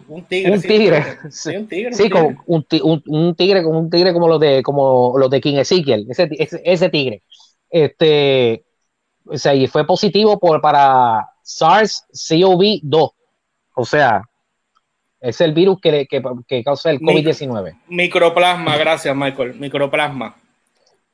[0.07, 0.51] Un tigre.
[0.51, 1.17] Un tigre.
[1.29, 1.93] Sí, un tigre.
[1.93, 2.09] Sí,
[2.47, 6.27] un, tigre, como un tigre como los de, como los de King Ezekiel, ese,
[6.63, 7.23] ese, tigre.
[7.69, 8.65] Este,
[9.25, 13.11] o sea, y fue positivo por, para SARS-CoV-2.
[13.75, 14.28] O sea,
[15.21, 17.77] es el virus que, que, que causa el COVID-19.
[17.87, 19.55] Microplasma, gracias, Michael.
[19.55, 20.35] Microplasma.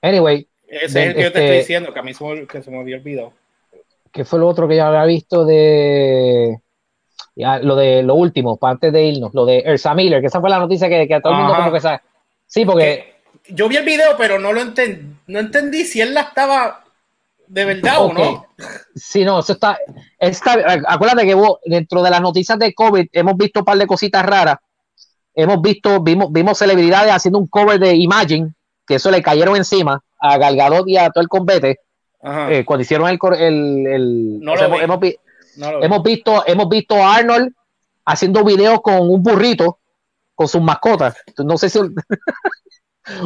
[0.02, 0.48] Anyway.
[0.68, 2.62] Ese es el que yo te estoy este, diciendo, que a mí se me, que
[2.62, 3.34] se me había olvidado.
[4.12, 6.60] ¿Qué fue lo otro que ya había visto de.
[7.36, 10.50] Ya, lo de lo último, antes de irnos, lo de Ersa Miller, que esa fue
[10.50, 12.02] la noticia que, que a todo el mundo como que sabe.
[12.48, 13.16] Sí, porque.
[13.50, 15.16] yo vi el video, pero no lo entendí.
[15.28, 16.85] No entendí si él la estaba
[17.48, 18.46] de verdad o no.
[18.96, 19.78] Sí, no, eso está,
[20.20, 20.58] está.
[20.88, 24.26] Acuérdate que vos, dentro de las noticias de COVID, hemos visto un par de cositas
[24.26, 24.58] raras.
[25.34, 28.54] Hemos visto, vimos, vimos celebridades haciendo un cover de Imagine,
[28.88, 31.80] que eso le cayeron encima a Galgadot y a todo el combate.
[32.50, 37.54] Eh, cuando hicieron el, el, el no lo hemos, hemos, visto hemos visto a Arnold
[38.04, 39.78] haciendo videos con un burrito
[40.34, 41.78] con sus mascotas no sé si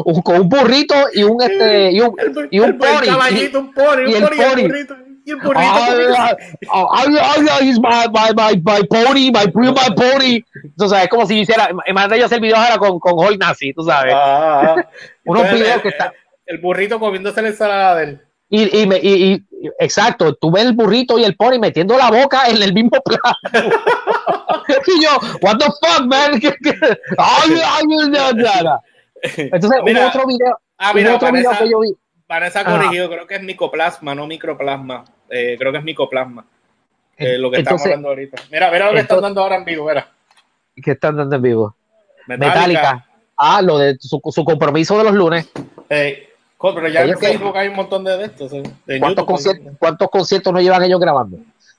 [0.06, 2.16] un, con un burrito y un este y un,
[2.52, 3.06] y un pony.
[3.06, 4.62] caballito, un pony, y un pony, pony.
[4.64, 4.96] burrito.
[5.26, 5.62] Y el burrito.
[5.62, 10.44] I, I, I, I, my, my, my, my pony, my, my pony.
[10.78, 13.74] Tú sabes, es como si hiciera, imagínate yo hacer videos ahora con, con Hulk Nazi,
[13.74, 14.14] tú sabes.
[14.16, 14.90] Ah, ah.
[15.26, 16.14] Unos videos que está.
[16.46, 18.22] El burrito comiéndose la ensalada de él.
[18.50, 19.46] Y, y, me, y, y,
[19.78, 23.38] exacto, tú ves el burrito y el pony metiendo la boca en el mismo plato.
[24.88, 25.12] y yo,
[25.42, 26.32] what the fuck, man?
[27.18, 27.84] ay, ay,
[28.34, 28.82] no.
[29.38, 31.98] Entonces, mira, otro video, ah, mira, otro Vanessa, video que yo vi.
[32.28, 35.06] Vanessa ha corregido, creo que es micoplasma, no microplasma.
[35.30, 36.46] Eh, creo que es micoplasma.
[37.18, 38.42] Eh, lo que Entonces, estamos hablando ahorita.
[38.52, 40.08] Mira, mira lo que entonces, están dando ahora en vivo, mira.
[40.82, 41.76] ¿Qué están dando en vivo?
[42.28, 42.56] Metallica.
[42.56, 43.06] Metallica.
[43.36, 45.50] Ah, lo de su, su compromiso de los lunes.
[45.90, 46.30] Eh,
[46.62, 48.52] pero ya en Facebook hay un montón de estos.
[48.52, 48.62] de
[49.00, 51.38] ¿Cuántos, YouTube conciertos, ¿Cuántos conciertos no llevan ellos grabando?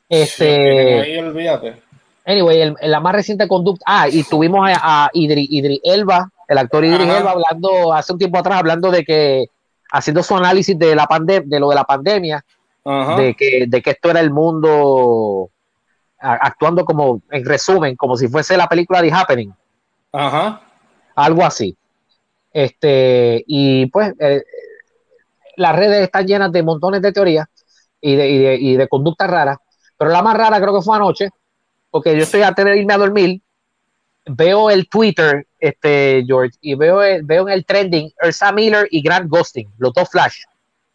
[0.08, 1.82] Este, Ahí olvídate.
[2.24, 3.84] anyway, el, la más reciente conducta.
[3.86, 7.18] Ah, y tuvimos a, a Idri, Idri Elba, el actor Idri Ajá.
[7.18, 9.46] Elba, hablando hace un tiempo atrás, hablando de que,
[9.92, 12.44] haciendo su análisis de la pandemia, de lo de la pandemia,
[12.84, 13.14] Ajá.
[13.16, 15.50] de que, de que esto era el mundo
[16.18, 19.54] a- actuando como, en resumen, como si fuese la película The Happening,
[20.12, 20.60] Ajá.
[21.14, 21.76] algo así.
[22.52, 24.42] Este, y pues eh,
[25.56, 27.46] las redes están llenas de montones de teorías
[28.00, 29.58] y de, y de, y de conductas raras,
[29.96, 31.28] pero la más rara creo que fue anoche,
[31.92, 33.40] porque yo estoy antes de irme a dormir,
[34.26, 39.02] veo el Twitter, este, George, y veo, el- veo en el trending Ursa Miller y
[39.02, 40.38] Grant Ghosting, los dos Flash,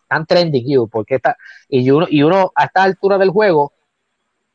[0.02, 1.38] están trending, you, porque está,
[1.70, 3.72] y uno, y uno a esta altura del juego,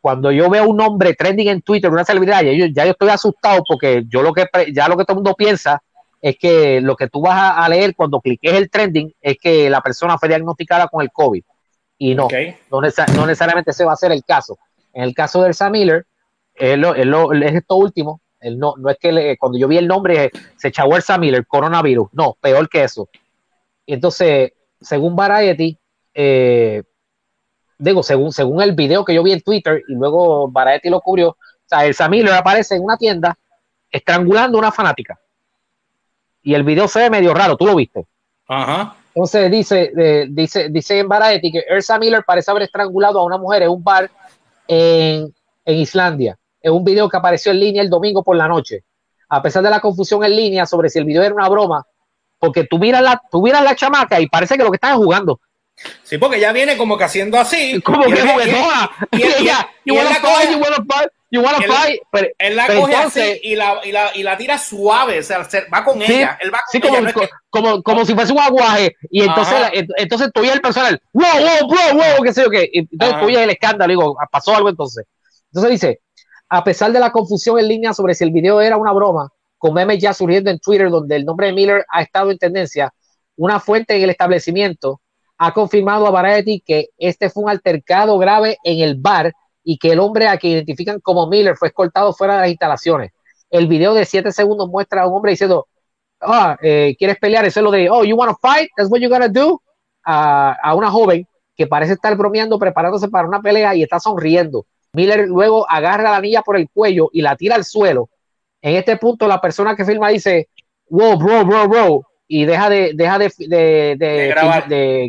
[0.00, 3.10] cuando yo veo un nombre trending en Twitter, una celebridad, ya yo, ya yo estoy
[3.10, 5.82] asustado porque yo lo que ya lo que todo el mundo piensa
[6.22, 9.68] es que lo que tú vas a, a leer cuando cliques el trending es que
[9.68, 11.42] la persona fue diagnosticada con el COVID.
[11.98, 12.32] Y no, Ok.
[12.70, 14.58] no, no necesariamente ese va a ser el caso.
[14.94, 16.06] En el caso de Elsa Miller,
[16.54, 18.20] es, lo, es, lo- es esto último.
[18.40, 21.46] Él no, no es que le- cuando yo vi el nombre se echó Elsa Miller,
[21.46, 22.08] coronavirus.
[22.12, 23.08] No, peor que eso.
[23.86, 25.76] Y entonces, según Variety,
[26.14, 26.82] eh,
[27.78, 31.30] digo, según, según el video que yo vi en Twitter y luego Variety lo cubrió,
[31.30, 31.36] o
[31.66, 33.36] sea, Elsa Miller aparece en una tienda
[33.90, 35.18] estrangulando a una fanática.
[36.42, 38.06] Y el video se ve medio raro, tú lo viste.
[38.48, 38.96] Ajá.
[39.14, 43.38] Entonces dice, eh, dice, dice en Variety que Elsa Miller parece haber estrangulado a una
[43.38, 44.10] mujer en un bar
[44.66, 45.34] en,
[45.64, 46.38] en Islandia.
[46.60, 48.84] Es un video que apareció en línea el domingo por la noche.
[49.28, 51.86] A pesar de la confusión en línea sobre si el video era una broma,
[52.38, 54.96] porque tú miras la, tú miras la chamaca y parece que lo que están es
[54.96, 55.40] jugando.
[56.02, 57.80] Sí, porque ya viene como que haciendo así.
[57.84, 58.90] Como que juguetona.
[59.12, 62.00] y- ella, y you wanna fight, you wanna fight, you wanna él- fight.
[62.12, 65.20] Pero, Él la pero coge entonces- así y la, y, la, y la tira suave,
[65.20, 66.36] o sea, se- va con Sí, ella.
[66.42, 68.94] Él va con sí, ella, como, no es que- como, como si fuese un aguaje.
[69.10, 72.50] Y entonces, la- ent- entonces tú el personal, wow, wow, wow, wow, qué sé yo
[72.50, 72.68] qué.
[72.74, 75.06] Entonces tú el escándalo, digo, "Ah, pasó algo entonces.
[75.52, 76.00] Entonces dice,
[76.50, 79.72] a pesar de la confusión en línea sobre si el video era una broma, con
[79.72, 82.92] memes ya surgiendo en Twitter donde el nombre de Miller ha estado en tendencia,
[83.36, 85.00] una fuente en el establecimiento
[85.38, 89.32] ha confirmado a Variety que este fue un altercado grave en el bar
[89.62, 93.12] y que el hombre a quien identifican como Miller fue escoltado fuera de las instalaciones.
[93.48, 95.66] El video de 7 segundos muestra a un hombre diciendo,
[96.20, 97.44] ah, eh, ¿quieres pelear?
[97.46, 98.68] Eso es lo de, oh, you wanna fight?
[98.76, 99.62] That's what you gotta do.
[100.04, 104.66] A, a una joven que parece estar bromeando, preparándose para una pelea y está sonriendo.
[104.92, 108.10] Miller luego agarra a la niña por el cuello y la tira al suelo.
[108.62, 110.48] En este punto, la persona que filma dice,
[110.88, 113.96] wow, bro, bro, bro, y deja de, deja de, de, de-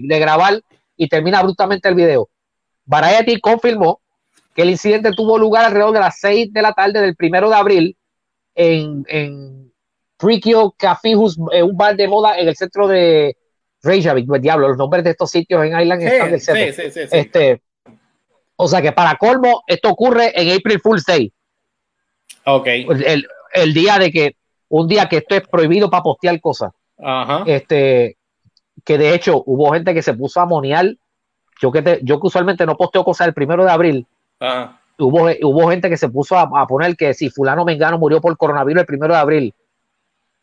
[0.01, 0.61] De grabar.
[0.95, 2.29] y termina abruptamente el video.
[2.85, 3.99] Variety confirmó
[4.55, 7.55] que el incidente tuvo lugar alrededor de las 6 de la tarde del primero de
[7.55, 7.97] abril
[8.55, 9.71] en, en
[10.77, 13.35] Cafijus, eh, un bar de moda en el centro de
[13.81, 16.73] Reykjavik, pues, diablo, los nombres de estos sitios en Island están del Sí, centro.
[16.73, 17.17] sí, sí, sí, sí.
[17.17, 17.61] Este,
[18.63, 21.31] o sea que para colmo, esto ocurre en April Fool's Day,
[22.45, 22.67] Ok.
[22.67, 24.35] el, el- día de que,
[24.69, 26.71] un día que esto es prohibido para postear cosas.
[27.03, 27.43] Ajá.
[27.47, 28.17] Este,
[28.85, 30.95] que de hecho hubo gente que se puso a moniar.
[31.61, 34.07] Yo que, te- yo que usualmente no posteo cosas el primero de abril,
[34.39, 34.79] Ajá.
[34.97, 38.35] hubo, hubo gente que se puso a, a poner que si fulano Mengano murió por
[38.37, 39.53] coronavirus el primero de abril.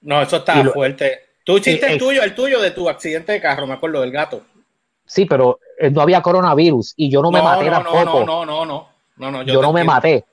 [0.00, 1.20] No, eso está lo- fuerte.
[1.44, 4.42] Tú hiciste el tuyo, el tuyo de tu accidente de carro, me acuerdo del gato.
[5.09, 8.24] Sí, pero eh, no había coronavirus y yo no me maté no, tampoco.
[8.24, 10.24] no, no, no, no, no, no, yo, te no me maté.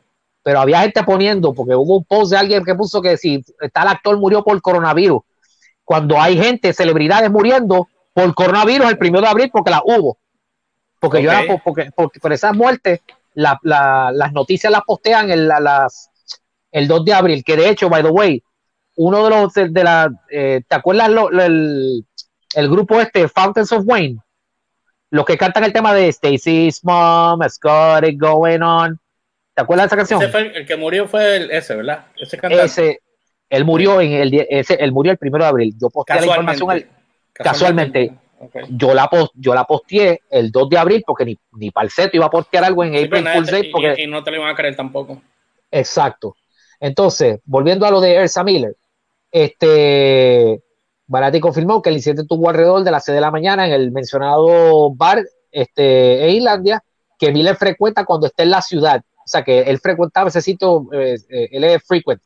[0.43, 3.43] Pero había gente poniendo, porque hubo un post de alguien que puso que si
[3.73, 5.23] tal actor murió por coronavirus,
[5.83, 10.17] cuando hay gente, celebridades muriendo por coronavirus el primero de abril, porque la hubo.
[10.99, 13.01] Porque yo era porque, porque, por esas muertes,
[13.33, 16.09] la, la, las noticias las postean el, las,
[16.71, 18.43] el 2 de abril, que de hecho, by the way,
[18.97, 22.05] uno de los de, la, eh, ¿te acuerdas lo, el,
[22.55, 24.19] el, grupo este, Fountains of Wayne?
[25.11, 28.99] Los que cantan el tema de Stacy's Mom, has got it going on.
[29.53, 30.21] ¿Te acuerdas de esa canción?
[30.21, 32.07] Ese fue el, que murió fue el, ese, ¿verdad?
[32.17, 32.65] Ese cantante.
[32.65, 33.01] Ese,
[33.49, 35.75] él murió en el ese, él murió el primero de abril.
[35.79, 36.85] Yo posteé la información
[37.33, 38.13] casualmente.
[38.69, 42.29] Yo la yo la posteé el 2 de abril porque ni, ni Palceto iba a
[42.29, 45.21] postear algo en April Fool's Day porque y, no te lo iban a creer tampoco.
[45.71, 46.35] Exacto.
[46.79, 48.75] Entonces, volviendo a lo de Elsa Miller,
[49.31, 50.61] este
[51.07, 53.91] Barati confirmó que el incidente tuvo alrededor de las 6 de la mañana en el
[53.91, 56.83] mencionado bar este, en Islandia,
[57.17, 59.01] que Miller frecuenta cuando está en la ciudad.
[59.17, 62.21] O sea, que él frecuentaba ese sitio, eh, eh, él es frequent.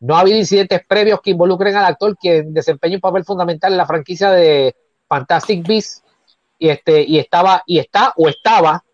[0.00, 3.78] No ha habido incidentes previos que involucren al actor, quien desempeña un papel fundamental en
[3.78, 4.74] la franquicia de
[5.08, 6.04] Fantastic Beasts.
[6.58, 8.84] Y, este, y estaba, y está, o estaba,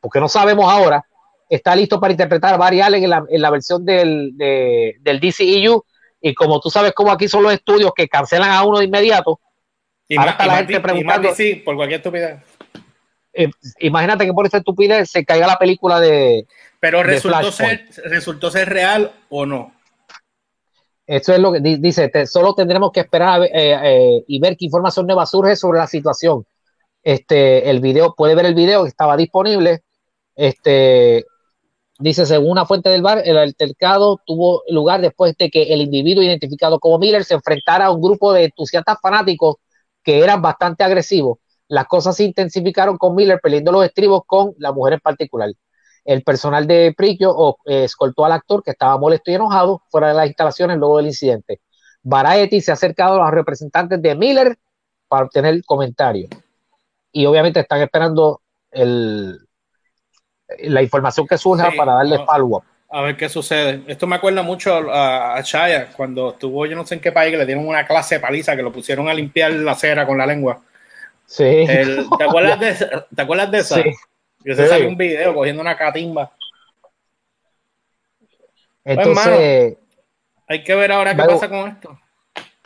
[0.00, 1.04] porque no sabemos ahora,
[1.48, 5.20] está listo para interpretar a Barry Allen en la, en la versión del, de, del
[5.20, 5.84] DCEU.
[6.22, 9.40] Y como tú sabes cómo aquí son los estudios que cancelan a uno de inmediato,
[10.08, 11.34] y ahora está la gente preguntando.
[11.34, 12.40] sí, por cualquier estupidez.
[13.32, 13.50] Eh,
[13.80, 16.46] imagínate que por esta estupidez se caiga la película de.
[16.78, 19.74] Pero resultó, ser, resultó ser real o no.
[21.06, 25.06] Esto es lo que dice, solo tendremos que esperar eh, eh, y ver qué información
[25.06, 26.46] nueva surge sobre la situación.
[27.02, 29.82] Este, el video, puede ver el video que estaba disponible.
[30.36, 31.24] Este,
[32.02, 36.22] dice, según una fuente del bar, el altercado tuvo lugar después de que el individuo
[36.22, 39.56] identificado como Miller se enfrentara a un grupo de entusiastas fanáticos
[40.02, 41.38] que eran bastante agresivos.
[41.68, 45.50] Las cosas se intensificaron con Miller peleando los estribos con la mujer en particular.
[46.04, 50.14] El personal de Prikio eh, escoltó al actor que estaba molesto y enojado fuera de
[50.14, 51.60] las instalaciones luego del incidente.
[52.02, 54.58] Variety se ha acercado a los representantes de Miller
[55.06, 56.30] para obtener comentarios.
[57.12, 58.40] Y obviamente están esperando
[58.72, 59.38] el,
[60.60, 62.64] la información que surja para darle follow-up.
[62.88, 63.82] A ver qué sucede.
[63.86, 67.30] Esto me acuerda mucho a, a, Chaya cuando estuvo yo no sé en qué país
[67.30, 70.18] que le dieron una clase de paliza que lo pusieron a limpiar la cera con
[70.18, 70.60] la lengua.
[71.24, 71.64] Sí.
[71.66, 73.76] ¿te, acuerdas de, ¿Te acuerdas de esa?
[73.76, 73.90] Sí.
[74.44, 76.32] Yo se salió un video cogiendo una catimba.
[78.82, 79.76] Pues, Entonces.
[80.48, 81.98] hay que ver ahora qué pasa con esto.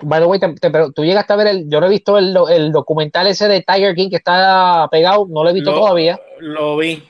[0.03, 1.71] By the way, pero tú llegaste a ver el.
[1.71, 5.43] Yo no he visto el, el, documental ese de Tiger King que está pegado, no
[5.43, 6.21] lo he visto todavía.
[6.41, 7.03] Lo vi.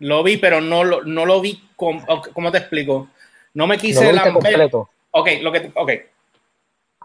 [0.00, 1.62] Lo vi, pero no lo, no lo vi.
[1.76, 2.00] Con,
[2.32, 3.08] ¿Cómo te explico?
[3.54, 4.90] No me quise no completo.
[5.10, 5.70] Ok, lo que.
[5.74, 5.90] Ok.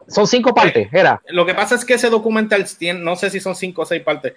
[0.08, 1.22] Son cinco partes, era.
[1.28, 4.02] Lo que pasa es que ese documental tiene, no sé si son cinco o seis
[4.02, 4.34] partes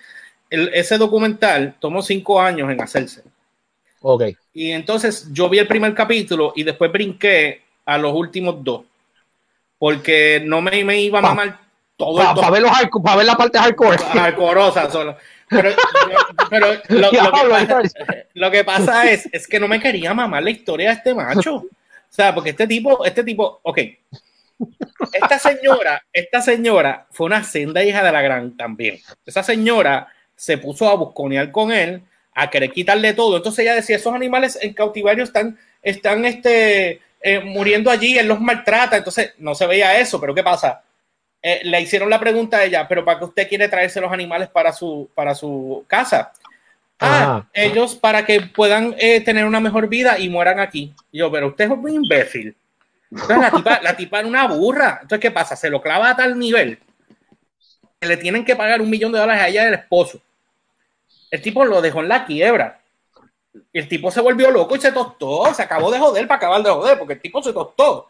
[0.51, 3.22] ese documental tomó cinco años en hacerse.
[4.01, 4.24] Ok.
[4.52, 8.82] Y entonces yo vi el primer capítulo y después brinqué a los últimos dos.
[9.78, 11.60] Porque no me, me iba a mamar
[11.97, 13.98] todo Para ver, ver la parte hardcore.
[13.98, 15.16] Hardcoreosa solo.
[15.49, 15.71] Pero,
[18.35, 21.57] lo, que pasa, es, es que no me quería mamar la historia de este macho.
[21.57, 21.66] O
[22.09, 23.79] sea, porque este tipo, este tipo, ok.
[25.12, 28.99] Esta señora, esta señora fue una senda hija de la gran también.
[29.27, 32.03] Esa señora se puso a busconear con él,
[32.35, 33.37] a querer quitarle todo.
[33.37, 38.41] Entonces ella decía, esos animales en cautiverio están, están este, eh, muriendo allí, él los
[38.41, 38.97] maltrata.
[38.97, 40.83] Entonces no se veía eso, pero ¿qué pasa?
[41.47, 44.49] Eh, le hicieron la pregunta a ella, pero ¿para qué usted quiere traerse los animales
[44.49, 46.33] para su, para su casa?
[46.99, 50.95] Ah, ellos para que puedan eh, tener una mejor vida y mueran aquí.
[51.12, 52.57] yo, pero usted es un imbécil.
[53.11, 55.01] Entonces la tipa, la tipa era una burra.
[55.03, 55.55] Entonces, ¿qué pasa?
[55.55, 56.79] Se lo clava a tal nivel
[58.07, 60.21] le tienen que pagar un millón de dólares a ella del esposo.
[61.31, 62.81] El tipo lo dejó en la quiebra.
[63.73, 65.53] El tipo se volvió loco y se tostó.
[65.55, 68.09] Se acabó de joder para acabar de joder, porque el tipo se tostó.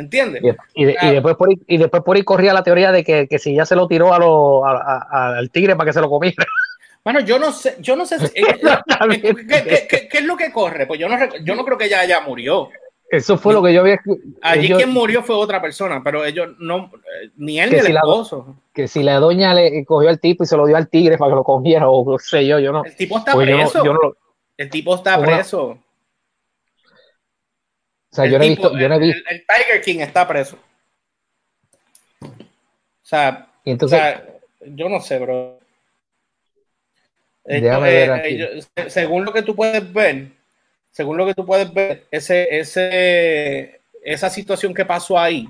[0.00, 0.42] ¿Entiendes?
[0.74, 3.66] Y, después por ahí, y después por ahí corría la teoría de que, si ya
[3.66, 6.44] se lo tiró a al tigre para que se lo comiera.
[7.02, 8.30] Bueno, yo no sé, yo no sé eh,
[9.22, 10.86] eh, ¿qué, es lo que corre?
[10.86, 12.68] Pues yo no, yo no creo que ella ya murió.
[13.10, 13.98] Eso fue lo que yo había.
[14.42, 16.92] Allí quien murió fue otra persona, pero ellos no,
[17.36, 18.56] ni él ni el esposo.
[18.74, 21.30] que si la doña le cogió al tipo y se lo dio al tigre para
[21.30, 22.84] que lo comiera, o no sé yo, yo no.
[22.84, 24.14] El tipo está pues preso.
[24.58, 25.78] el tipo está preso.
[28.12, 29.30] O sea, yo no, he visto, yo no he visto.
[29.30, 30.58] El, Tiger King está preso.
[32.20, 32.28] O
[33.02, 34.00] sea, entonces,
[34.60, 35.60] yo no sé, bro.
[37.44, 40.28] Eh, según lo que tú puedes ver,
[40.90, 45.48] según lo que tú puedes ver, ese, ese, esa situación que pasó ahí,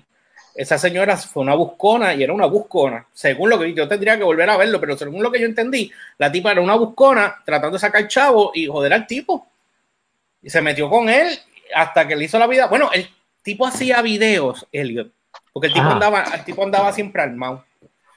[0.55, 3.07] esa señora fue una buscona y era una buscona.
[3.13, 5.91] Según lo que yo tendría que volver a verlo, pero según lo que yo entendí,
[6.19, 9.47] la tipa era una buscona tratando de sacar chavo y joder al tipo.
[10.43, 11.39] Y se metió con él
[11.75, 12.67] hasta que le hizo la vida.
[12.67, 13.09] Bueno, el
[13.43, 15.11] tipo hacía videos, Elliot,
[15.53, 17.65] porque el tipo, andaba, el tipo andaba siempre armado.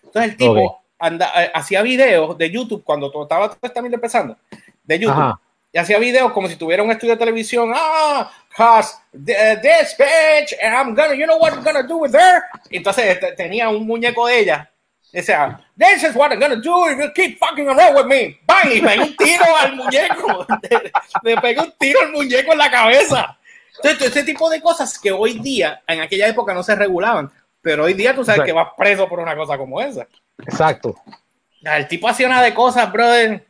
[0.03, 4.37] Entonces el tipo anda, eh, hacía videos de YouTube cuando todo estaba también empezando,
[4.83, 5.19] de YouTube.
[5.21, 5.39] Ajá.
[5.75, 7.71] Y hacía videos como si tuviera un estudio de televisión.
[7.75, 8.93] Ah, cause
[9.25, 12.43] th- this bitch, and I'm gonna, you know what I'm gonna do with her.
[12.69, 14.69] Entonces te- tenía un muñeco de ella.
[15.11, 18.39] Decía, this is what I'm gonna do if you keep fucking around with me.
[18.45, 20.45] Bang, y pegué un tiro al muñeco.
[21.23, 23.37] Le pegué un tiro al muñeco en la cabeza.
[23.83, 27.31] Entonces, ese tipo de cosas que hoy día, en aquella época no se regulaban.
[27.61, 28.45] Pero hoy día tú sabes Exacto.
[28.45, 30.07] que vas preso por una cosa como esa.
[30.45, 30.95] Exacto.
[31.63, 33.45] El tipo hacía una de cosas, brother.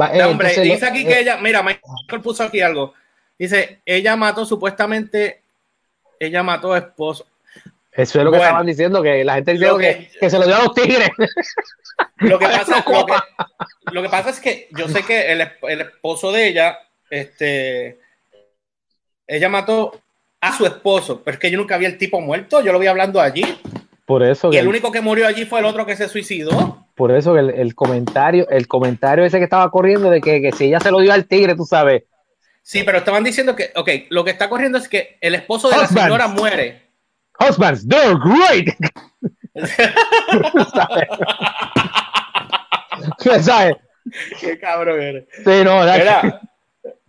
[0.00, 2.94] Va- eh, No, hombre, entonces, dice aquí eh, que ella, mira, Michael puso aquí algo.
[3.38, 5.42] Dice, ella mató supuestamente,
[6.18, 7.26] ella mató a esposo.
[7.92, 10.38] Eso es lo que estaban diciendo, que la gente dice Lo que, que- que se
[10.38, 11.10] lo dio a los tigres.
[12.16, 13.14] Lo que pasa, lo que,
[13.92, 16.78] lo que pasa es que yo sé que el, el esposo de ella,
[17.10, 17.98] este,
[19.28, 20.00] ella mató
[20.40, 22.86] a su esposo, pero es que yo nunca vi el tipo muerto, yo lo vi
[22.86, 23.44] hablando allí.
[24.06, 26.86] Por eso Y que el único que murió allí fue el otro que se suicidó.
[26.94, 30.64] por eso el, el comentario, el comentario ese que estaba corriendo de que, que si
[30.64, 32.04] ella se lo dio al tigre, tú sabes.
[32.62, 35.76] Sí, pero estaban diciendo que, ok, lo que está corriendo es que el esposo de
[35.76, 36.88] la señora muere.
[37.40, 38.68] Husbands, they're great.
[43.42, 43.76] ¿Sabes?
[44.40, 45.24] Qué cabrón eres.
[45.44, 46.40] Sí, no, Mira,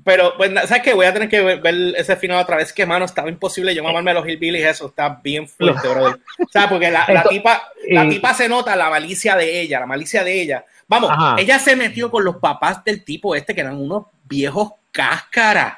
[0.04, 0.94] pero, pues, ¿sabes qué?
[0.94, 2.72] Voy a tener que ver, ver ese final otra vez.
[2.72, 4.66] Que, mano, estaba imposible yo mamarme los hillbillies.
[4.66, 6.20] Eso está bien fuerte, brother.
[6.40, 9.86] O sea, porque la, tipa, la y- tipa se nota la malicia de ella, la
[9.86, 10.66] malicia de ella.
[10.88, 11.36] Vamos, Ajá.
[11.38, 15.78] ella se metió con los papás del tipo este, que eran unos viejos cáscaras.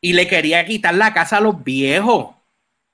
[0.00, 2.36] Y le quería quitar la casa a los viejos.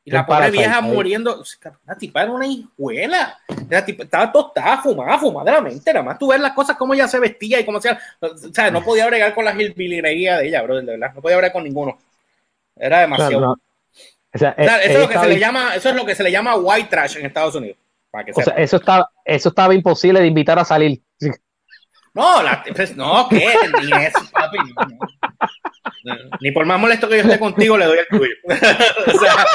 [0.07, 0.83] Y la pobre vieja ahí.
[0.83, 1.43] muriendo.
[1.87, 3.39] La tipa era una hijuela.
[3.71, 5.93] La tipa estaba tostada, fumada, fumada de la mente.
[5.93, 7.91] Nada más tú ves las cosas, cómo ella se vestía y cómo se.
[8.21, 11.13] O sea, no podía bregar con la hillbillinería de ella, bro, de verdad.
[11.15, 11.99] No podía bregar con ninguno.
[12.77, 13.41] Era demasiado.
[13.41, 13.53] no.
[13.53, 16.05] O sea, O sea, eh, eso, es lo que se le llama, eso es lo
[16.05, 17.79] que se le llama white trash en Estados Unidos.
[18.11, 21.01] Para que o sea, eso estaba, eso estaba imposible de invitar a salir.
[22.13, 23.47] No, la, pues, no, ¿qué?
[23.83, 24.59] Ni eso, papi.
[24.59, 24.99] no, no.
[24.99, 25.49] No,
[26.40, 28.35] Ni por más molesto que yo esté contigo, le doy el tuyo.
[29.06, 29.47] O sea,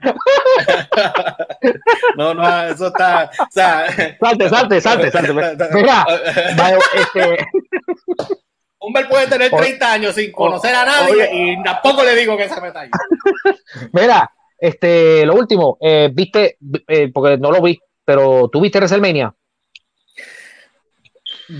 [2.16, 3.30] no, no, eso está.
[3.38, 3.86] O sea,
[4.20, 5.32] Salte, salte, salte, salte.
[5.74, 6.06] Mira,
[6.94, 7.46] este,
[8.78, 11.30] Humber puede tener 30 años sin conocer a nadie Oye.
[11.32, 12.90] y tampoco le digo que se meta ahí.
[13.92, 16.56] mira, este, lo último, eh, viste,
[16.88, 19.34] eh, porque no lo vi, pero tú viste WrestleMania.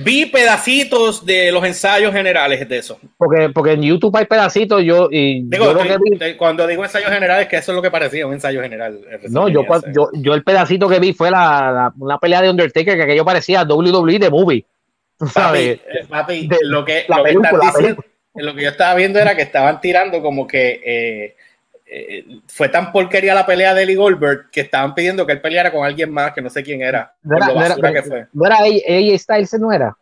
[0.04, 2.98] Vi pedacitos de los ensayos generales de eso.
[3.16, 6.66] Porque, porque en YouTube hay pedacitos, yo, y Digo, yo lo que vi, de- cuando
[6.66, 9.00] digo ensayos generales, que eso es lo que parecía, un ensayo general.
[9.28, 12.96] no, yo, yo, yo el pedacito que vi fue la, la- una pelea de Undertaker
[12.96, 14.64] que aquello parecía WWE de movie.
[15.18, 18.04] Papi, sabes, eh, papi, de- lo que, película, diciendo-
[18.36, 21.36] lo que yo estaba viendo era que estaban tirando como que eh,
[21.92, 25.72] eh, fue tan porquería la pelea de Eli Goldberg que estaban pidiendo que él peleara
[25.72, 27.14] con alguien más que no sé quién era.
[27.22, 28.26] no por era, lo no era- basura que fue.
[28.32, 29.96] no era AJ Styles, no era.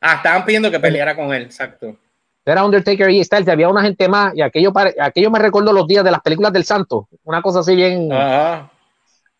[0.00, 1.96] Ah, estaban pidiendo que peleara con él, exacto.
[2.44, 6.04] Era Undertaker y Styles, había una gente más, y aquello, aquello me recuerdo los días
[6.04, 8.12] de las películas del Santo, una cosa así bien.
[8.12, 8.70] Ajá.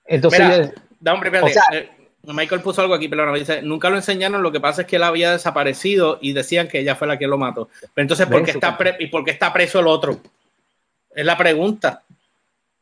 [0.06, 1.90] entonces, Mira, yo- da un espérate, o sea- eh,
[2.24, 5.04] Michael puso algo aquí, pero dice, nunca lo enseñaron, lo que pasa es que él
[5.04, 7.68] había desaparecido y decían que ella fue la que lo mató.
[7.94, 10.18] Pero entonces, ¿por qué está, pre- ¿y por qué está preso el otro?
[11.16, 12.02] Es la pregunta.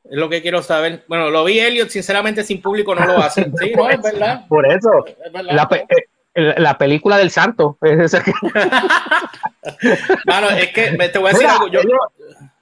[0.05, 1.05] Es lo que quiero saber.
[1.09, 3.55] Bueno, lo vi Elliot, sinceramente sin público no lo hacen.
[3.59, 4.47] Sí, no, es verdad.
[4.49, 5.53] por eso, Es verdad.
[5.55, 7.79] la, pe- eh, la- la película del Santo.
[7.83, 8.33] es esa que-
[10.27, 11.69] Mano, es que me- te voy a decir Mira, algo.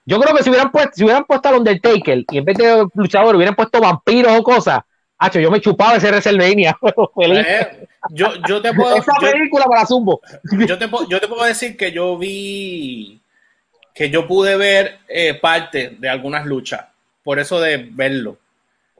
[0.04, 2.86] Yo, creo que si hubieran puesto, si hubieran puesto al Undertaker y en vez de
[2.94, 4.80] luchador hubieran puesto vampiros o cosas,
[5.18, 6.76] hacho, yo me chupaba ese WrestleMania.
[7.24, 8.96] Eh, yo, yo te puedo.
[8.96, 10.20] Esa yo- película para Zumbo.
[10.66, 13.20] yo te, puedo- yo te puedo decir que yo vi,
[13.94, 16.86] que yo pude ver eh, parte de algunas luchas,
[17.22, 18.38] por eso de verlo.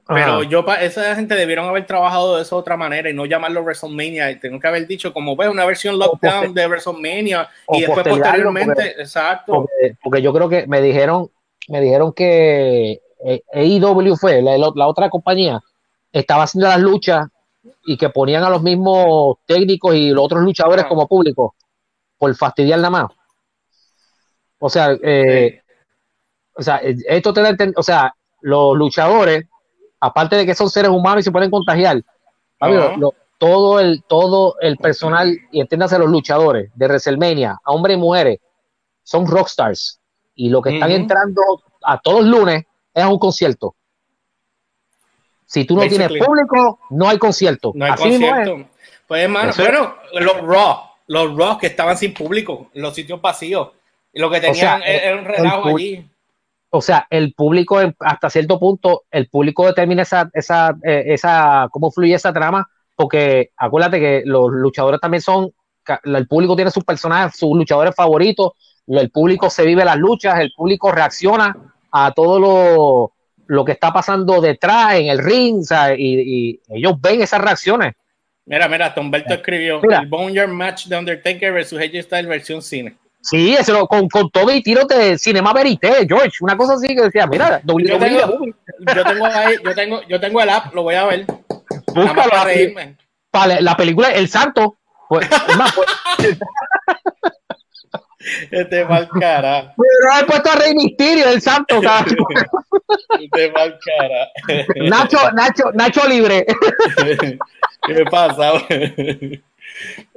[0.06, 0.42] Pero Ajá.
[0.48, 4.32] yo, esa gente debieron haber trabajado de esa otra manera y no llamarlo WrestleMania.
[4.32, 8.06] Y tengo que haber dicho, como ves, una versión lockdown de WrestleMania o y después
[8.06, 9.52] posteriormente, exacto.
[9.52, 11.30] porque, porque yo creo que me dijeron,
[11.68, 15.60] me dijeron que eh, AEW fue la, la otra compañía,
[16.10, 17.28] estaba haciendo las luchas
[17.86, 20.88] y que ponían a los mismos técnicos y los otros luchadores Ah.
[20.88, 21.54] como público
[22.18, 23.06] por fastidiar nada más.
[24.64, 25.60] O sea, eh,
[26.54, 29.44] o sea, eh, esto te da o sea, los luchadores,
[29.98, 32.00] aparte de que son seres humanos y se pueden contagiar,
[32.96, 38.00] lo- todo el todo el personal y entiéndase los luchadores de WrestleMania, a hombres y
[38.00, 38.38] mujeres,
[39.02, 39.98] son rockstars
[40.36, 41.42] y lo que están entrando
[41.82, 42.64] a todos los lunes
[42.94, 43.74] es a un concierto.
[45.44, 47.72] Si tú no tienes público, no hay concierto.
[47.74, 48.32] No hay Así mismo es.
[48.48, 48.70] concierto.
[49.08, 50.76] Pues hermano, bueno, los Raw,
[51.08, 53.70] los Raw que estaban sin público, los sitios vacíos.
[54.12, 56.06] Y lo que tenían sea, era un relajo el allí.
[56.70, 61.90] o sea, el público, hasta cierto punto, el público determina esa, esa, eh, esa, cómo
[61.90, 65.52] fluye esa trama, porque acuérdate que los luchadores también son,
[66.04, 68.52] el público tiene sus personajes, sus luchadores favoritos,
[68.86, 71.56] el público se vive las luchas, el público reacciona
[71.90, 73.12] a todo lo,
[73.46, 75.62] lo que está pasando detrás en el ring,
[75.96, 77.94] y, ellos ven esas reacciones.
[78.44, 82.96] Mira, mira, Humberto escribió el Boneyard Match de Undertaker versus AJ Styles versión cine.
[83.22, 87.02] Sí, eso con, con todo y tiros de cinema verité, George, una cosa así que
[87.02, 88.44] decía, mira, yo, tengo,
[88.94, 91.26] yo tengo ahí, yo tengo, yo tengo el app, lo voy a ver.
[91.94, 92.96] para reírme.
[93.30, 94.76] Para la película El Santo.
[95.08, 95.88] Pues, más, pues,
[98.50, 99.74] este mal cara.
[99.76, 101.80] Pero he puesto a Rey Misterio, el santo,
[103.20, 104.28] Este mal cara.
[104.88, 106.46] Nacho, Nacho, Nacho libre.
[107.86, 108.52] ¿Qué pasa?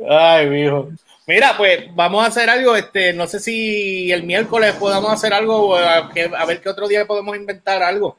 [0.10, 0.90] Ay, mijo.
[1.28, 2.76] Mira, pues vamos a hacer algo.
[2.76, 6.12] Este, no sé si el miércoles podamos hacer algo, a,
[6.46, 8.18] ver qué otro día podemos inventar algo.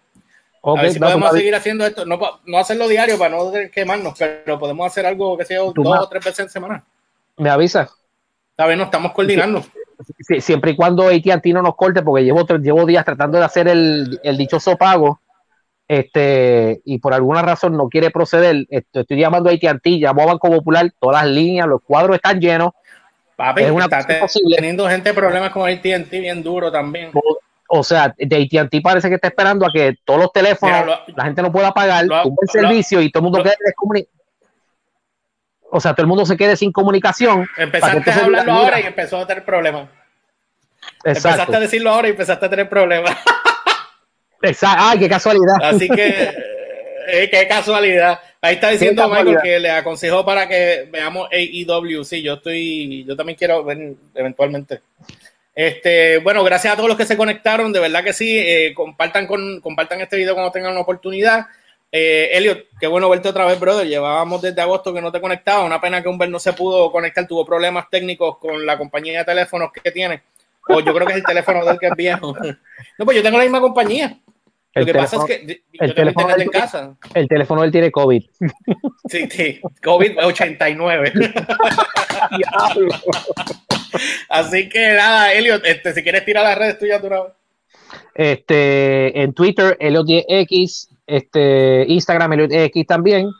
[0.62, 2.04] a ver si podemos seguir haciendo esto.
[2.04, 6.08] No, no hacerlo diario para no quemarnos, pero podemos hacer algo que sea dos o
[6.08, 6.84] tres veces en semana.
[7.36, 7.90] Me avisa.
[8.50, 9.64] Está bien, nos estamos coordinando.
[10.40, 14.18] siempre y cuando AT&T no nos corte, porque llevo, llevo días tratando de hacer el,
[14.24, 15.20] el dichoso pago
[15.88, 20.26] este, y por alguna razón no quiere proceder, estoy, estoy llamando a AT&T, llamo a
[20.26, 22.70] Banco Popular, todas las líneas, los cuadros están llenos.
[23.36, 24.06] Papi, es una está
[24.56, 27.10] teniendo gente problemas con AT&T bien duro también.
[27.68, 31.42] O, sea, de AT&T parece que está esperando a que todos los teléfonos, la gente
[31.42, 34.16] no pueda pagar, el servicio y todo el mundo quede descomunicado.
[35.70, 37.46] O sea, todo el mundo se quede sin comunicación.
[37.58, 39.88] Empezaste a hablarlo ahora y empezó a tener problemas.
[41.04, 43.14] Empezaste a decirlo ahora y empezaste a tener problemas.
[44.42, 44.82] Exacto.
[44.86, 45.56] Ay, qué casualidad.
[45.62, 46.34] Así que,
[47.08, 48.20] eh, qué casualidad.
[48.47, 52.05] Ahí está diciendo Michael que le aconsejó para que veamos AEW.
[52.05, 54.82] Sí, yo estoy, yo también quiero ver eventualmente.
[55.52, 58.39] Este, bueno, gracias a todos los que se conectaron, de verdad que sí.
[58.39, 61.47] Eh, compartan, con, compartan este video cuando tengan una oportunidad.
[61.90, 63.89] Eh, Elliot, qué bueno verte otra vez, brother.
[63.89, 65.64] Llevábamos desde agosto que no te conectaba.
[65.64, 69.24] Una pena que Humber no se pudo conectar, tuvo problemas técnicos con la compañía de
[69.24, 70.23] teléfonos que tiene.
[70.68, 72.32] O yo creo que es el teléfono del que es viejo.
[72.98, 74.16] No, pues yo tengo la misma compañía.
[74.77, 76.97] Lo que pasa es que el teléfono en casa.
[77.15, 78.23] El teléfono él tiene COVID.
[79.09, 81.12] Sí, sí, COVID 89.
[84.28, 87.09] Así que nada, Elliot, este, si quieres tirar las redes tuyas, tú
[88.16, 93.31] Este, en Twitter, Elliot10X, este, Instagram, Elliot10X también.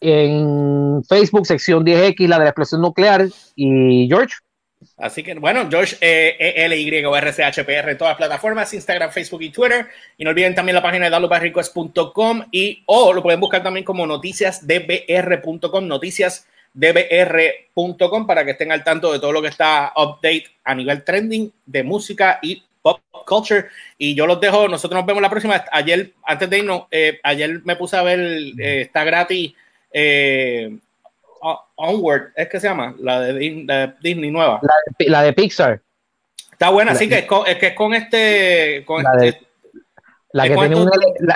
[0.00, 3.26] En Facebook, sección 10X, la de la explosión nuclear.
[3.56, 4.36] Y George.
[4.96, 5.68] Así que, bueno,
[6.00, 9.10] eh, e L Y o R C H P R en todas las plataformas, Instagram,
[9.10, 9.88] Facebook y Twitter.
[10.16, 14.06] Y no olviden también la página de dallobarricos.com y o lo pueden buscar también como
[14.06, 21.04] noticiasdbr.com, noticiasdbr.com para que estén al tanto de todo lo que está update a nivel
[21.04, 23.66] trending de música y pop culture.
[23.98, 25.64] Y yo los dejo, nosotros nos vemos la próxima.
[25.72, 29.52] Ayer, antes de irnos, eh, ayer me puse a ver, eh, está gratis.
[29.92, 30.78] Eh,
[31.76, 34.60] Onward, es que se llama, la de, Disney nueva.
[34.98, 35.80] La de, Pixar.
[36.52, 38.84] Está buena, sí, que es con, es que es con este.
[38.86, 39.46] Con la, este,
[40.32, 40.90] la, que tiene un,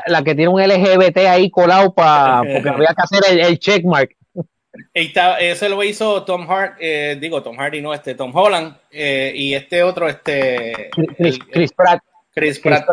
[0.06, 2.42] la, que tiene un LGBT ahí colado para.
[2.52, 4.14] porque había que hacer el, el checkmark.
[4.92, 9.54] Eso lo hizo Tom Hart, eh, digo Tom Hardy, no, este Tom Holland eh, y
[9.54, 12.00] este otro, este Chris, Pratt.
[12.32, 12.84] Chris, Pratt,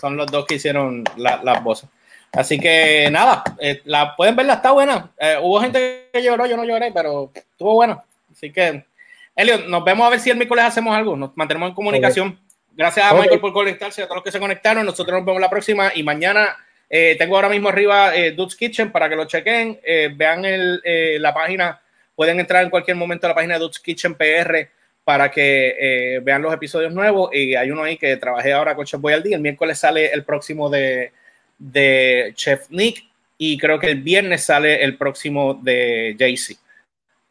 [0.00, 1.88] son los dos que hicieron las voces.
[2.32, 5.10] Así que nada, eh, la pueden verla, está buena.
[5.18, 8.04] Eh, hubo gente que lloró, yo no lloré, pero estuvo bueno.
[8.30, 8.84] Así que,
[9.34, 11.16] Elliot, nos vemos a ver si el miércoles hacemos algo.
[11.16, 12.38] Nos mantenemos en comunicación.
[12.72, 14.84] Gracias a Michael por conectarse, a todos los que se conectaron.
[14.84, 16.56] Nosotros nos vemos la próxima y mañana
[16.90, 19.80] eh, tengo ahora mismo arriba Dude's Kitchen para que lo chequen.
[20.14, 20.42] vean
[20.82, 21.80] la página,
[22.14, 24.68] pueden entrar en cualquier momento a la página de Dude's Kitchen PR
[25.04, 27.30] para que vean los episodios nuevos.
[27.32, 29.36] Y hay uno ahí que trabajé ahora con Chef Boy al día.
[29.36, 31.12] El miércoles sale el próximo de
[31.58, 33.04] de Chef Nick
[33.38, 36.60] y creo que el viernes sale el próximo de Jay-Z.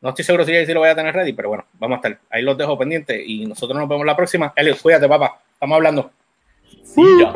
[0.02, 2.20] No estoy seguro si Jay-Z lo voy a tener ready, pero bueno, vamos a estar.
[2.30, 4.54] Ahí los dejo pendientes y nosotros nos vemos la próxima.
[4.56, 5.40] Elliot, cuídate, papá.
[5.54, 6.12] Estamos hablando.
[6.84, 7.34] Sí, ya.